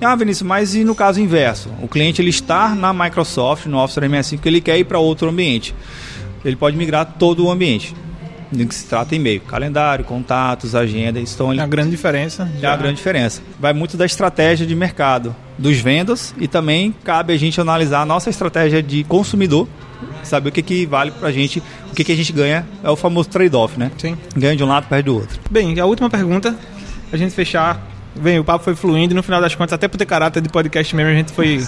ah, 0.00 0.16
Vinícius, 0.16 0.46
mas 0.46 0.74
e 0.74 0.84
no 0.84 0.94
caso 0.94 1.20
inverso? 1.20 1.70
O 1.80 1.88
cliente 1.88 2.20
ele 2.20 2.30
está 2.30 2.74
na 2.74 2.92
Microsoft, 2.92 3.66
no 3.66 3.78
Office 3.78 3.94
365, 3.94 4.46
ele 4.48 4.60
quer 4.60 4.78
ir 4.78 4.84
para 4.84 4.98
outro 4.98 5.28
ambiente. 5.28 5.74
Ele 6.44 6.56
pode 6.56 6.76
migrar 6.76 7.14
todo 7.18 7.46
o 7.46 7.50
ambiente. 7.50 7.94
Do 8.54 8.66
que 8.66 8.74
se 8.74 8.86
trata 8.86 9.14
e-mail, 9.14 9.40
calendário, 9.40 10.04
contatos, 10.04 10.74
agenda, 10.74 11.18
estão 11.18 11.50
ali. 11.50 11.58
É 11.58 11.62
a 11.62 11.66
grande 11.66 11.90
diferença. 11.90 12.48
É 12.62 12.66
a 12.66 12.76
grande 12.76 12.96
diferença. 12.96 13.42
Vai 13.58 13.72
muito 13.72 13.96
da 13.96 14.06
estratégia 14.06 14.66
de 14.66 14.74
mercado 14.74 15.34
dos 15.58 15.78
vendas 15.78 16.34
e 16.38 16.46
também 16.46 16.94
cabe 17.02 17.32
a 17.32 17.36
gente 17.36 17.60
analisar 17.60 18.02
a 18.02 18.06
nossa 18.06 18.30
estratégia 18.30 18.82
de 18.82 19.02
consumidor 19.04 19.68
saber 20.22 20.48
o 20.48 20.52
que, 20.52 20.62
que 20.62 20.86
vale 20.86 21.10
pra 21.10 21.30
gente, 21.30 21.62
o 21.90 21.94
que, 21.94 22.04
que 22.04 22.12
a 22.12 22.16
gente 22.16 22.32
ganha, 22.32 22.66
é 22.82 22.90
o 22.90 22.96
famoso 22.96 23.28
trade-off, 23.28 23.78
né? 23.78 23.90
Sim. 23.98 24.16
Ganha 24.36 24.56
de 24.56 24.64
um 24.64 24.68
lado, 24.68 24.86
perde 24.88 25.04
do 25.04 25.16
outro. 25.16 25.38
Bem, 25.50 25.78
a 25.78 25.86
última 25.86 26.10
pergunta, 26.10 26.56
a 27.12 27.16
gente 27.16 27.34
fechar. 27.34 27.80
Bem, 28.16 28.38
o 28.38 28.44
papo 28.44 28.64
foi 28.64 28.74
fluindo 28.74 29.12
e 29.12 29.16
no 29.16 29.22
final 29.22 29.40
das 29.40 29.54
contas, 29.54 29.72
até 29.72 29.88
por 29.88 29.98
ter 29.98 30.06
caráter 30.06 30.40
de 30.40 30.48
podcast 30.48 30.94
mesmo, 30.94 31.10
a 31.10 31.14
gente 31.14 31.32
foi 31.32 31.64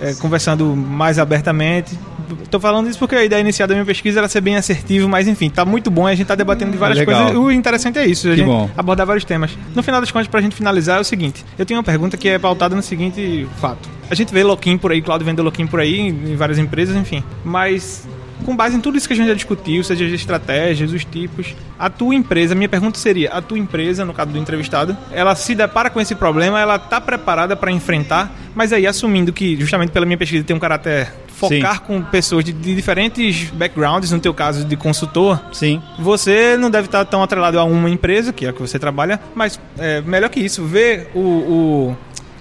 é, 0.00 0.14
conversando 0.14 0.74
mais 0.74 1.18
abertamente. 1.18 1.98
Estou 2.42 2.60
falando 2.60 2.88
isso 2.88 2.98
porque 2.98 3.14
a 3.14 3.24
ideia 3.24 3.40
inicial 3.40 3.66
da 3.68 3.74
minha 3.74 3.84
pesquisa 3.84 4.20
era 4.20 4.28
ser 4.28 4.40
bem 4.40 4.56
assertivo, 4.56 5.08
mas 5.08 5.28
enfim, 5.28 5.50
tá 5.50 5.64
muito 5.64 5.90
bom, 5.90 6.06
a 6.06 6.14
gente 6.14 6.26
tá 6.26 6.34
debatendo 6.34 6.72
de 6.72 6.78
várias 6.78 7.04
coisas. 7.04 7.36
O 7.36 7.50
interessante 7.50 7.98
é 7.98 8.06
isso, 8.06 8.28
a 8.28 8.30
que 8.30 8.38
gente 8.38 8.46
bom. 8.46 8.70
abordar 8.76 9.06
vários 9.06 9.24
temas. 9.24 9.56
No 9.74 9.82
final 9.82 10.00
das 10.00 10.10
contas, 10.10 10.28
para 10.28 10.40
a 10.40 10.42
gente 10.42 10.56
finalizar, 10.56 10.98
é 10.98 11.00
o 11.00 11.04
seguinte: 11.04 11.44
eu 11.58 11.66
tenho 11.66 11.78
uma 11.78 11.84
pergunta 11.84 12.16
que 12.16 12.28
é 12.28 12.38
pautada 12.38 12.74
no 12.74 12.82
seguinte 12.82 13.46
fato. 13.60 13.88
A 14.10 14.14
gente 14.14 14.32
vê 14.32 14.42
Loquim 14.42 14.76
por 14.76 14.90
aí, 14.90 15.00
Claudio 15.00 15.24
vende 15.24 15.40
Loquim 15.40 15.66
por 15.66 15.80
aí, 15.80 16.00
em 16.00 16.34
várias 16.34 16.58
empresas, 16.58 16.96
enfim. 16.96 17.22
Mas 17.44 18.08
com 18.40 18.56
base 18.56 18.76
em 18.76 18.80
tudo 18.80 18.96
isso 18.98 19.06
que 19.06 19.12
a 19.12 19.16
gente 19.16 19.28
já 19.28 19.34
discutiu, 19.34 19.82
seja 19.84 20.04
as 20.04 20.12
estratégias, 20.12 20.92
os 20.92 21.04
tipos, 21.04 21.54
a 21.78 21.88
tua 21.88 22.14
empresa, 22.14 22.54
minha 22.54 22.68
pergunta 22.68 22.98
seria, 22.98 23.30
a 23.30 23.40
tua 23.40 23.58
empresa, 23.58 24.04
no 24.04 24.12
caso 24.12 24.30
do 24.30 24.38
entrevistado, 24.38 24.96
ela 25.10 25.34
se 25.34 25.54
depara 25.54 25.90
com 25.90 26.00
esse 26.00 26.14
problema, 26.14 26.60
ela 26.60 26.76
está 26.76 27.00
preparada 27.00 27.56
para 27.56 27.70
enfrentar, 27.70 28.32
mas 28.54 28.72
aí 28.72 28.86
assumindo 28.86 29.32
que, 29.32 29.56
justamente 29.56 29.90
pela 29.90 30.06
minha 30.06 30.18
pesquisa, 30.18 30.44
tem 30.44 30.54
um 30.54 30.60
caráter 30.60 31.12
focar 31.28 31.76
Sim. 31.76 31.82
com 31.86 32.02
pessoas 32.02 32.44
de, 32.44 32.52
de, 32.52 32.74
diferentes 32.74 33.50
backgrounds, 33.50 34.10
no 34.10 34.20
teu 34.20 34.34
caso 34.34 34.64
de 34.64 34.76
consultor, 34.76 35.40
Sim. 35.52 35.82
você 35.98 36.56
não 36.58 36.70
deve 36.70 36.86
estar 36.86 37.04
tão 37.06 37.22
atrelado 37.22 37.58
a 37.58 37.64
uma 37.64 37.88
empresa, 37.88 38.32
que 38.32 38.44
é 38.44 38.50
a 38.50 38.52
que 38.52 38.60
você 38.60 38.78
trabalha, 38.78 39.18
mas 39.34 39.58
é, 39.78 40.02
melhor 40.02 40.28
que 40.28 40.38
isso, 40.38 40.64
ver 40.64 41.10
o, 41.14 41.20
o 41.20 41.96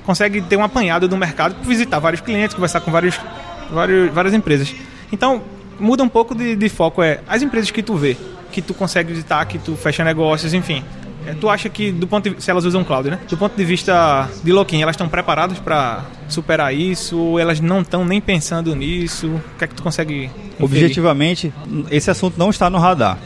consegue 0.05 0.41
ter 0.41 0.57
um 0.57 0.63
apanhado 0.63 1.07
do 1.07 1.15
mercado, 1.15 1.55
visitar 1.63 1.99
vários 1.99 2.19
clientes, 2.19 2.55
conversar 2.55 2.81
com 2.81 2.91
vários, 2.91 3.19
vários, 3.71 4.11
várias 4.11 4.33
empresas. 4.33 4.73
Então, 5.11 5.43
muda 5.79 6.03
um 6.03 6.09
pouco 6.09 6.35
de, 6.35 6.55
de 6.55 6.69
foco, 6.69 7.01
é 7.01 7.21
as 7.27 7.41
empresas 7.41 7.71
que 7.71 7.81
tu 7.81 7.95
vê, 7.95 8.17
que 8.51 8.61
tu 8.61 8.73
consegue 8.73 9.11
visitar, 9.11 9.45
que 9.45 9.57
tu 9.57 9.75
fecha 9.75 10.03
negócios, 10.03 10.53
enfim. 10.53 10.83
É, 11.25 11.33
tu 11.33 11.49
acha 11.49 11.69
que, 11.69 11.91
do 11.91 12.07
ponto 12.07 12.29
de, 12.29 12.41
se 12.41 12.49
elas 12.49 12.65
usam 12.65 12.83
cloud, 12.83 13.09
né? 13.09 13.19
Do 13.27 13.37
ponto 13.37 13.55
de 13.55 13.65
vista 13.65 14.29
de 14.43 14.51
Loquim, 14.51 14.81
elas 14.81 14.93
estão 14.93 15.07
preparadas 15.07 15.59
para 15.59 16.05
superar 16.27 16.73
isso? 16.73 17.17
Ou 17.17 17.39
elas 17.39 17.59
não 17.59 17.81
estão 17.81 18.05
nem 18.05 18.21
pensando 18.21 18.75
nisso? 18.75 19.27
O 19.27 19.57
que 19.57 19.65
é 19.65 19.67
que 19.67 19.75
tu 19.75 19.83
consegue. 19.83 20.25
Inferir? 20.25 20.33
Objetivamente, 20.59 21.53
esse 21.91 22.09
assunto 22.09 22.37
não 22.37 22.49
está 22.49 22.69
no 22.69 22.77
radar. 22.77 23.17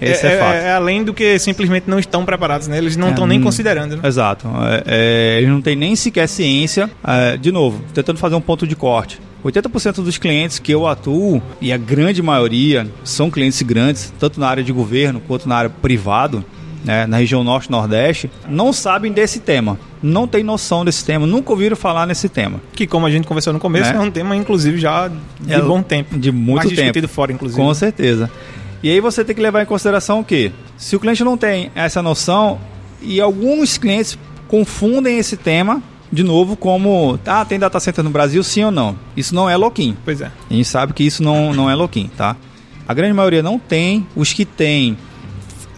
É, 0.00 0.10
Esse 0.10 0.26
é, 0.26 0.34
é, 0.34 0.38
fato. 0.38 0.54
É, 0.54 0.72
além 0.72 1.02
do 1.02 1.14
que 1.14 1.38
simplesmente 1.38 1.88
não 1.88 1.98
estão 1.98 2.24
preparados, 2.24 2.68
né? 2.68 2.76
Eles 2.76 2.96
não 2.96 3.10
estão 3.10 3.24
é, 3.24 3.28
nem 3.28 3.40
hum, 3.40 3.42
considerando. 3.42 3.96
Né? 3.96 4.02
Exato. 4.06 4.46
É, 4.46 4.82
é, 4.86 5.38
eles 5.38 5.48
não 5.48 5.62
têm 5.62 5.74
nem 5.74 5.96
sequer 5.96 6.28
ciência. 6.28 6.90
de 7.40 7.50
novo, 7.50 7.82
tentando 7.94 8.18
fazer 8.18 8.34
um 8.34 8.40
ponto 8.40 8.66
de 8.66 8.76
corte. 8.76 9.18
80% 9.44 10.02
dos 10.02 10.18
clientes 10.18 10.58
que 10.58 10.72
eu 10.72 10.86
atuo, 10.86 11.42
e 11.60 11.72
a 11.72 11.76
grande 11.76 12.22
maioria 12.22 12.86
são 13.04 13.30
clientes 13.30 13.60
grandes, 13.62 14.12
tanto 14.18 14.38
na 14.38 14.48
área 14.48 14.62
de 14.62 14.72
governo 14.72 15.20
quanto 15.26 15.48
na 15.48 15.56
área 15.56 15.70
privado, 15.70 16.44
né, 16.84 17.06
na 17.06 17.18
região 17.18 17.44
norte 17.44 17.66
e 17.66 17.70
nordeste, 17.70 18.30
não 18.48 18.72
sabem 18.72 19.12
desse 19.12 19.40
tema. 19.40 19.78
Não 20.02 20.26
tem 20.26 20.42
noção 20.42 20.84
desse 20.84 21.04
tema, 21.04 21.26
nunca 21.26 21.50
ouviram 21.50 21.76
falar 21.76 22.06
nesse 22.06 22.28
tema. 22.28 22.60
Que, 22.72 22.86
como 22.86 23.04
a 23.04 23.10
gente 23.10 23.26
conversou 23.26 23.52
no 23.52 23.58
começo, 23.58 23.92
né? 23.92 23.98
é 23.98 24.00
um 24.00 24.10
tema, 24.10 24.34
inclusive, 24.34 24.78
já 24.78 25.08
de 25.08 25.52
é, 25.52 25.60
bom 25.60 25.82
tempo. 25.82 26.18
De 26.18 26.32
muito 26.32 26.56
Mais 26.56 26.68
tempo. 26.70 26.80
discutido 26.80 27.08
fora, 27.08 27.32
inclusive. 27.32 27.60
Com 27.60 27.72
certeza. 27.74 28.30
E 28.82 28.90
aí 28.90 28.98
você 28.98 29.22
tem 29.22 29.34
que 29.34 29.42
levar 29.42 29.62
em 29.62 29.66
consideração 29.66 30.20
o 30.20 30.24
quê? 30.24 30.52
Se 30.78 30.96
o 30.96 31.00
cliente 31.00 31.22
não 31.22 31.36
tem 31.36 31.70
essa 31.74 32.00
noção, 32.00 32.58
e 33.02 33.20
alguns 33.20 33.76
clientes 33.76 34.18
confundem 34.48 35.18
esse 35.18 35.36
tema, 35.36 35.82
de 36.12 36.22
novo, 36.22 36.56
como, 36.56 37.18
ah, 37.26 37.44
tem 37.44 37.58
data 37.58 37.78
center 37.78 38.02
no 38.02 38.10
Brasil, 38.10 38.42
sim 38.42 38.64
ou 38.64 38.70
não? 38.70 38.96
Isso 39.16 39.34
não 39.34 39.48
é 39.48 39.56
loquim. 39.56 39.96
Pois 40.04 40.20
é. 40.20 40.30
A 40.50 40.54
gente 40.54 40.66
sabe 40.66 40.92
que 40.92 41.04
isso 41.04 41.22
não, 41.22 41.54
não 41.54 41.70
é 41.70 41.74
loquim, 41.74 42.10
tá? 42.16 42.36
A 42.86 42.94
grande 42.94 43.12
maioria 43.12 43.42
não 43.42 43.58
tem, 43.58 44.06
os 44.16 44.32
que 44.32 44.44
tem, 44.44 44.96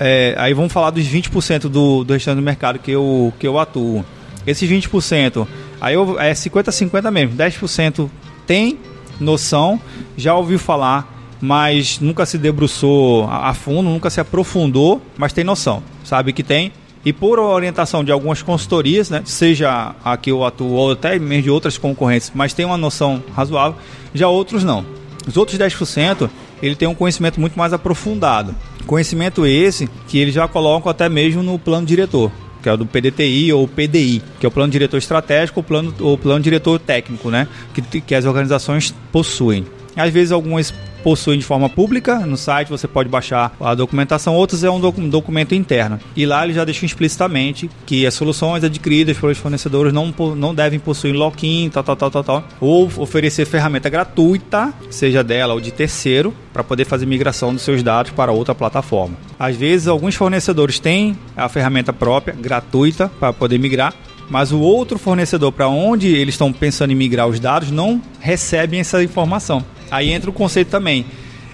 é, 0.01 0.35
aí 0.39 0.55
vamos 0.55 0.73
falar 0.73 0.91
dos 0.91 1.05
20% 1.05 1.69
do, 1.69 2.03
do 2.03 2.13
restante 2.15 2.37
do 2.37 2.43
mercado 2.43 2.79
que 2.79 2.91
eu, 2.91 3.33
que 3.39 3.47
eu 3.47 3.59
atuo. 3.59 4.05
Esses 4.47 4.69
20%, 4.69 5.47
aí 5.81 5.95
eu, 5.95 6.19
é 6.19 6.33
50-50 6.33 7.11
mesmo, 7.11 7.37
10% 7.37 8.11
tem 8.47 8.79
noção, 9.21 9.81
já 10.17 10.35
ouviu 10.35 10.59
falar, 10.59 11.09
mas 11.41 12.01
nunca 12.01 12.27
se 12.27 12.39
debruçou 12.39 13.29
a 13.31 13.55
fundo, 13.55 13.91
nunca 13.91 14.11
se 14.11 14.21
aprofundou, 14.21 15.01
mas 15.17 15.33
tem 15.33 15.45
noção, 15.45 15.83
sabe 16.03 16.33
que 16.33 16.43
tem. 16.43 16.73
E 17.05 17.13
por 17.13 17.39
orientação 17.39 18.05
de 18.05 18.13
algumas 18.13 18.43
consultorias, 18.43 19.11
né, 19.11 19.23
seja 19.25 19.95
a 20.05 20.17
que 20.17 20.31
eu 20.31 20.45
atuo 20.45 20.73
ou 20.73 20.93
até 20.93 21.19
mesmo 21.19 21.43
de 21.43 21.51
outras 21.51 21.77
concorrentes, 21.77 22.31
mas 22.35 22.55
tem 22.55 22.65
uma 22.65 22.77
noção 22.77 23.23
razoável, 23.35 23.77
já 24.15 24.29
outros 24.29 24.63
não. 24.63 24.85
Os 25.27 25.37
outros 25.37 25.59
10%, 25.59 26.31
ele 26.63 26.77
tem 26.77 26.87
um 26.87 26.95
conhecimento 26.95 27.41
muito 27.41 27.59
mais 27.59 27.73
aprofundado. 27.73 28.55
Conhecimento 28.87 29.45
esse 29.45 29.89
que 30.07 30.19
eles 30.19 30.35
já 30.35 30.47
colocam 30.47 30.91
até 30.91 31.09
mesmo 31.09 31.43
no 31.43 31.59
plano 31.59 31.87
diretor, 31.87 32.31
que 32.63 32.69
é 32.69 32.73
o 32.73 32.77
do 32.77 32.87
PDTI 32.87 33.53
ou 33.53 33.67
PDI, 33.67 34.23
que 34.39 34.47
é 34.47 34.49
o 34.49 34.53
plano 34.53 34.71
diretor 34.71 34.99
estratégico 34.99 35.61
ou 35.61 35.65
plano, 35.65 35.95
ou 35.99 36.17
plano 36.17 36.41
diretor 36.41 36.79
técnico, 36.79 37.31
né, 37.31 37.49
que, 37.75 38.01
que 38.01 38.15
as 38.15 38.25
organizações 38.25 38.95
possuem. 39.11 39.67
Às 39.97 40.13
vezes 40.13 40.33
algumas 40.33 40.73
possuem 41.03 41.39
de 41.39 41.45
forma 41.45 41.69
pública 41.69 42.21
no 42.21 42.37
site, 42.37 42.69
você 42.69 42.87
pode 42.87 43.09
baixar 43.09 43.55
a 43.61 43.75
documentação, 43.75 44.35
outros 44.35 44.65
é 44.65 44.71
um 44.71 44.81
doc 44.81 44.97
documento 44.97 45.55
interno. 45.55 45.99
E 46.17 46.25
lá 46.25 46.45
ele 46.45 46.55
já 46.55 46.65
deixa 46.65 46.87
explicitamente 46.87 47.69
que 47.85 48.07
as 48.07 48.15
soluções 48.15 48.65
adquiridas 48.65 49.19
pelos 49.19 49.39
fornecedores 49.39 49.93
não, 49.93 50.15
não 50.37 50.55
devem 50.55 50.79
possuir 50.79 51.15
lock-in, 51.15 51.69
tal, 51.71 51.83
tal, 51.83 51.97
tal, 51.97 52.11
tal, 52.11 52.25
tal, 52.25 52.45
ou 52.61 52.91
oferecer 52.97 53.45
ferramenta 53.45 53.89
gratuita, 53.89 54.73
seja 54.91 55.25
dela 55.25 55.55
ou 55.55 55.61
de 55.61 55.73
terceiro, 55.73 56.33
para 56.53 56.63
poder 56.63 56.85
fazer 56.85 57.07
migração 57.07 57.53
dos 57.53 57.63
seus 57.63 57.83
dados 57.83 58.13
para 58.13 58.31
outra 58.31 58.55
plataforma. 58.55 59.17
Às 59.39 59.57
vezes, 59.57 59.89
alguns 59.89 60.15
fornecedores 60.15 60.79
têm 60.79 61.17
a 61.37 61.49
ferramenta 61.49 61.93
própria, 61.93 62.35
gratuita, 62.39 63.11
para 63.19 63.33
poder 63.33 63.59
migrar, 63.59 63.95
mas 64.29 64.53
o 64.53 64.61
outro 64.61 64.99
fornecedor 64.99 65.53
para 65.53 65.69
onde 65.69 66.09
eles 66.09 66.35
estão 66.35 66.53
pensando 66.53 66.91
em 66.93 66.95
migrar 66.95 67.27
os 67.27 67.41
dados 67.41 67.71
não 67.71 68.01
recebem 68.21 68.81
essa 68.81 69.03
informação. 69.03 69.65
Aí 69.93 70.11
entra 70.11 70.31
o 70.31 70.33
conceito 70.33 70.69
também. 70.69 71.05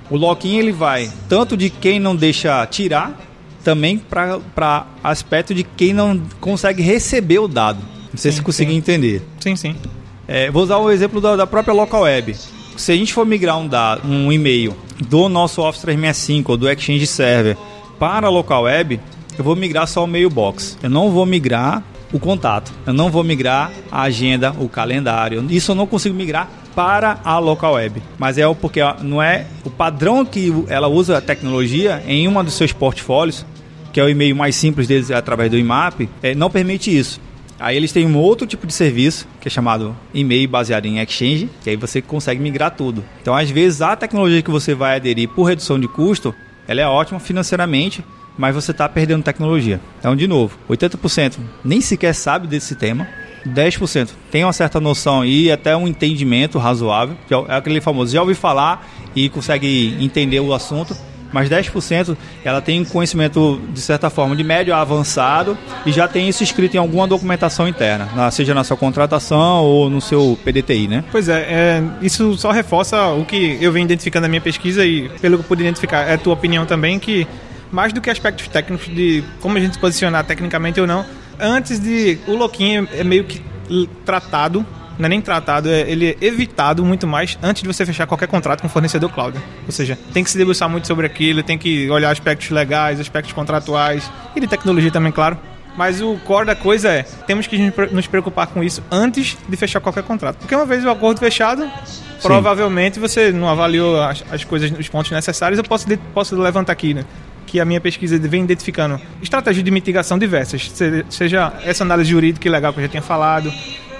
O 0.09 0.16
lock-in 0.16 0.59
ele 0.59 0.70
vai 0.70 1.11
tanto 1.28 1.57
de 1.57 1.68
quem 1.68 1.99
não 1.99 2.14
deixa 2.14 2.64
tirar, 2.66 3.20
também 3.64 3.99
para 3.99 4.86
aspecto 5.03 5.53
de 5.53 5.64
quem 5.64 5.93
não 5.93 6.22
consegue 6.41 6.80
receber 6.80 7.41
o 7.41 7.49
dado. 7.49 7.80
Não 8.12 8.16
sei 8.16 8.30
sim, 8.30 8.39
se 8.39 8.43
conseguir 8.43 8.74
entender. 8.74 9.22
Sim, 9.41 9.57
sim. 9.57 9.74
É, 10.28 10.53
vou 10.53 10.62
usar 10.62 10.76
o 10.76 10.89
exemplo 10.89 11.20
da, 11.20 11.34
da, 11.34 11.47
própria 11.49 11.74
local 11.74 12.03
web. 12.03 12.34
Se 12.76 12.93
a 12.93 12.95
gente 12.95 13.12
for 13.12 13.26
migrar 13.26 13.59
um, 13.59 13.66
dado, 13.66 14.09
um 14.09 14.30
e-mail 14.30 14.76
do 15.09 15.28
nosso 15.28 15.61
Office 15.61 15.82
365 15.82 16.53
ou 16.53 16.57
do 16.57 16.70
Exchange 16.70 17.07
Server 17.09 17.57
para 17.99 18.28
a 18.28 18.30
local 18.30 18.62
web, 18.62 19.01
eu 19.36 19.43
vou 19.43 19.57
migrar 19.57 19.89
só 19.89 20.05
o 20.05 20.07
mailbox. 20.07 20.78
Eu 20.80 20.89
não 20.89 21.11
vou 21.11 21.26
migrar 21.26 21.82
o 22.12 22.20
contato. 22.20 22.72
Eu 22.86 22.93
não 22.93 23.11
vou 23.11 23.24
migrar 23.24 23.72
a 23.91 24.03
agenda, 24.03 24.53
o 24.53 24.68
calendário. 24.68 25.45
Isso 25.51 25.72
eu 25.72 25.74
não 25.74 25.89
consigo 25.89 26.14
migrar 26.14 26.49
para 26.79 27.18
a 27.24 27.41
local 27.41 27.72
web. 27.72 28.01
Mas 28.16 28.39
é 28.39 28.55
porque 28.55 28.79
não 29.03 29.20
é 29.20 29.47
o 29.64 29.70
padrão 29.70 30.24
que 30.24 30.53
ela 30.68 30.87
usa 30.87 31.18
a 31.18 31.20
tecnologia 31.20 32.01
em 32.07 32.29
uma 32.29 32.45
dos 32.45 32.55
seus 32.55 32.72
portfólios, 32.72 33.45
que 33.93 33.99
é 33.99 34.05
o 34.05 34.09
e-mail 34.09 34.37
mais 34.37 34.55
simples 34.55 34.87
deles 34.87 35.11
através 35.11 35.51
do 35.51 35.59
IMAP, 35.59 36.09
é, 36.22 36.37
não 36.37 36.49
permite 36.49 36.97
isso. 36.97 37.20
Aí 37.59 37.76
eles 37.76 37.91
têm 37.91 38.07
um 38.07 38.16
outro 38.16 38.47
tipo 38.47 38.64
de 38.64 38.72
serviço, 38.72 39.26
que 39.41 39.49
é 39.49 39.51
chamado 39.51 39.97
e-mail 40.14 40.49
baseado 40.49 40.87
em 40.87 41.01
Exchange, 41.01 41.51
que 41.64 41.70
aí 41.70 41.74
você 41.74 42.01
consegue 42.01 42.41
migrar 42.41 42.70
tudo. 42.70 43.05
Então, 43.20 43.35
às 43.35 43.51
vezes, 43.51 43.83
a 43.83 43.97
tecnologia 43.97 44.41
que 44.41 44.51
você 44.51 44.72
vai 44.72 44.95
aderir 44.95 45.29
por 45.31 45.43
redução 45.43 45.81
de 45.81 45.89
custo, 45.89 46.33
ela 46.68 46.81
é 46.81 46.87
ótima 46.87 47.18
financeiramente, 47.18 48.05
mas 48.39 48.55
você 48.55 48.70
está 48.70 48.89
perdendo 48.89 49.24
tecnologia. 49.24 49.81
Então, 49.99 50.14
de 50.14 50.29
novo, 50.29 50.57
80% 50.70 51.39
nem 51.64 51.81
sequer 51.81 52.14
sabe 52.14 52.47
desse 52.47 52.76
tema, 52.76 53.09
10% 53.49 54.11
tem 54.30 54.44
uma 54.44 54.53
certa 54.53 54.80
noção 54.80 55.24
e 55.24 55.51
até 55.51 55.76
um 55.76 55.88
entendimento 55.88 56.59
razoável, 56.59 57.16
é 57.49 57.57
aquele 57.57 57.80
famoso, 57.80 58.12
já 58.12 58.20
ouvi 58.20 58.34
falar 58.34 58.88
e 59.14 59.28
consegue 59.28 59.96
entender 60.01 60.40
o 60.40 60.53
assunto, 60.53 60.96
mas 61.32 61.49
10% 61.49 62.16
ela 62.44 62.61
tem 62.61 62.80
um 62.80 62.84
conhecimento 62.84 63.61
de 63.72 63.80
certa 63.80 64.09
forma 64.09 64.34
de 64.34 64.42
médio 64.42 64.74
a 64.74 64.80
avançado 64.80 65.57
e 65.84 65.92
já 65.92 66.09
tem 66.09 66.28
isso 66.28 66.42
escrito 66.42 66.74
em 66.74 66.78
alguma 66.78 67.07
documentação 67.07 67.68
interna, 67.68 68.30
seja 68.30 68.55
na 68.55 68.64
sua 68.64 68.76
contratação 68.76 69.62
ou 69.62 69.90
no 69.90 70.01
seu 70.01 70.38
PDTI, 70.44 70.88
né? 70.88 71.05
Pois 71.11 71.28
é, 71.28 71.40
é 71.40 71.82
isso 72.01 72.36
só 72.36 72.51
reforça 72.51 73.09
o 73.12 73.24
que 73.24 73.59
eu 73.61 73.72
venho 73.72 73.84
identificando 73.84 74.22
na 74.22 74.28
minha 74.28 74.40
pesquisa 74.40 74.84
e 74.84 75.09
pelo 75.20 75.36
que 75.36 75.44
eu 75.44 75.49
pude 75.49 75.62
identificar, 75.62 76.09
é 76.09 76.14
a 76.14 76.18
tua 76.18 76.34
opinião 76.34 76.64
também 76.64 76.99
que 76.99 77.26
mais 77.70 77.92
do 77.92 78.01
que 78.01 78.09
aspectos 78.09 78.49
técnicos 78.49 78.88
de 78.88 79.22
como 79.40 79.59
a 79.59 79.61
gente 79.61 79.74
se 79.74 79.78
posicionar 79.78 80.24
tecnicamente 80.24 80.80
ou 80.80 80.86
não, 80.86 81.05
antes 81.41 81.78
de. 81.78 82.18
O 82.26 82.34
Loquinho 82.34 82.89
é 82.93 83.05
meio 83.05 83.24
que 83.24 83.43
tratado, 84.05 84.64
não 84.99 85.07
é 85.07 85.09
nem 85.09 85.20
tratado, 85.20 85.68
é, 85.68 85.80
ele 85.82 86.16
é 86.20 86.24
evitado 86.24 86.84
muito 86.84 87.07
mais 87.07 87.39
antes 87.43 87.62
de 87.62 87.68
você 87.68 87.86
fechar 87.86 88.07
qualquer 88.07 88.26
contrato 88.26 88.61
com 88.61 88.66
o 88.66 88.70
fornecedor 88.70 89.11
cloud. 89.11 89.39
Ou 89.64 89.72
seja, 89.72 89.99
tem 90.12 90.24
que 90.24 90.30
se 90.30 90.36
debruçar 90.36 90.68
muito 90.68 90.86
sobre 90.86 91.07
aquilo, 91.07 91.43
tem 91.43 91.57
que 91.57 91.89
olhar 91.91 92.11
aspectos 92.11 92.51
legais, 92.51 92.99
aspectos 92.99 93.32
contratuais 93.32 94.11
e 94.34 94.41
de 94.41 94.47
tecnologia 94.47 94.91
também, 94.91 95.12
claro. 95.12 95.39
Mas 95.76 96.03
o 96.03 96.16
core 96.24 96.45
da 96.45 96.57
coisa 96.57 96.89
é, 96.89 97.05
temos 97.24 97.47
que 97.47 97.72
nos 97.93 98.09
preocupar 98.09 98.49
com 98.49 98.64
isso 98.64 98.82
antes 98.91 99.39
de 99.49 99.57
fechar 99.57 99.80
qualquer 99.80 100.03
contrato. 100.03 100.39
Porque 100.39 100.53
uma 100.53 100.66
vez 100.66 100.84
o 100.84 100.91
acordo 100.91 101.20
fechado, 101.20 101.70
Sim. 101.84 102.03
provavelmente 102.20 102.99
você 102.99 103.30
não 103.30 103.49
avaliou 103.49 104.03
as, 104.03 104.24
as, 104.28 104.43
coisas, 104.43 104.72
os 104.76 104.89
pontos 104.89 105.12
necessários. 105.12 105.57
Eu 105.57 105.62
posso, 105.62 105.86
posso 106.12 106.34
levantar 106.34 106.72
aqui, 106.72 106.95
né? 106.95 107.05
Que 107.49 107.59
a 107.59 107.64
minha 107.64 107.80
pesquisa 107.80 108.18
vem 108.18 108.44
identificando 108.44 109.01
estratégias 109.22 109.64
de 109.64 109.70
mitigação 109.70 110.18
diversas, 110.18 110.70
seja 111.09 111.53
essa 111.64 111.82
análise 111.82 112.11
jurídica 112.11 112.49
legal 112.51 112.74
que 112.74 112.78
eu 112.78 112.84
já 112.84 112.88
tinha 112.88 113.03
falado, 113.03 113.51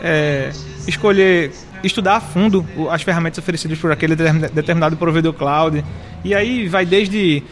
é, 0.03 0.51
escolher 0.87 1.51
estudar 1.83 2.17
a 2.17 2.21
fundo 2.21 2.67
as 2.91 3.03
ferramentas 3.03 3.39
oferecidas 3.39 3.79
por 3.79 3.91
aquele 3.91 4.15
determinado 4.15 4.97
provedor 4.97 5.33
cloud. 5.33 5.83
E 6.25 6.35
aí 6.35 6.69
vai 6.69 6.85
desde 6.85 7.43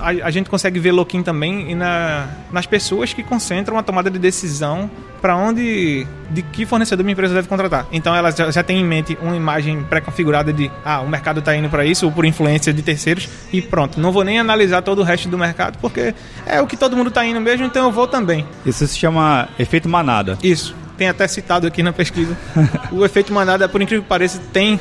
a, 0.00 0.26
a 0.26 0.30
gente 0.30 0.48
consegue 0.48 0.78
ver 0.78 0.92
lock-in 0.92 1.22
também 1.22 1.74
na, 1.74 2.28
nas 2.52 2.66
pessoas 2.66 3.12
que 3.12 3.22
concentram 3.22 3.78
a 3.78 3.82
tomada 3.82 4.10
de 4.10 4.18
decisão 4.18 4.90
para 5.20 5.36
onde, 5.36 6.06
de 6.30 6.42
que 6.42 6.66
fornecedor 6.66 7.02
minha 7.02 7.14
empresa 7.14 7.32
deve 7.32 7.48
contratar. 7.48 7.86
Então 7.90 8.14
ela 8.14 8.30
já, 8.30 8.50
já 8.50 8.62
tem 8.62 8.78
em 8.78 8.84
mente 8.84 9.16
uma 9.22 9.34
imagem 9.34 9.82
pré-configurada 9.82 10.52
de, 10.52 10.70
ah, 10.84 11.00
o 11.00 11.08
mercado 11.08 11.40
está 11.40 11.56
indo 11.56 11.68
para 11.70 11.84
isso, 11.84 12.04
ou 12.04 12.12
por 12.12 12.26
influência 12.26 12.74
de 12.74 12.82
terceiros, 12.82 13.26
e 13.50 13.62
pronto. 13.62 13.98
Não 13.98 14.12
vou 14.12 14.22
nem 14.22 14.38
analisar 14.38 14.82
todo 14.82 14.98
o 14.98 15.02
resto 15.02 15.26
do 15.28 15.38
mercado, 15.38 15.78
porque 15.80 16.14
é 16.46 16.60
o 16.60 16.66
que 16.66 16.76
todo 16.76 16.94
mundo 16.94 17.08
está 17.08 17.24
indo 17.24 17.40
mesmo, 17.40 17.64
então 17.64 17.86
eu 17.86 17.90
vou 17.90 18.06
também. 18.06 18.46
Isso 18.66 18.86
se 18.86 18.98
chama 18.98 19.48
efeito 19.58 19.88
manada. 19.88 20.38
Isso. 20.42 20.76
Tem 20.98 21.08
até 21.08 21.26
citado 21.26 21.66
aqui 21.66 21.82
na 21.82 21.92
pesquisa. 21.92 22.36
o 22.92 23.02
efeito 23.02 23.32
manada, 23.32 23.66
por 23.66 23.80
incrível 23.80 24.02
que 24.02 24.08
pareça, 24.08 24.38
tem 24.52 24.78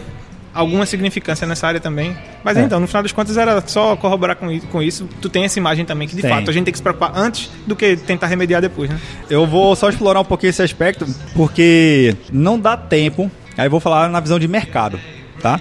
alguma 0.54 0.86
significância 0.86 1.48
nessa 1.48 1.68
área 1.68 1.80
também. 1.80 2.16
Mas 2.44 2.58
é. 2.58 2.62
então, 2.62 2.80
no 2.80 2.88
final 2.88 3.02
das 3.02 3.12
contas, 3.12 3.38
era 3.38 3.62
só 3.66 3.96
corroborar 3.96 4.36
com 4.36 4.52
isso, 4.52 4.68
com 4.68 4.82
isso. 4.82 5.10
Tu 5.22 5.30
tem 5.30 5.46
essa 5.46 5.58
imagem 5.58 5.86
também, 5.86 6.08
que 6.08 6.16
de 6.16 6.22
tem. 6.22 6.30
fato 6.30 6.50
a 6.50 6.54
gente 6.54 6.66
tem 6.66 6.72
que 6.72 6.78
se 6.78 6.84
preocupar 6.84 7.12
antes 7.16 7.50
do 7.66 7.76
que 7.76 7.96
tentar 7.96 8.28
remediar 8.28 8.62
depois, 8.62 8.90
né? 8.90 9.00
Eu 9.30 9.48
vou 9.48 9.76
só 9.76 9.90
explorar 9.90 10.20
um 10.20 10.26
pouquinho 10.26 10.52
esse 10.52 10.62
aspecto, 10.62 11.06
porque 11.36 12.16
não 12.32 12.60
dá 12.60 12.78
tempo. 12.78 13.32
Aí 13.58 13.66
eu 13.66 13.72
vou 13.72 13.80
falar 13.80 14.10
na 14.10 14.20
visão 14.20 14.40
de 14.40 14.48
mercado, 14.48 15.00
tá? 15.42 15.60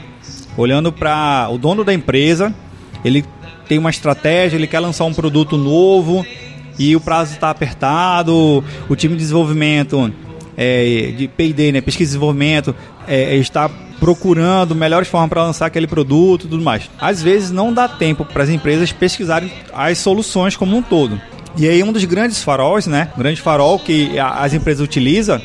Olhando 0.56 0.92
para 0.92 1.48
o 1.50 1.56
dono 1.56 1.84
da 1.84 1.92
empresa, 1.92 2.54
ele 3.04 3.24
tem 3.66 3.78
uma 3.78 3.90
estratégia, 3.90 4.56
ele 4.56 4.66
quer 4.66 4.80
lançar 4.80 5.04
um 5.04 5.14
produto 5.14 5.56
novo 5.56 6.26
e 6.78 6.94
o 6.96 7.00
prazo 7.00 7.34
está 7.34 7.50
apertado, 7.50 8.64
o 8.88 8.96
time 8.96 9.14
de 9.14 9.20
desenvolvimento 9.20 10.12
é, 10.56 11.12
de 11.16 11.28
P&D, 11.28 11.72
né, 11.72 11.80
pesquisa 11.80 12.10
e 12.10 12.12
desenvolvimento, 12.12 12.74
é, 13.06 13.36
está 13.36 13.70
procurando 14.02 14.74
melhores 14.74 15.06
formas 15.06 15.30
para 15.30 15.44
lançar 15.44 15.66
aquele 15.66 15.86
produto 15.86 16.46
e 16.46 16.48
tudo 16.48 16.60
mais. 16.60 16.90
Às 17.00 17.22
vezes 17.22 17.52
não 17.52 17.72
dá 17.72 17.86
tempo 17.86 18.24
para 18.24 18.42
as 18.42 18.48
empresas 18.48 18.90
pesquisarem 18.90 19.48
as 19.72 19.98
soluções 19.98 20.56
como 20.56 20.76
um 20.76 20.82
todo. 20.82 21.20
E 21.56 21.68
aí 21.68 21.84
um 21.84 21.92
dos 21.92 22.04
grandes 22.04 22.42
faróis, 22.42 22.88
né, 22.88 23.12
um 23.14 23.20
grande 23.20 23.40
farol 23.40 23.78
que 23.78 24.18
as 24.18 24.52
empresas 24.54 24.82
utilizam 24.82 25.40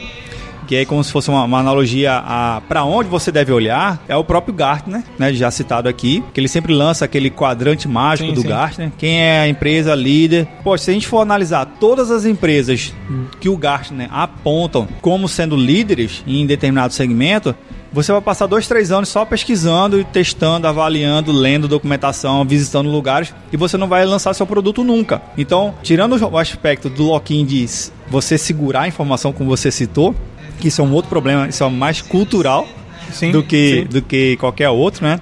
que 0.68 0.76
é 0.76 0.86
como 0.86 1.02
se 1.04 1.12
fosse 1.12 1.30
uma, 1.30 1.44
uma 1.46 1.60
analogia 1.60 2.18
a 2.18 2.62
para 2.68 2.84
onde 2.84 3.08
você 3.08 3.32
deve 3.32 3.54
olhar, 3.54 4.04
é 4.08 4.16
o 4.18 4.24
próprio 4.24 4.54
Gartner, 4.54 5.02
né, 5.18 5.32
já 5.32 5.50
citado 5.50 5.88
aqui, 5.88 6.22
que 6.34 6.40
ele 6.42 6.50
sempre 6.50 6.74
lança 6.74 7.06
aquele 7.06 7.30
quadrante 7.30 7.88
mágico 7.88 8.30
sim, 8.30 8.36
do 8.36 8.42
sim. 8.42 8.48
Gartner, 8.48 8.92
quem 8.98 9.22
é 9.22 9.40
a 9.40 9.48
empresa 9.48 9.96
líder. 9.96 10.46
Pô, 10.64 10.78
se 10.78 10.92
a 10.92 10.94
gente 10.94 11.08
for 11.08 11.22
analisar 11.22 11.66
todas 11.80 12.12
as 12.12 12.26
empresas 12.26 12.94
que 13.40 13.48
o 13.48 13.56
Gartner 13.56 14.10
apontam 14.12 14.88
como 15.00 15.30
sendo 15.30 15.56
líderes 15.56 16.22
em 16.28 16.46
determinado 16.46 16.94
segmento, 16.94 17.56
você 17.92 18.12
vai 18.12 18.22
passar 18.22 18.48
dois, 18.48 18.68
três 18.68 18.92
anos 18.92 19.10
só 19.10 19.26
pesquisando, 19.26 20.04
testando, 20.06 20.68
avaliando, 20.68 21.32
lendo 21.32 21.68
documentação, 21.68 22.46
visitando 22.46 22.90
lugares 22.90 23.34
e 23.52 23.58
você 23.58 23.78
não 23.78 23.88
vai 23.88 24.06
lançar 24.06 24.34
seu 24.34 24.46
produto 24.46 24.84
nunca. 24.84 25.22
Então, 25.38 25.74
tirando 25.82 26.16
o 26.16 26.38
aspecto 26.38 26.90
do 26.90 27.04
lock-in 27.04 27.46
de 27.46 27.66
você 28.10 28.38
segurar 28.38 28.82
a 28.82 28.88
informação 28.88 29.32
como 29.32 29.50
você 29.50 29.72
citou, 29.72 30.16
que 30.60 30.68
isso 30.68 30.82
é 30.82 30.84
um 30.84 30.92
outro 30.92 31.10
problema, 31.10 31.48
isso 31.48 31.64
é 31.64 31.70
mais 31.70 32.02
cultural 32.02 32.68
sim, 33.12 33.32
do, 33.32 33.44
que, 33.44 33.82
sim. 33.82 33.84
do 33.86 34.02
que 34.02 34.38
qualquer 34.38 34.70
outro, 34.70 35.06
né? 35.06 35.20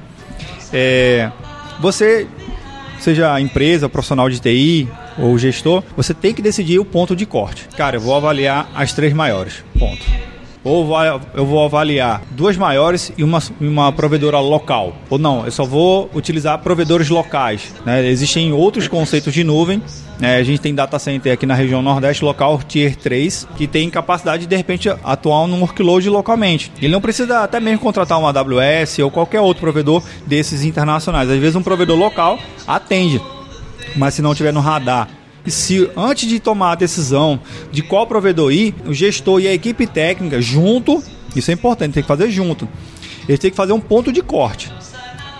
É, 0.73 1.31
você, 1.79 2.27
seja 2.99 3.39
empresa, 3.39 3.87
profissional 3.87 4.29
de 4.29 4.39
TI 4.39 4.89
ou 5.17 5.37
gestor, 5.37 5.83
você 5.95 6.13
tem 6.13 6.33
que 6.33 6.41
decidir 6.41 6.79
o 6.79 6.85
ponto 6.85 7.15
de 7.15 7.25
corte. 7.25 7.67
Cara, 7.77 7.97
eu 7.97 8.01
vou 8.01 8.15
avaliar 8.15 8.69
as 8.73 8.91
três 8.93 9.13
maiores. 9.13 9.63
Ponto 9.77 10.34
ou 10.65 10.83
eu 11.35 11.45
vou 11.45 11.63
avaliar 11.63 12.23
duas 12.31 12.57
maiores 12.57 13.13
e 13.15 13.23
uma, 13.23 13.37
uma 13.61 13.91
provedora 13.91 14.39
local. 14.39 14.95
Ou 15.11 15.19
não, 15.19 15.45
eu 15.45 15.51
só 15.51 15.63
vou 15.63 16.09
utilizar 16.15 16.57
provedores 16.57 17.07
locais. 17.07 17.71
Né? 17.85 18.07
Existem 18.07 18.51
outros 18.51 18.87
conceitos 18.87 19.31
de 19.31 19.43
nuvem. 19.43 19.79
Né? 20.19 20.37
A 20.37 20.43
gente 20.43 20.59
tem 20.59 20.73
data 20.73 20.97
center 20.97 21.31
aqui 21.31 21.45
na 21.45 21.53
região 21.53 21.83
Nordeste 21.83 22.25
local, 22.25 22.59
Tier 22.63 22.95
3, 22.95 23.47
que 23.55 23.67
tem 23.67 23.87
capacidade 23.91 24.41
de, 24.41 24.47
de 24.47 24.55
repente, 24.55 24.89
atuar 25.03 25.47
num 25.47 25.59
workload 25.59 26.09
localmente. 26.09 26.71
Ele 26.81 26.91
não 26.91 27.01
precisa 27.01 27.43
até 27.43 27.59
mesmo 27.59 27.79
contratar 27.79 28.17
uma 28.17 28.29
AWS 28.29 28.99
ou 28.99 29.11
qualquer 29.11 29.41
outro 29.41 29.61
provedor 29.61 30.01
desses 30.25 30.63
internacionais. 30.63 31.29
Às 31.29 31.39
vezes 31.39 31.55
um 31.55 31.61
provedor 31.61 31.95
local 31.95 32.39
atende, 32.67 33.21
mas 33.95 34.15
se 34.15 34.21
não 34.23 34.33
tiver 34.33 34.51
no 34.51 34.61
radar 34.61 35.09
se 35.51 35.89
antes 35.95 36.27
de 36.27 36.39
tomar 36.39 36.73
a 36.73 36.75
decisão 36.75 37.39
de 37.71 37.81
qual 37.81 38.07
provedor 38.07 38.51
ir, 38.51 38.73
o 38.85 38.93
gestor 38.93 39.41
e 39.41 39.47
a 39.47 39.53
equipe 39.53 39.85
técnica 39.85 40.41
junto, 40.41 41.03
isso 41.35 41.51
é 41.51 41.53
importante, 41.53 41.93
tem 41.93 42.03
que 42.03 42.07
fazer 42.07 42.29
junto. 42.29 42.67
Eles 43.27 43.39
têm 43.39 43.51
que 43.51 43.57
fazer 43.57 43.73
um 43.73 43.79
ponto 43.79 44.11
de 44.11 44.21
corte 44.21 44.71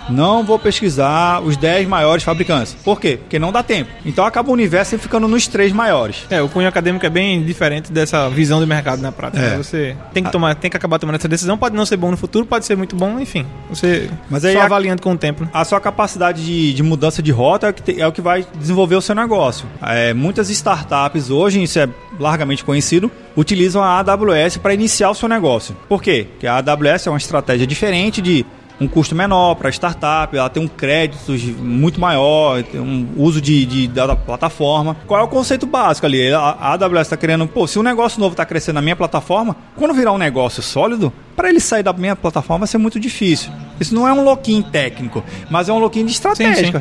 não 0.09 0.43
vou 0.43 0.59
pesquisar 0.59 1.41
os 1.41 1.57
10 1.57 1.87
maiores 1.87 2.23
fabricantes. 2.23 2.75
Por 2.83 2.99
quê? 2.99 3.17
Porque 3.17 3.39
não 3.39 3.51
dá 3.51 3.63
tempo. 3.63 3.89
Então 4.05 4.25
acaba 4.25 4.49
o 4.49 4.53
universo 4.53 4.97
ficando 4.97 5.27
nos 5.27 5.47
três 5.47 5.71
maiores. 5.71 6.25
É, 6.29 6.41
o 6.41 6.49
cunho 6.49 6.67
acadêmico 6.67 7.05
é 7.05 7.09
bem 7.09 7.43
diferente 7.43 7.91
dessa 7.91 8.29
visão 8.29 8.59
do 8.59 8.67
mercado 8.67 9.01
na 9.01 9.11
prática. 9.11 9.43
É. 9.43 9.57
Você 9.57 9.95
tem 10.13 10.23
que 10.23 10.31
tomar, 10.31 10.55
tem 10.55 10.69
que 10.69 10.77
acabar 10.77 10.99
tomando 10.99 11.15
essa 11.15 11.27
decisão. 11.27 11.57
Pode 11.57 11.75
não 11.75 11.85
ser 11.85 11.97
bom 11.97 12.11
no 12.11 12.17
futuro, 12.17 12.45
pode 12.45 12.65
ser 12.65 12.75
muito 12.75 12.95
bom, 12.95 13.19
enfim. 13.19 13.45
Você 13.69 14.09
Mas 14.29 14.45
aí 14.45 14.53
só 14.53 14.61
a, 14.61 14.65
avaliando 14.65 15.01
com 15.01 15.13
o 15.13 15.17
tempo. 15.17 15.43
Né? 15.43 15.49
A 15.53 15.65
sua 15.65 15.79
capacidade 15.79 16.43
de, 16.45 16.73
de 16.73 16.83
mudança 16.83 17.21
de 17.21 17.31
rota 17.31 17.67
é 17.67 17.69
o, 17.69 17.73
que 17.73 17.81
te, 17.81 18.01
é 18.01 18.07
o 18.07 18.11
que 18.11 18.21
vai 18.21 18.45
desenvolver 18.55 18.95
o 18.95 19.01
seu 19.01 19.15
negócio. 19.15 19.65
É, 19.81 20.13
muitas 20.13 20.49
startups 20.49 21.29
hoje, 21.29 21.61
isso 21.61 21.79
é 21.79 21.89
largamente 22.19 22.63
conhecido, 22.63 23.11
utilizam 23.35 23.83
a 23.83 23.99
AWS 23.99 24.57
para 24.57 24.73
iniciar 24.73 25.09
o 25.09 25.15
seu 25.15 25.27
negócio. 25.27 25.75
Por 25.87 26.01
quê? 26.01 26.27
Porque 26.31 26.47
a 26.47 26.57
AWS 26.57 27.07
é 27.07 27.09
uma 27.09 27.17
estratégia 27.17 27.67
diferente 27.67 28.21
de 28.21 28.45
um 28.79 28.87
custo 28.87 29.15
menor 29.15 29.55
para 29.55 29.69
a 29.69 29.71
startup, 29.71 30.35
ela 30.35 30.49
tem 30.49 30.61
um 30.61 30.67
crédito 30.67 31.31
muito 31.59 31.99
maior, 31.99 32.61
tem 32.63 32.79
um 32.79 33.07
uso 33.17 33.39
de, 33.39 33.65
de, 33.65 33.87
da 33.87 34.15
plataforma. 34.15 34.95
Qual 35.07 35.19
é 35.19 35.23
o 35.23 35.27
conceito 35.27 35.65
básico 35.65 36.05
ali? 36.05 36.31
A, 36.33 36.73
AWS 36.73 37.01
está 37.01 37.17
querendo, 37.17 37.47
pô, 37.47 37.65
se 37.67 37.79
um 37.79 37.83
negócio 37.83 38.19
novo 38.19 38.33
está 38.33 38.45
crescendo 38.45 38.75
na 38.75 38.81
minha 38.81 38.95
plataforma, 38.95 39.55
quando 39.75 39.93
virar 39.93 40.11
um 40.11 40.17
negócio 40.17 40.61
sólido, 40.61 41.11
para 41.35 41.49
ele 41.49 41.59
sair 41.59 41.83
da 41.83 41.93
minha 41.93 42.15
plataforma 42.15 42.59
vai 42.59 42.67
ser 42.67 42.77
muito 42.77 42.99
difícil. 42.99 43.51
Isso 43.79 43.95
não 43.95 44.07
é 44.07 44.13
um 44.13 44.23
lock-in 44.23 44.61
técnico, 44.61 45.23
mas 45.49 45.69
é 45.69 45.73
um 45.73 45.79
lock-in 45.79 46.05
de 46.05 46.13
sim. 46.13 46.73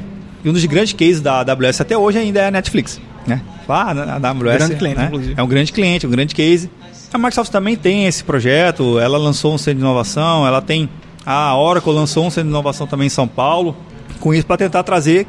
E 0.44 0.48
um 0.48 0.52
dos 0.52 0.64
grandes 0.66 0.92
cases 0.92 1.20
da 1.20 1.40
AWS 1.40 1.80
até 1.80 1.96
hoje 1.96 2.18
ainda 2.18 2.40
é 2.40 2.48
a 2.48 2.50
Netflix. 2.50 3.00
Né? 3.26 3.40
Ah, 3.68 3.92
a 3.92 4.28
AWS 4.28 4.42
grande 4.42 4.76
cliente, 4.76 4.98
né? 4.98 5.34
é 5.36 5.42
um 5.42 5.48
grande 5.48 5.72
cliente, 5.72 6.06
um 6.06 6.10
grande 6.10 6.34
case. 6.34 6.70
A 7.12 7.16
Microsoft 7.16 7.50
também 7.50 7.76
tem 7.76 8.06
esse 8.06 8.24
projeto, 8.24 8.98
ela 8.98 9.16
lançou 9.16 9.54
um 9.54 9.58
centro 9.58 9.78
de 9.78 9.84
inovação, 9.84 10.46
ela 10.46 10.60
tem 10.60 10.90
a 11.24 11.56
Oracle 11.56 11.92
lançou 11.92 12.26
um 12.26 12.30
centro 12.30 12.44
de 12.44 12.50
inovação 12.50 12.86
também 12.86 13.06
em 13.06 13.10
São 13.10 13.26
Paulo, 13.26 13.76
com 14.20 14.32
isso 14.32 14.46
para 14.46 14.56
tentar 14.56 14.82
trazer 14.82 15.26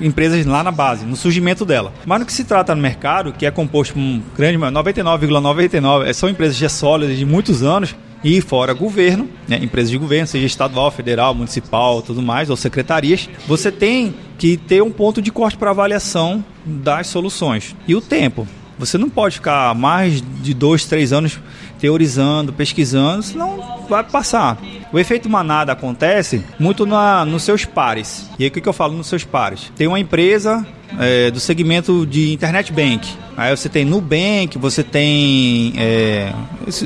empresas 0.00 0.44
lá 0.46 0.62
na 0.62 0.70
base, 0.70 1.04
no 1.04 1.16
surgimento 1.16 1.64
dela. 1.64 1.92
Mas 2.06 2.20
no 2.20 2.26
que 2.26 2.32
se 2.32 2.44
trata 2.44 2.74
no 2.74 2.80
mercado, 2.80 3.32
que 3.32 3.46
é 3.46 3.50
composto 3.50 3.94
por 3.94 4.00
um 4.00 4.22
grande 4.36 4.58
99,99, 4.58 5.28
,99, 5.28 6.12
são 6.12 6.28
empresas 6.28 6.56
já 6.56 6.68
sólidas 6.68 7.16
de 7.16 7.24
muitos 7.24 7.62
anos, 7.62 7.94
e 8.22 8.40
fora 8.40 8.72
governo, 8.72 9.28
né, 9.46 9.58
empresas 9.62 9.90
de 9.90 9.98
governo, 9.98 10.26
seja 10.26 10.46
estadual, 10.46 10.90
federal, 10.90 11.34
municipal, 11.34 12.02
tudo 12.02 12.20
mais, 12.20 12.50
ou 12.50 12.56
secretarias, 12.56 13.28
você 13.46 13.70
tem 13.70 14.14
que 14.36 14.56
ter 14.56 14.82
um 14.82 14.90
ponto 14.90 15.22
de 15.22 15.30
corte 15.30 15.56
para 15.56 15.70
avaliação 15.70 16.44
das 16.64 17.06
soluções. 17.06 17.76
E 17.86 17.94
o 17.94 18.00
tempo. 18.00 18.46
Você 18.78 18.96
não 18.96 19.10
pode 19.10 19.36
ficar 19.36 19.74
mais 19.74 20.22
de 20.40 20.54
dois, 20.54 20.84
três 20.84 21.12
anos 21.12 21.40
teorizando, 21.78 22.52
pesquisando, 22.52 23.22
senão 23.22 23.84
vai 23.88 24.04
passar. 24.04 24.58
O 24.92 24.98
efeito 24.98 25.28
manada 25.28 25.72
acontece 25.72 26.44
muito 26.58 26.86
na, 26.86 27.24
nos 27.24 27.42
seus 27.42 27.64
pares. 27.64 28.28
E 28.38 28.44
aí 28.44 28.48
o 28.48 28.52
que, 28.52 28.60
que 28.60 28.68
eu 28.68 28.72
falo 28.72 28.94
nos 28.96 29.06
seus 29.06 29.24
pares? 29.24 29.72
Tem 29.76 29.86
uma 29.86 30.00
empresa 30.00 30.66
é, 30.98 31.30
do 31.30 31.40
segmento 31.40 32.06
de 32.06 32.32
internet 32.32 32.72
bank. 32.72 33.06
Aí 33.38 33.56
você 33.56 33.68
tem 33.68 33.84
Nubank, 33.84 34.58
você 34.58 34.82
tem 34.82 35.72
é, 35.76 36.32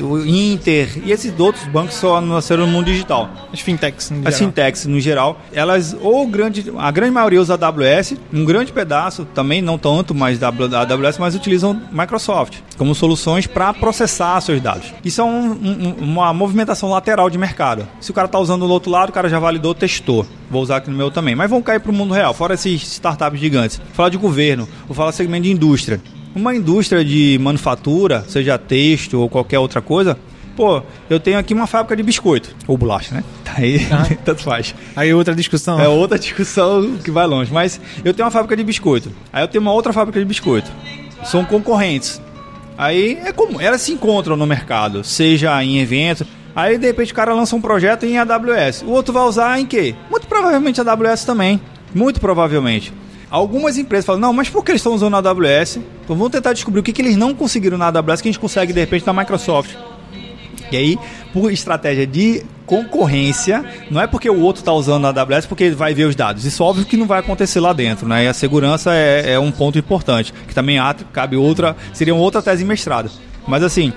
o 0.03 0.19
Inter 0.19 1.01
e 1.03 1.11
esses 1.11 1.33
outros 1.39 1.65
bancos 1.65 1.95
só 1.95 2.21
nasceram 2.21 2.67
no 2.67 2.71
mundo 2.71 2.85
digital. 2.85 3.27
As 3.51 3.59
fintechs, 3.59 4.11
no 4.11 4.19
As 4.19 4.35
geral. 4.35 4.49
fintechs, 4.49 4.85
no 4.85 4.99
geral, 4.99 5.41
elas, 5.51 5.97
ou 5.99 6.27
grande, 6.27 6.71
a 6.77 6.91
grande 6.91 7.11
maioria 7.11 7.41
usa 7.41 7.55
AWS, 7.55 8.13
um 8.31 8.45
grande 8.45 8.71
pedaço, 8.71 9.25
também 9.33 9.63
não 9.63 9.79
tanto 9.79 10.13
mais 10.13 10.37
da 10.37 10.49
AWS, 10.49 11.17
mas 11.17 11.33
utilizam 11.33 11.81
Microsoft 11.91 12.57
como 12.77 12.93
soluções 12.93 13.47
para 13.47 13.73
processar 13.73 14.39
seus 14.41 14.61
dados. 14.61 14.93
Isso 15.03 15.21
é 15.21 15.23
um, 15.23 15.53
um, 15.53 15.95
uma 16.01 16.31
movimentação 16.33 16.91
lateral 16.91 17.31
de 17.31 17.37
mercado. 17.37 17.87
Se 17.99 18.11
o 18.11 18.13
cara 18.13 18.27
está 18.27 18.37
usando 18.37 18.67
do 18.67 18.71
outro 18.71 18.91
lado, 18.91 19.09
o 19.09 19.13
cara 19.13 19.27
já 19.27 19.39
validou, 19.39 19.73
testou. 19.73 20.23
Vou 20.51 20.61
usar 20.61 20.77
aqui 20.77 20.89
no 20.91 20.95
meu 20.95 21.09
também. 21.09 21.33
Mas 21.33 21.49
vão 21.49 21.63
cair 21.63 21.79
para 21.79 21.91
o 21.91 21.93
mundo 21.93 22.13
real, 22.13 22.31
fora 22.31 22.53
esses 22.53 22.83
startups 22.83 23.39
gigantes. 23.39 23.77
Vou 23.77 23.87
falar 23.93 24.09
de 24.09 24.17
governo, 24.17 24.69
vou 24.85 24.95
falar 24.95 25.11
segmento 25.11 25.43
de 25.43 25.51
indústria. 25.51 25.99
Uma 26.35 26.55
indústria 26.55 27.05
de 27.05 27.37
manufatura, 27.39 28.25
seja 28.27 28.57
texto 28.57 29.19
ou 29.19 29.29
qualquer 29.29 29.59
outra 29.59 29.81
coisa, 29.81 30.17
pô, 30.55 30.81
eu 31.09 31.19
tenho 31.19 31.37
aqui 31.37 31.53
uma 31.53 31.67
fábrica 31.67 31.95
de 31.95 32.03
biscoito. 32.03 32.55
Ou 32.67 32.77
bolacha, 32.77 33.13
né? 33.13 33.23
Tá 33.43 33.53
aí, 33.57 33.87
ah. 33.91 34.07
tanto 34.25 34.41
faz. 34.41 34.73
Aí 34.95 35.13
outra 35.13 35.35
discussão. 35.35 35.79
É 35.79 35.87
outra 35.87 36.17
discussão 36.17 36.97
que 37.03 37.11
vai 37.11 37.27
longe. 37.27 37.53
Mas 37.53 37.79
eu 38.03 38.13
tenho 38.13 38.25
uma 38.25 38.31
fábrica 38.31 38.55
de 38.55 38.63
biscoito. 38.63 39.11
Aí 39.31 39.43
eu 39.43 39.47
tenho 39.47 39.61
uma 39.61 39.73
outra 39.73 39.93
fábrica 39.93 40.19
de 40.19 40.25
biscoito. 40.25 40.71
São 41.23 41.45
concorrentes. 41.45 42.21
Aí 42.77 43.19
é 43.23 43.31
como 43.31 43.61
elas 43.61 43.81
se 43.81 43.91
encontram 43.91 44.35
no 44.35 44.47
mercado, 44.47 45.03
seja 45.03 45.63
em 45.63 45.79
eventos. 45.79 46.27
Aí 46.55 46.77
de 46.77 46.87
repente 46.87 47.11
o 47.11 47.15
cara 47.15 47.33
lança 47.33 47.55
um 47.55 47.61
projeto 47.61 48.05
em 48.05 48.17
AWS. 48.17 48.83
O 48.83 48.89
outro 48.89 49.13
vai 49.13 49.23
usar 49.23 49.59
em 49.59 49.65
quê? 49.65 49.95
Muito 50.09 50.27
provavelmente 50.27 50.81
AWS 50.81 51.25
também. 51.25 51.61
Muito 51.93 52.19
provavelmente. 52.19 52.91
Algumas 53.33 53.79
empresas 53.79 54.05
falam, 54.05 54.21
não, 54.21 54.31
mas 54.31 54.47
por 54.47 54.63
que 54.63 54.69
eles 54.69 54.79
estão 54.79 54.93
usando 54.93 55.15
a 55.15 55.17
AWS? 55.17 55.77
Então 56.03 56.15
vamos 56.15 56.31
tentar 56.31 56.53
descobrir 56.53 56.81
o 56.81 56.83
que, 56.83 56.93
que 56.93 57.01
eles 57.01 57.17
não 57.17 57.33
conseguiram 57.33 57.79
na 57.79 57.87
AWS 57.87 58.21
que 58.21 58.27
a 58.27 58.31
gente 58.31 58.39
consegue 58.39 58.71
de 58.71 58.79
repente 58.79 59.07
na 59.07 59.11
Microsoft. 59.11 59.71
E 60.71 60.77
aí, 60.77 60.99
por 61.33 61.51
estratégia 61.51 62.05
de 62.05 62.43
concorrência, 62.67 63.65
não 63.89 63.99
é 63.99 64.05
porque 64.05 64.29
o 64.29 64.39
outro 64.39 64.61
está 64.61 64.71
usando 64.71 65.07
a 65.07 65.09
AWS 65.09 65.47
porque 65.47 65.63
ele 65.63 65.75
vai 65.75 65.95
ver 65.95 66.05
os 66.05 66.15
dados. 66.15 66.45
Isso 66.45 66.63
óbvio 66.63 66.85
que 66.85 66.95
não 66.95 67.07
vai 67.07 67.21
acontecer 67.21 67.59
lá 67.59 67.73
dentro, 67.73 68.07
né? 68.07 68.25
E 68.25 68.27
a 68.27 68.35
segurança 68.35 68.93
é, 68.93 69.31
é 69.31 69.39
um 69.39 69.51
ponto 69.51 69.79
importante, 69.79 70.31
que 70.47 70.53
também 70.53 70.77
cabe 71.11 71.35
outra, 71.35 71.75
seria 71.91 72.13
outra 72.13 72.39
tese 72.39 72.63
mestrada. 72.63 73.09
Mas 73.47 73.63
assim, 73.63 73.91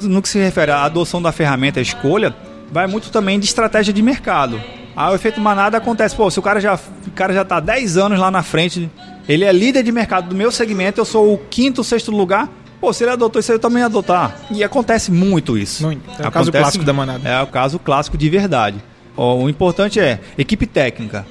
no 0.00 0.22
que 0.22 0.30
se 0.30 0.38
refere 0.38 0.70
à 0.70 0.84
adoção 0.84 1.20
da 1.20 1.30
ferramenta, 1.30 1.78
a 1.78 1.82
escolha, 1.82 2.34
vai 2.72 2.86
muito 2.86 3.10
também 3.10 3.38
de 3.38 3.44
estratégia 3.44 3.92
de 3.92 4.00
mercado. 4.00 4.58
Ah, 5.00 5.12
o 5.12 5.14
efeito 5.14 5.40
manada 5.40 5.76
acontece, 5.76 6.16
pô, 6.16 6.28
se 6.28 6.40
o 6.40 6.42
cara 6.42 6.60
já, 6.60 6.74
o 6.74 7.10
cara 7.12 7.32
já 7.32 7.44
tá 7.44 7.60
10 7.60 7.96
anos 7.96 8.18
lá 8.18 8.32
na 8.32 8.42
frente, 8.42 8.90
ele 9.28 9.44
é 9.44 9.52
líder 9.52 9.84
de 9.84 9.92
mercado 9.92 10.28
do 10.28 10.34
meu 10.34 10.50
segmento, 10.50 11.00
eu 11.00 11.04
sou 11.04 11.34
o 11.34 11.38
quinto, 11.38 11.84
sexto 11.84 12.10
lugar, 12.10 12.48
Pô, 12.80 12.92
se 12.92 13.02
ele 13.02 13.10
adotou 13.10 13.40
isso, 13.40 13.50
eu 13.50 13.58
também 13.58 13.82
adotar. 13.82 14.36
E 14.52 14.62
acontece 14.62 15.10
muito 15.10 15.58
isso. 15.58 15.84
Muito. 15.84 16.08
É 16.10 16.10
o 16.10 16.14
acontece, 16.14 16.32
caso 16.32 16.52
clássico 16.52 16.84
da 16.84 16.92
manada. 16.92 17.28
É 17.28 17.42
o 17.42 17.46
caso 17.48 17.78
clássico 17.78 18.16
de 18.16 18.30
verdade. 18.30 18.78
O 19.16 19.48
importante 19.48 19.98
é 19.98 20.20
equipe 20.38 20.64
técnica. 20.64 21.26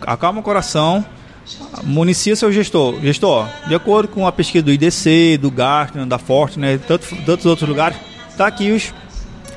Acalma 0.00 0.40
o 0.40 0.42
coração, 0.42 1.04
municia 1.84 2.34
seu 2.34 2.50
gestor. 2.50 2.98
Gestor, 3.02 3.46
de 3.68 3.74
acordo 3.74 4.08
com 4.08 4.26
a 4.26 4.32
pesquisa 4.32 4.64
do 4.64 4.72
IDC, 4.72 5.38
do 5.38 5.50
Gartner, 5.50 6.06
da 6.06 6.18
Fortune, 6.18 6.78
tantos, 6.78 7.10
tantos 7.26 7.44
outros 7.44 7.68
lugares, 7.68 7.98
tá 8.38 8.46
aqui 8.46 8.72
os, 8.72 8.94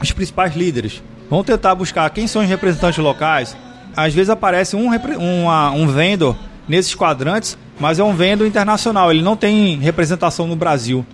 os 0.01 0.11
principais 0.11 0.55
líderes. 0.55 1.01
Vamos 1.29 1.45
tentar 1.45 1.75
buscar 1.75 2.09
quem 2.09 2.27
são 2.27 2.41
os 2.41 2.47
representantes 2.47 2.97
locais. 2.97 3.55
Às 3.95 4.13
vezes 4.13 4.29
aparece 4.29 4.75
um, 4.75 4.89
uma, 5.17 5.71
um 5.71 5.87
vendor 5.87 6.35
nesses 6.67 6.95
quadrantes, 6.95 7.57
mas 7.79 7.99
é 7.99 8.03
um 8.03 8.13
vendor 8.13 8.47
internacional. 8.47 9.11
Ele 9.11 9.21
não 9.21 9.35
tem 9.35 9.77
representação 9.77 10.47
no 10.47 10.55
Brasil. 10.55 11.05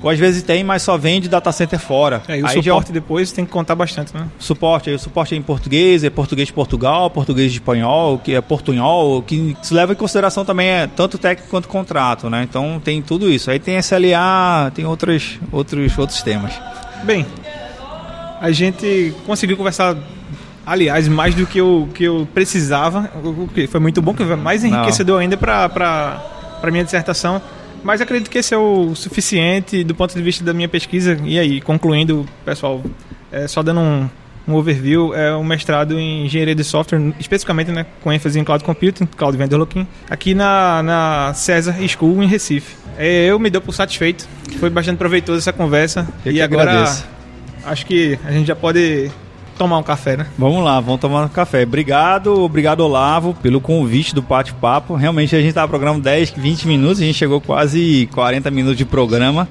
Ou 0.00 0.08
às 0.08 0.18
vezes 0.18 0.42
tem, 0.42 0.62
mas 0.62 0.82
só 0.82 0.96
vende 0.96 1.28
data 1.28 1.50
center 1.50 1.78
fora. 1.78 2.22
É, 2.28 2.38
e 2.38 2.42
o 2.42 2.46
aí 2.46 2.62
suporte 2.62 2.88
já... 2.88 2.92
depois 2.92 3.32
tem 3.32 3.44
que 3.44 3.50
contar 3.50 3.74
bastante, 3.74 4.14
né? 4.14 4.28
Suporte, 4.38 4.90
aí 4.90 4.94
o 4.94 4.98
suporte 4.98 5.34
é 5.34 5.38
em 5.38 5.42
português, 5.42 6.04
é 6.04 6.10
português 6.10 6.46
de 6.46 6.54
Portugal, 6.54 7.10
português 7.10 7.50
de 7.50 7.58
espanhol, 7.58 8.18
que 8.18 8.34
é 8.34 8.40
portunhol, 8.40 9.20
que 9.22 9.56
se 9.60 9.74
leva 9.74 9.92
em 9.92 9.96
consideração 9.96 10.44
também 10.44 10.68
é 10.68 10.86
tanto 10.86 11.18
técnico 11.18 11.50
quanto 11.50 11.68
contrato, 11.68 12.30
né? 12.30 12.44
Então 12.48 12.80
tem 12.82 13.02
tudo 13.02 13.28
isso. 13.28 13.50
Aí 13.50 13.58
tem 13.58 13.76
SLA, 13.78 14.70
tem 14.72 14.86
outros, 14.86 15.38
outros, 15.50 15.98
outros 15.98 16.22
temas. 16.22 16.52
Bem, 17.02 17.26
a 18.40 18.50
gente 18.50 19.14
conseguiu 19.26 19.56
conversar 19.56 19.96
aliás, 20.68 21.08
mais 21.08 21.34
do 21.34 21.46
que 21.46 21.58
eu, 21.58 21.88
que 21.94 22.04
eu 22.04 22.28
precisava, 22.34 23.10
o 23.24 23.48
que 23.48 23.66
foi 23.66 23.80
muito 23.80 24.02
bom, 24.02 24.12
que 24.12 24.22
foi 24.22 24.36
mais 24.36 24.62
enriquecedor 24.62 25.14
Não. 25.14 25.22
ainda 25.22 25.36
para 25.36 26.70
minha 26.70 26.84
dissertação. 26.84 27.40
Mas 27.82 28.00
acredito 28.00 28.28
que 28.28 28.38
esse 28.38 28.52
é 28.52 28.58
o 28.58 28.94
suficiente 28.94 29.82
do 29.82 29.94
ponto 29.94 30.14
de 30.14 30.22
vista 30.22 30.44
da 30.44 30.52
minha 30.52 30.68
pesquisa. 30.68 31.16
E 31.24 31.38
aí, 31.38 31.60
concluindo, 31.60 32.26
pessoal, 32.44 32.82
é, 33.32 33.46
só 33.46 33.62
dando 33.62 33.80
um, 33.80 34.10
um 34.46 34.54
overview, 34.54 35.14
é 35.14 35.34
um 35.34 35.44
mestrado 35.44 35.98
em 35.98 36.26
engenharia 36.26 36.54
de 36.54 36.64
software, 36.64 37.14
especificamente 37.18 37.70
né, 37.70 37.86
com 38.02 38.12
ênfase 38.12 38.38
em 38.38 38.44
cloud 38.44 38.64
computing, 38.64 39.06
cloud 39.06 39.36
vendor 39.38 39.58
looking, 39.58 39.86
aqui 40.10 40.34
na, 40.34 40.82
na 40.82 41.32
César 41.34 41.76
School 41.86 42.22
em 42.22 42.26
Recife. 42.26 42.76
É, 42.98 43.26
eu 43.26 43.38
me 43.38 43.48
dou 43.48 43.62
por 43.62 43.72
satisfeito, 43.72 44.28
foi 44.58 44.68
bastante 44.68 44.98
proveitoso 44.98 45.38
essa 45.38 45.52
conversa. 45.52 46.06
Eu 46.26 46.32
e 46.32 46.42
agora 46.42 46.70
agradeço. 46.70 47.17
Acho 47.68 47.86
que 47.86 48.18
a 48.24 48.32
gente 48.32 48.46
já 48.46 48.56
pode 48.56 49.10
tomar 49.58 49.78
um 49.78 49.82
café, 49.82 50.16
né? 50.16 50.26
Vamos 50.38 50.64
lá, 50.64 50.80
vamos 50.80 51.00
tomar 51.00 51.24
um 51.24 51.28
café. 51.28 51.64
Obrigado, 51.64 52.40
obrigado 52.40 52.80
Olavo 52.80 53.34
pelo 53.34 53.60
convite 53.60 54.14
do 54.14 54.22
bate-papo. 54.22 54.94
Realmente 54.94 55.34
a 55.34 55.40
gente 55.40 55.48
estava 55.48 55.68
programando 55.68 56.00
10, 56.02 56.30
20 56.30 56.68
minutos, 56.68 57.00
a 57.00 57.04
gente 57.04 57.16
chegou 57.16 57.40
quase 57.40 58.08
40 58.14 58.50
minutos 58.50 58.78
de 58.78 58.84
programa. 58.84 59.48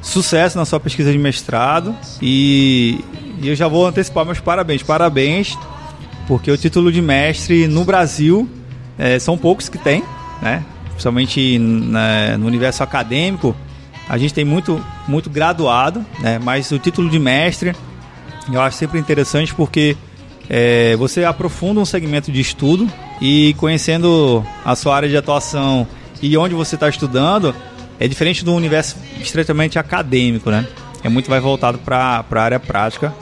Sucesso 0.00 0.58
na 0.58 0.64
sua 0.64 0.80
pesquisa 0.80 1.12
de 1.12 1.18
mestrado 1.18 1.94
e, 2.20 3.02
e 3.40 3.48
eu 3.48 3.54
já 3.54 3.68
vou 3.68 3.86
antecipar 3.86 4.24
meus 4.24 4.40
parabéns. 4.40 4.82
Parabéns, 4.82 5.58
porque 6.26 6.50
o 6.50 6.56
título 6.56 6.90
de 6.90 7.00
mestre 7.00 7.66
no 7.68 7.84
Brasil 7.84 8.48
é, 8.98 9.18
são 9.18 9.36
poucos 9.36 9.68
que 9.68 9.78
tem, 9.78 10.02
né? 10.42 10.64
Principalmente 10.90 11.58
na, 11.58 12.38
no 12.38 12.46
universo 12.46 12.82
acadêmico, 12.82 13.54
a 14.08 14.18
gente 14.18 14.34
tem 14.34 14.44
muito, 14.44 14.84
muito 15.08 15.30
graduado, 15.30 16.04
né? 16.20 16.38
Mas 16.42 16.70
o 16.70 16.78
título 16.78 17.08
de 17.08 17.18
mestre 17.18 17.74
eu 18.52 18.60
acho 18.60 18.76
sempre 18.76 18.98
interessante 18.98 19.54
porque 19.54 19.96
é, 20.48 20.94
você 20.96 21.24
aprofunda 21.24 21.80
um 21.80 21.84
segmento 21.84 22.30
de 22.30 22.40
estudo 22.40 22.90
e 23.20 23.54
conhecendo 23.58 24.44
a 24.64 24.76
sua 24.76 24.96
área 24.96 25.08
de 25.08 25.16
atuação 25.16 25.86
e 26.20 26.36
onde 26.36 26.54
você 26.54 26.74
está 26.74 26.88
estudando, 26.88 27.54
é 27.98 28.06
diferente 28.06 28.44
do 28.44 28.54
universo 28.54 28.96
estritamente 29.20 29.78
acadêmico, 29.78 30.50
né? 30.50 30.66
É 31.02 31.08
muito 31.08 31.30
mais 31.30 31.42
voltado 31.42 31.78
para 31.78 32.24
a 32.30 32.40
área 32.40 32.60
prática. 32.60 33.12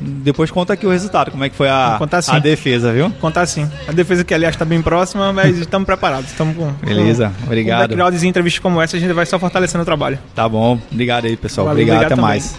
Depois 0.00 0.50
conta 0.50 0.74
aqui 0.74 0.86
o 0.86 0.90
resultado, 0.90 1.30
como 1.30 1.44
é 1.44 1.48
que 1.48 1.56
foi 1.56 1.68
a, 1.68 1.98
a 2.28 2.38
defesa, 2.38 2.92
viu? 2.92 3.10
Contar 3.20 3.46
sim. 3.46 3.68
A 3.86 3.92
defesa 3.92 4.22
que, 4.22 4.32
aliás, 4.32 4.54
está 4.54 4.64
bem 4.64 4.80
próxima, 4.80 5.32
mas 5.32 5.56
estamos 5.58 5.86
preparados. 5.86 6.30
Estamos 6.30 6.56
com, 6.56 6.70
Beleza, 6.84 7.32
com, 7.40 7.46
obrigado. 7.46 7.80
Com 7.80 7.88
backgrounds 7.88 8.22
e 8.22 8.28
entrevistas 8.28 8.62
como 8.62 8.80
essa, 8.80 8.96
a 8.96 9.00
gente 9.00 9.12
vai 9.12 9.26
só 9.26 9.38
fortalecendo 9.38 9.82
o 9.82 9.84
trabalho. 9.84 10.18
Tá 10.34 10.48
bom. 10.48 10.78
Obrigado 10.90 11.26
aí, 11.26 11.36
pessoal. 11.36 11.66
Valeu, 11.66 11.82
obrigado, 11.82 12.12
obrigado, 12.12 12.12
até 12.12 12.14
também. 12.14 12.24
mais. 12.24 12.58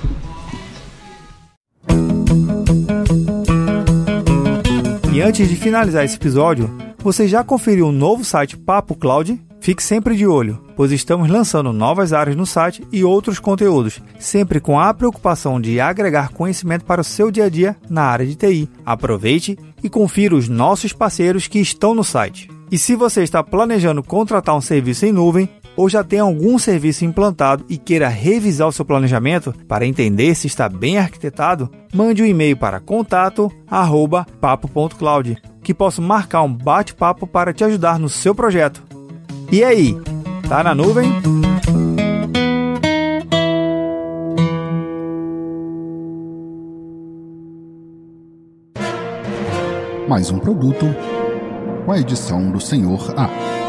E 5.14 5.22
antes 5.22 5.50
de 5.50 5.56
finalizar 5.56 6.06
esse 6.06 6.16
episódio, 6.16 6.74
você 6.98 7.28
já 7.28 7.44
conferiu 7.44 7.88
o 7.88 7.92
novo 7.92 8.24
site 8.24 8.58
Papo 8.58 8.96
Cloud? 8.96 9.40
Fique 9.62 9.84
sempre 9.84 10.16
de 10.16 10.26
olho, 10.26 10.60
pois 10.76 10.92
estamos 10.92 11.30
lançando 11.30 11.74
novas 11.74 12.14
áreas 12.14 12.36
no 12.36 12.46
site 12.46 12.86
e 12.92 13.04
outros 13.04 13.40
conteúdos, 13.40 14.02
sempre 14.18 14.60
com 14.60 14.80
a 14.80 14.94
preocupação 14.94 15.60
de 15.60 15.80
agregar 15.80 16.30
conhecimento 16.30 16.86
para 16.86 17.02
o 17.02 17.04
seu 17.04 17.30
dia 17.30 17.46
a 17.46 17.50
dia 17.50 17.76
na 17.90 18.04
área 18.04 18.26
de 18.26 18.36
TI. 18.36 18.70
Aproveite 18.86 19.60
e 19.84 19.90
confira 19.90 20.36
os 20.36 20.48
nossos 20.48 20.94
parceiros 20.94 21.48
que 21.48 21.60
estão 21.60 21.94
no 21.94 22.04
site. 22.04 22.50
E 22.72 22.78
se 22.78 22.96
você 22.96 23.24
está 23.24 23.44
planejando 23.44 24.02
contratar 24.02 24.56
um 24.56 24.62
serviço 24.62 25.06
em 25.06 25.12
nuvem, 25.12 25.50
ou 25.76 25.90
já 25.90 26.04
tem 26.04 26.20
algum 26.20 26.60
serviço 26.60 27.06
implantado 27.06 27.64
e 27.70 27.78
queira 27.78 28.10
revisar 28.10 28.68
o 28.68 28.72
seu 28.72 28.84
planejamento 28.84 29.54
para 29.68 29.86
entender 29.86 30.34
se 30.36 30.48
está 30.48 30.68
bem 30.68 30.98
arquitetado, 30.98 31.70
mande 31.94 32.22
um 32.22 32.26
e-mail 32.26 32.58
para 32.58 32.80
contato@papo.cloud, 32.80 35.38
que 35.64 35.74
posso 35.74 36.02
marcar 36.02 36.42
um 36.44 36.54
bate-papo 36.54 37.26
para 37.26 37.54
te 37.54 37.64
ajudar 37.64 37.98
no 37.98 38.10
seu 38.10 38.36
projeto. 38.36 38.84
E 39.52 39.64
aí, 39.64 39.98
tá 40.48 40.64
na 40.64 40.76
nuvem? 40.76 41.12
Mais 50.08 50.30
um 50.30 50.38
produto 50.38 50.86
com 51.84 51.92
a 51.92 51.98
edição 51.98 52.52
do 52.52 52.62
Senhor 52.62 53.00
A. 53.18 53.69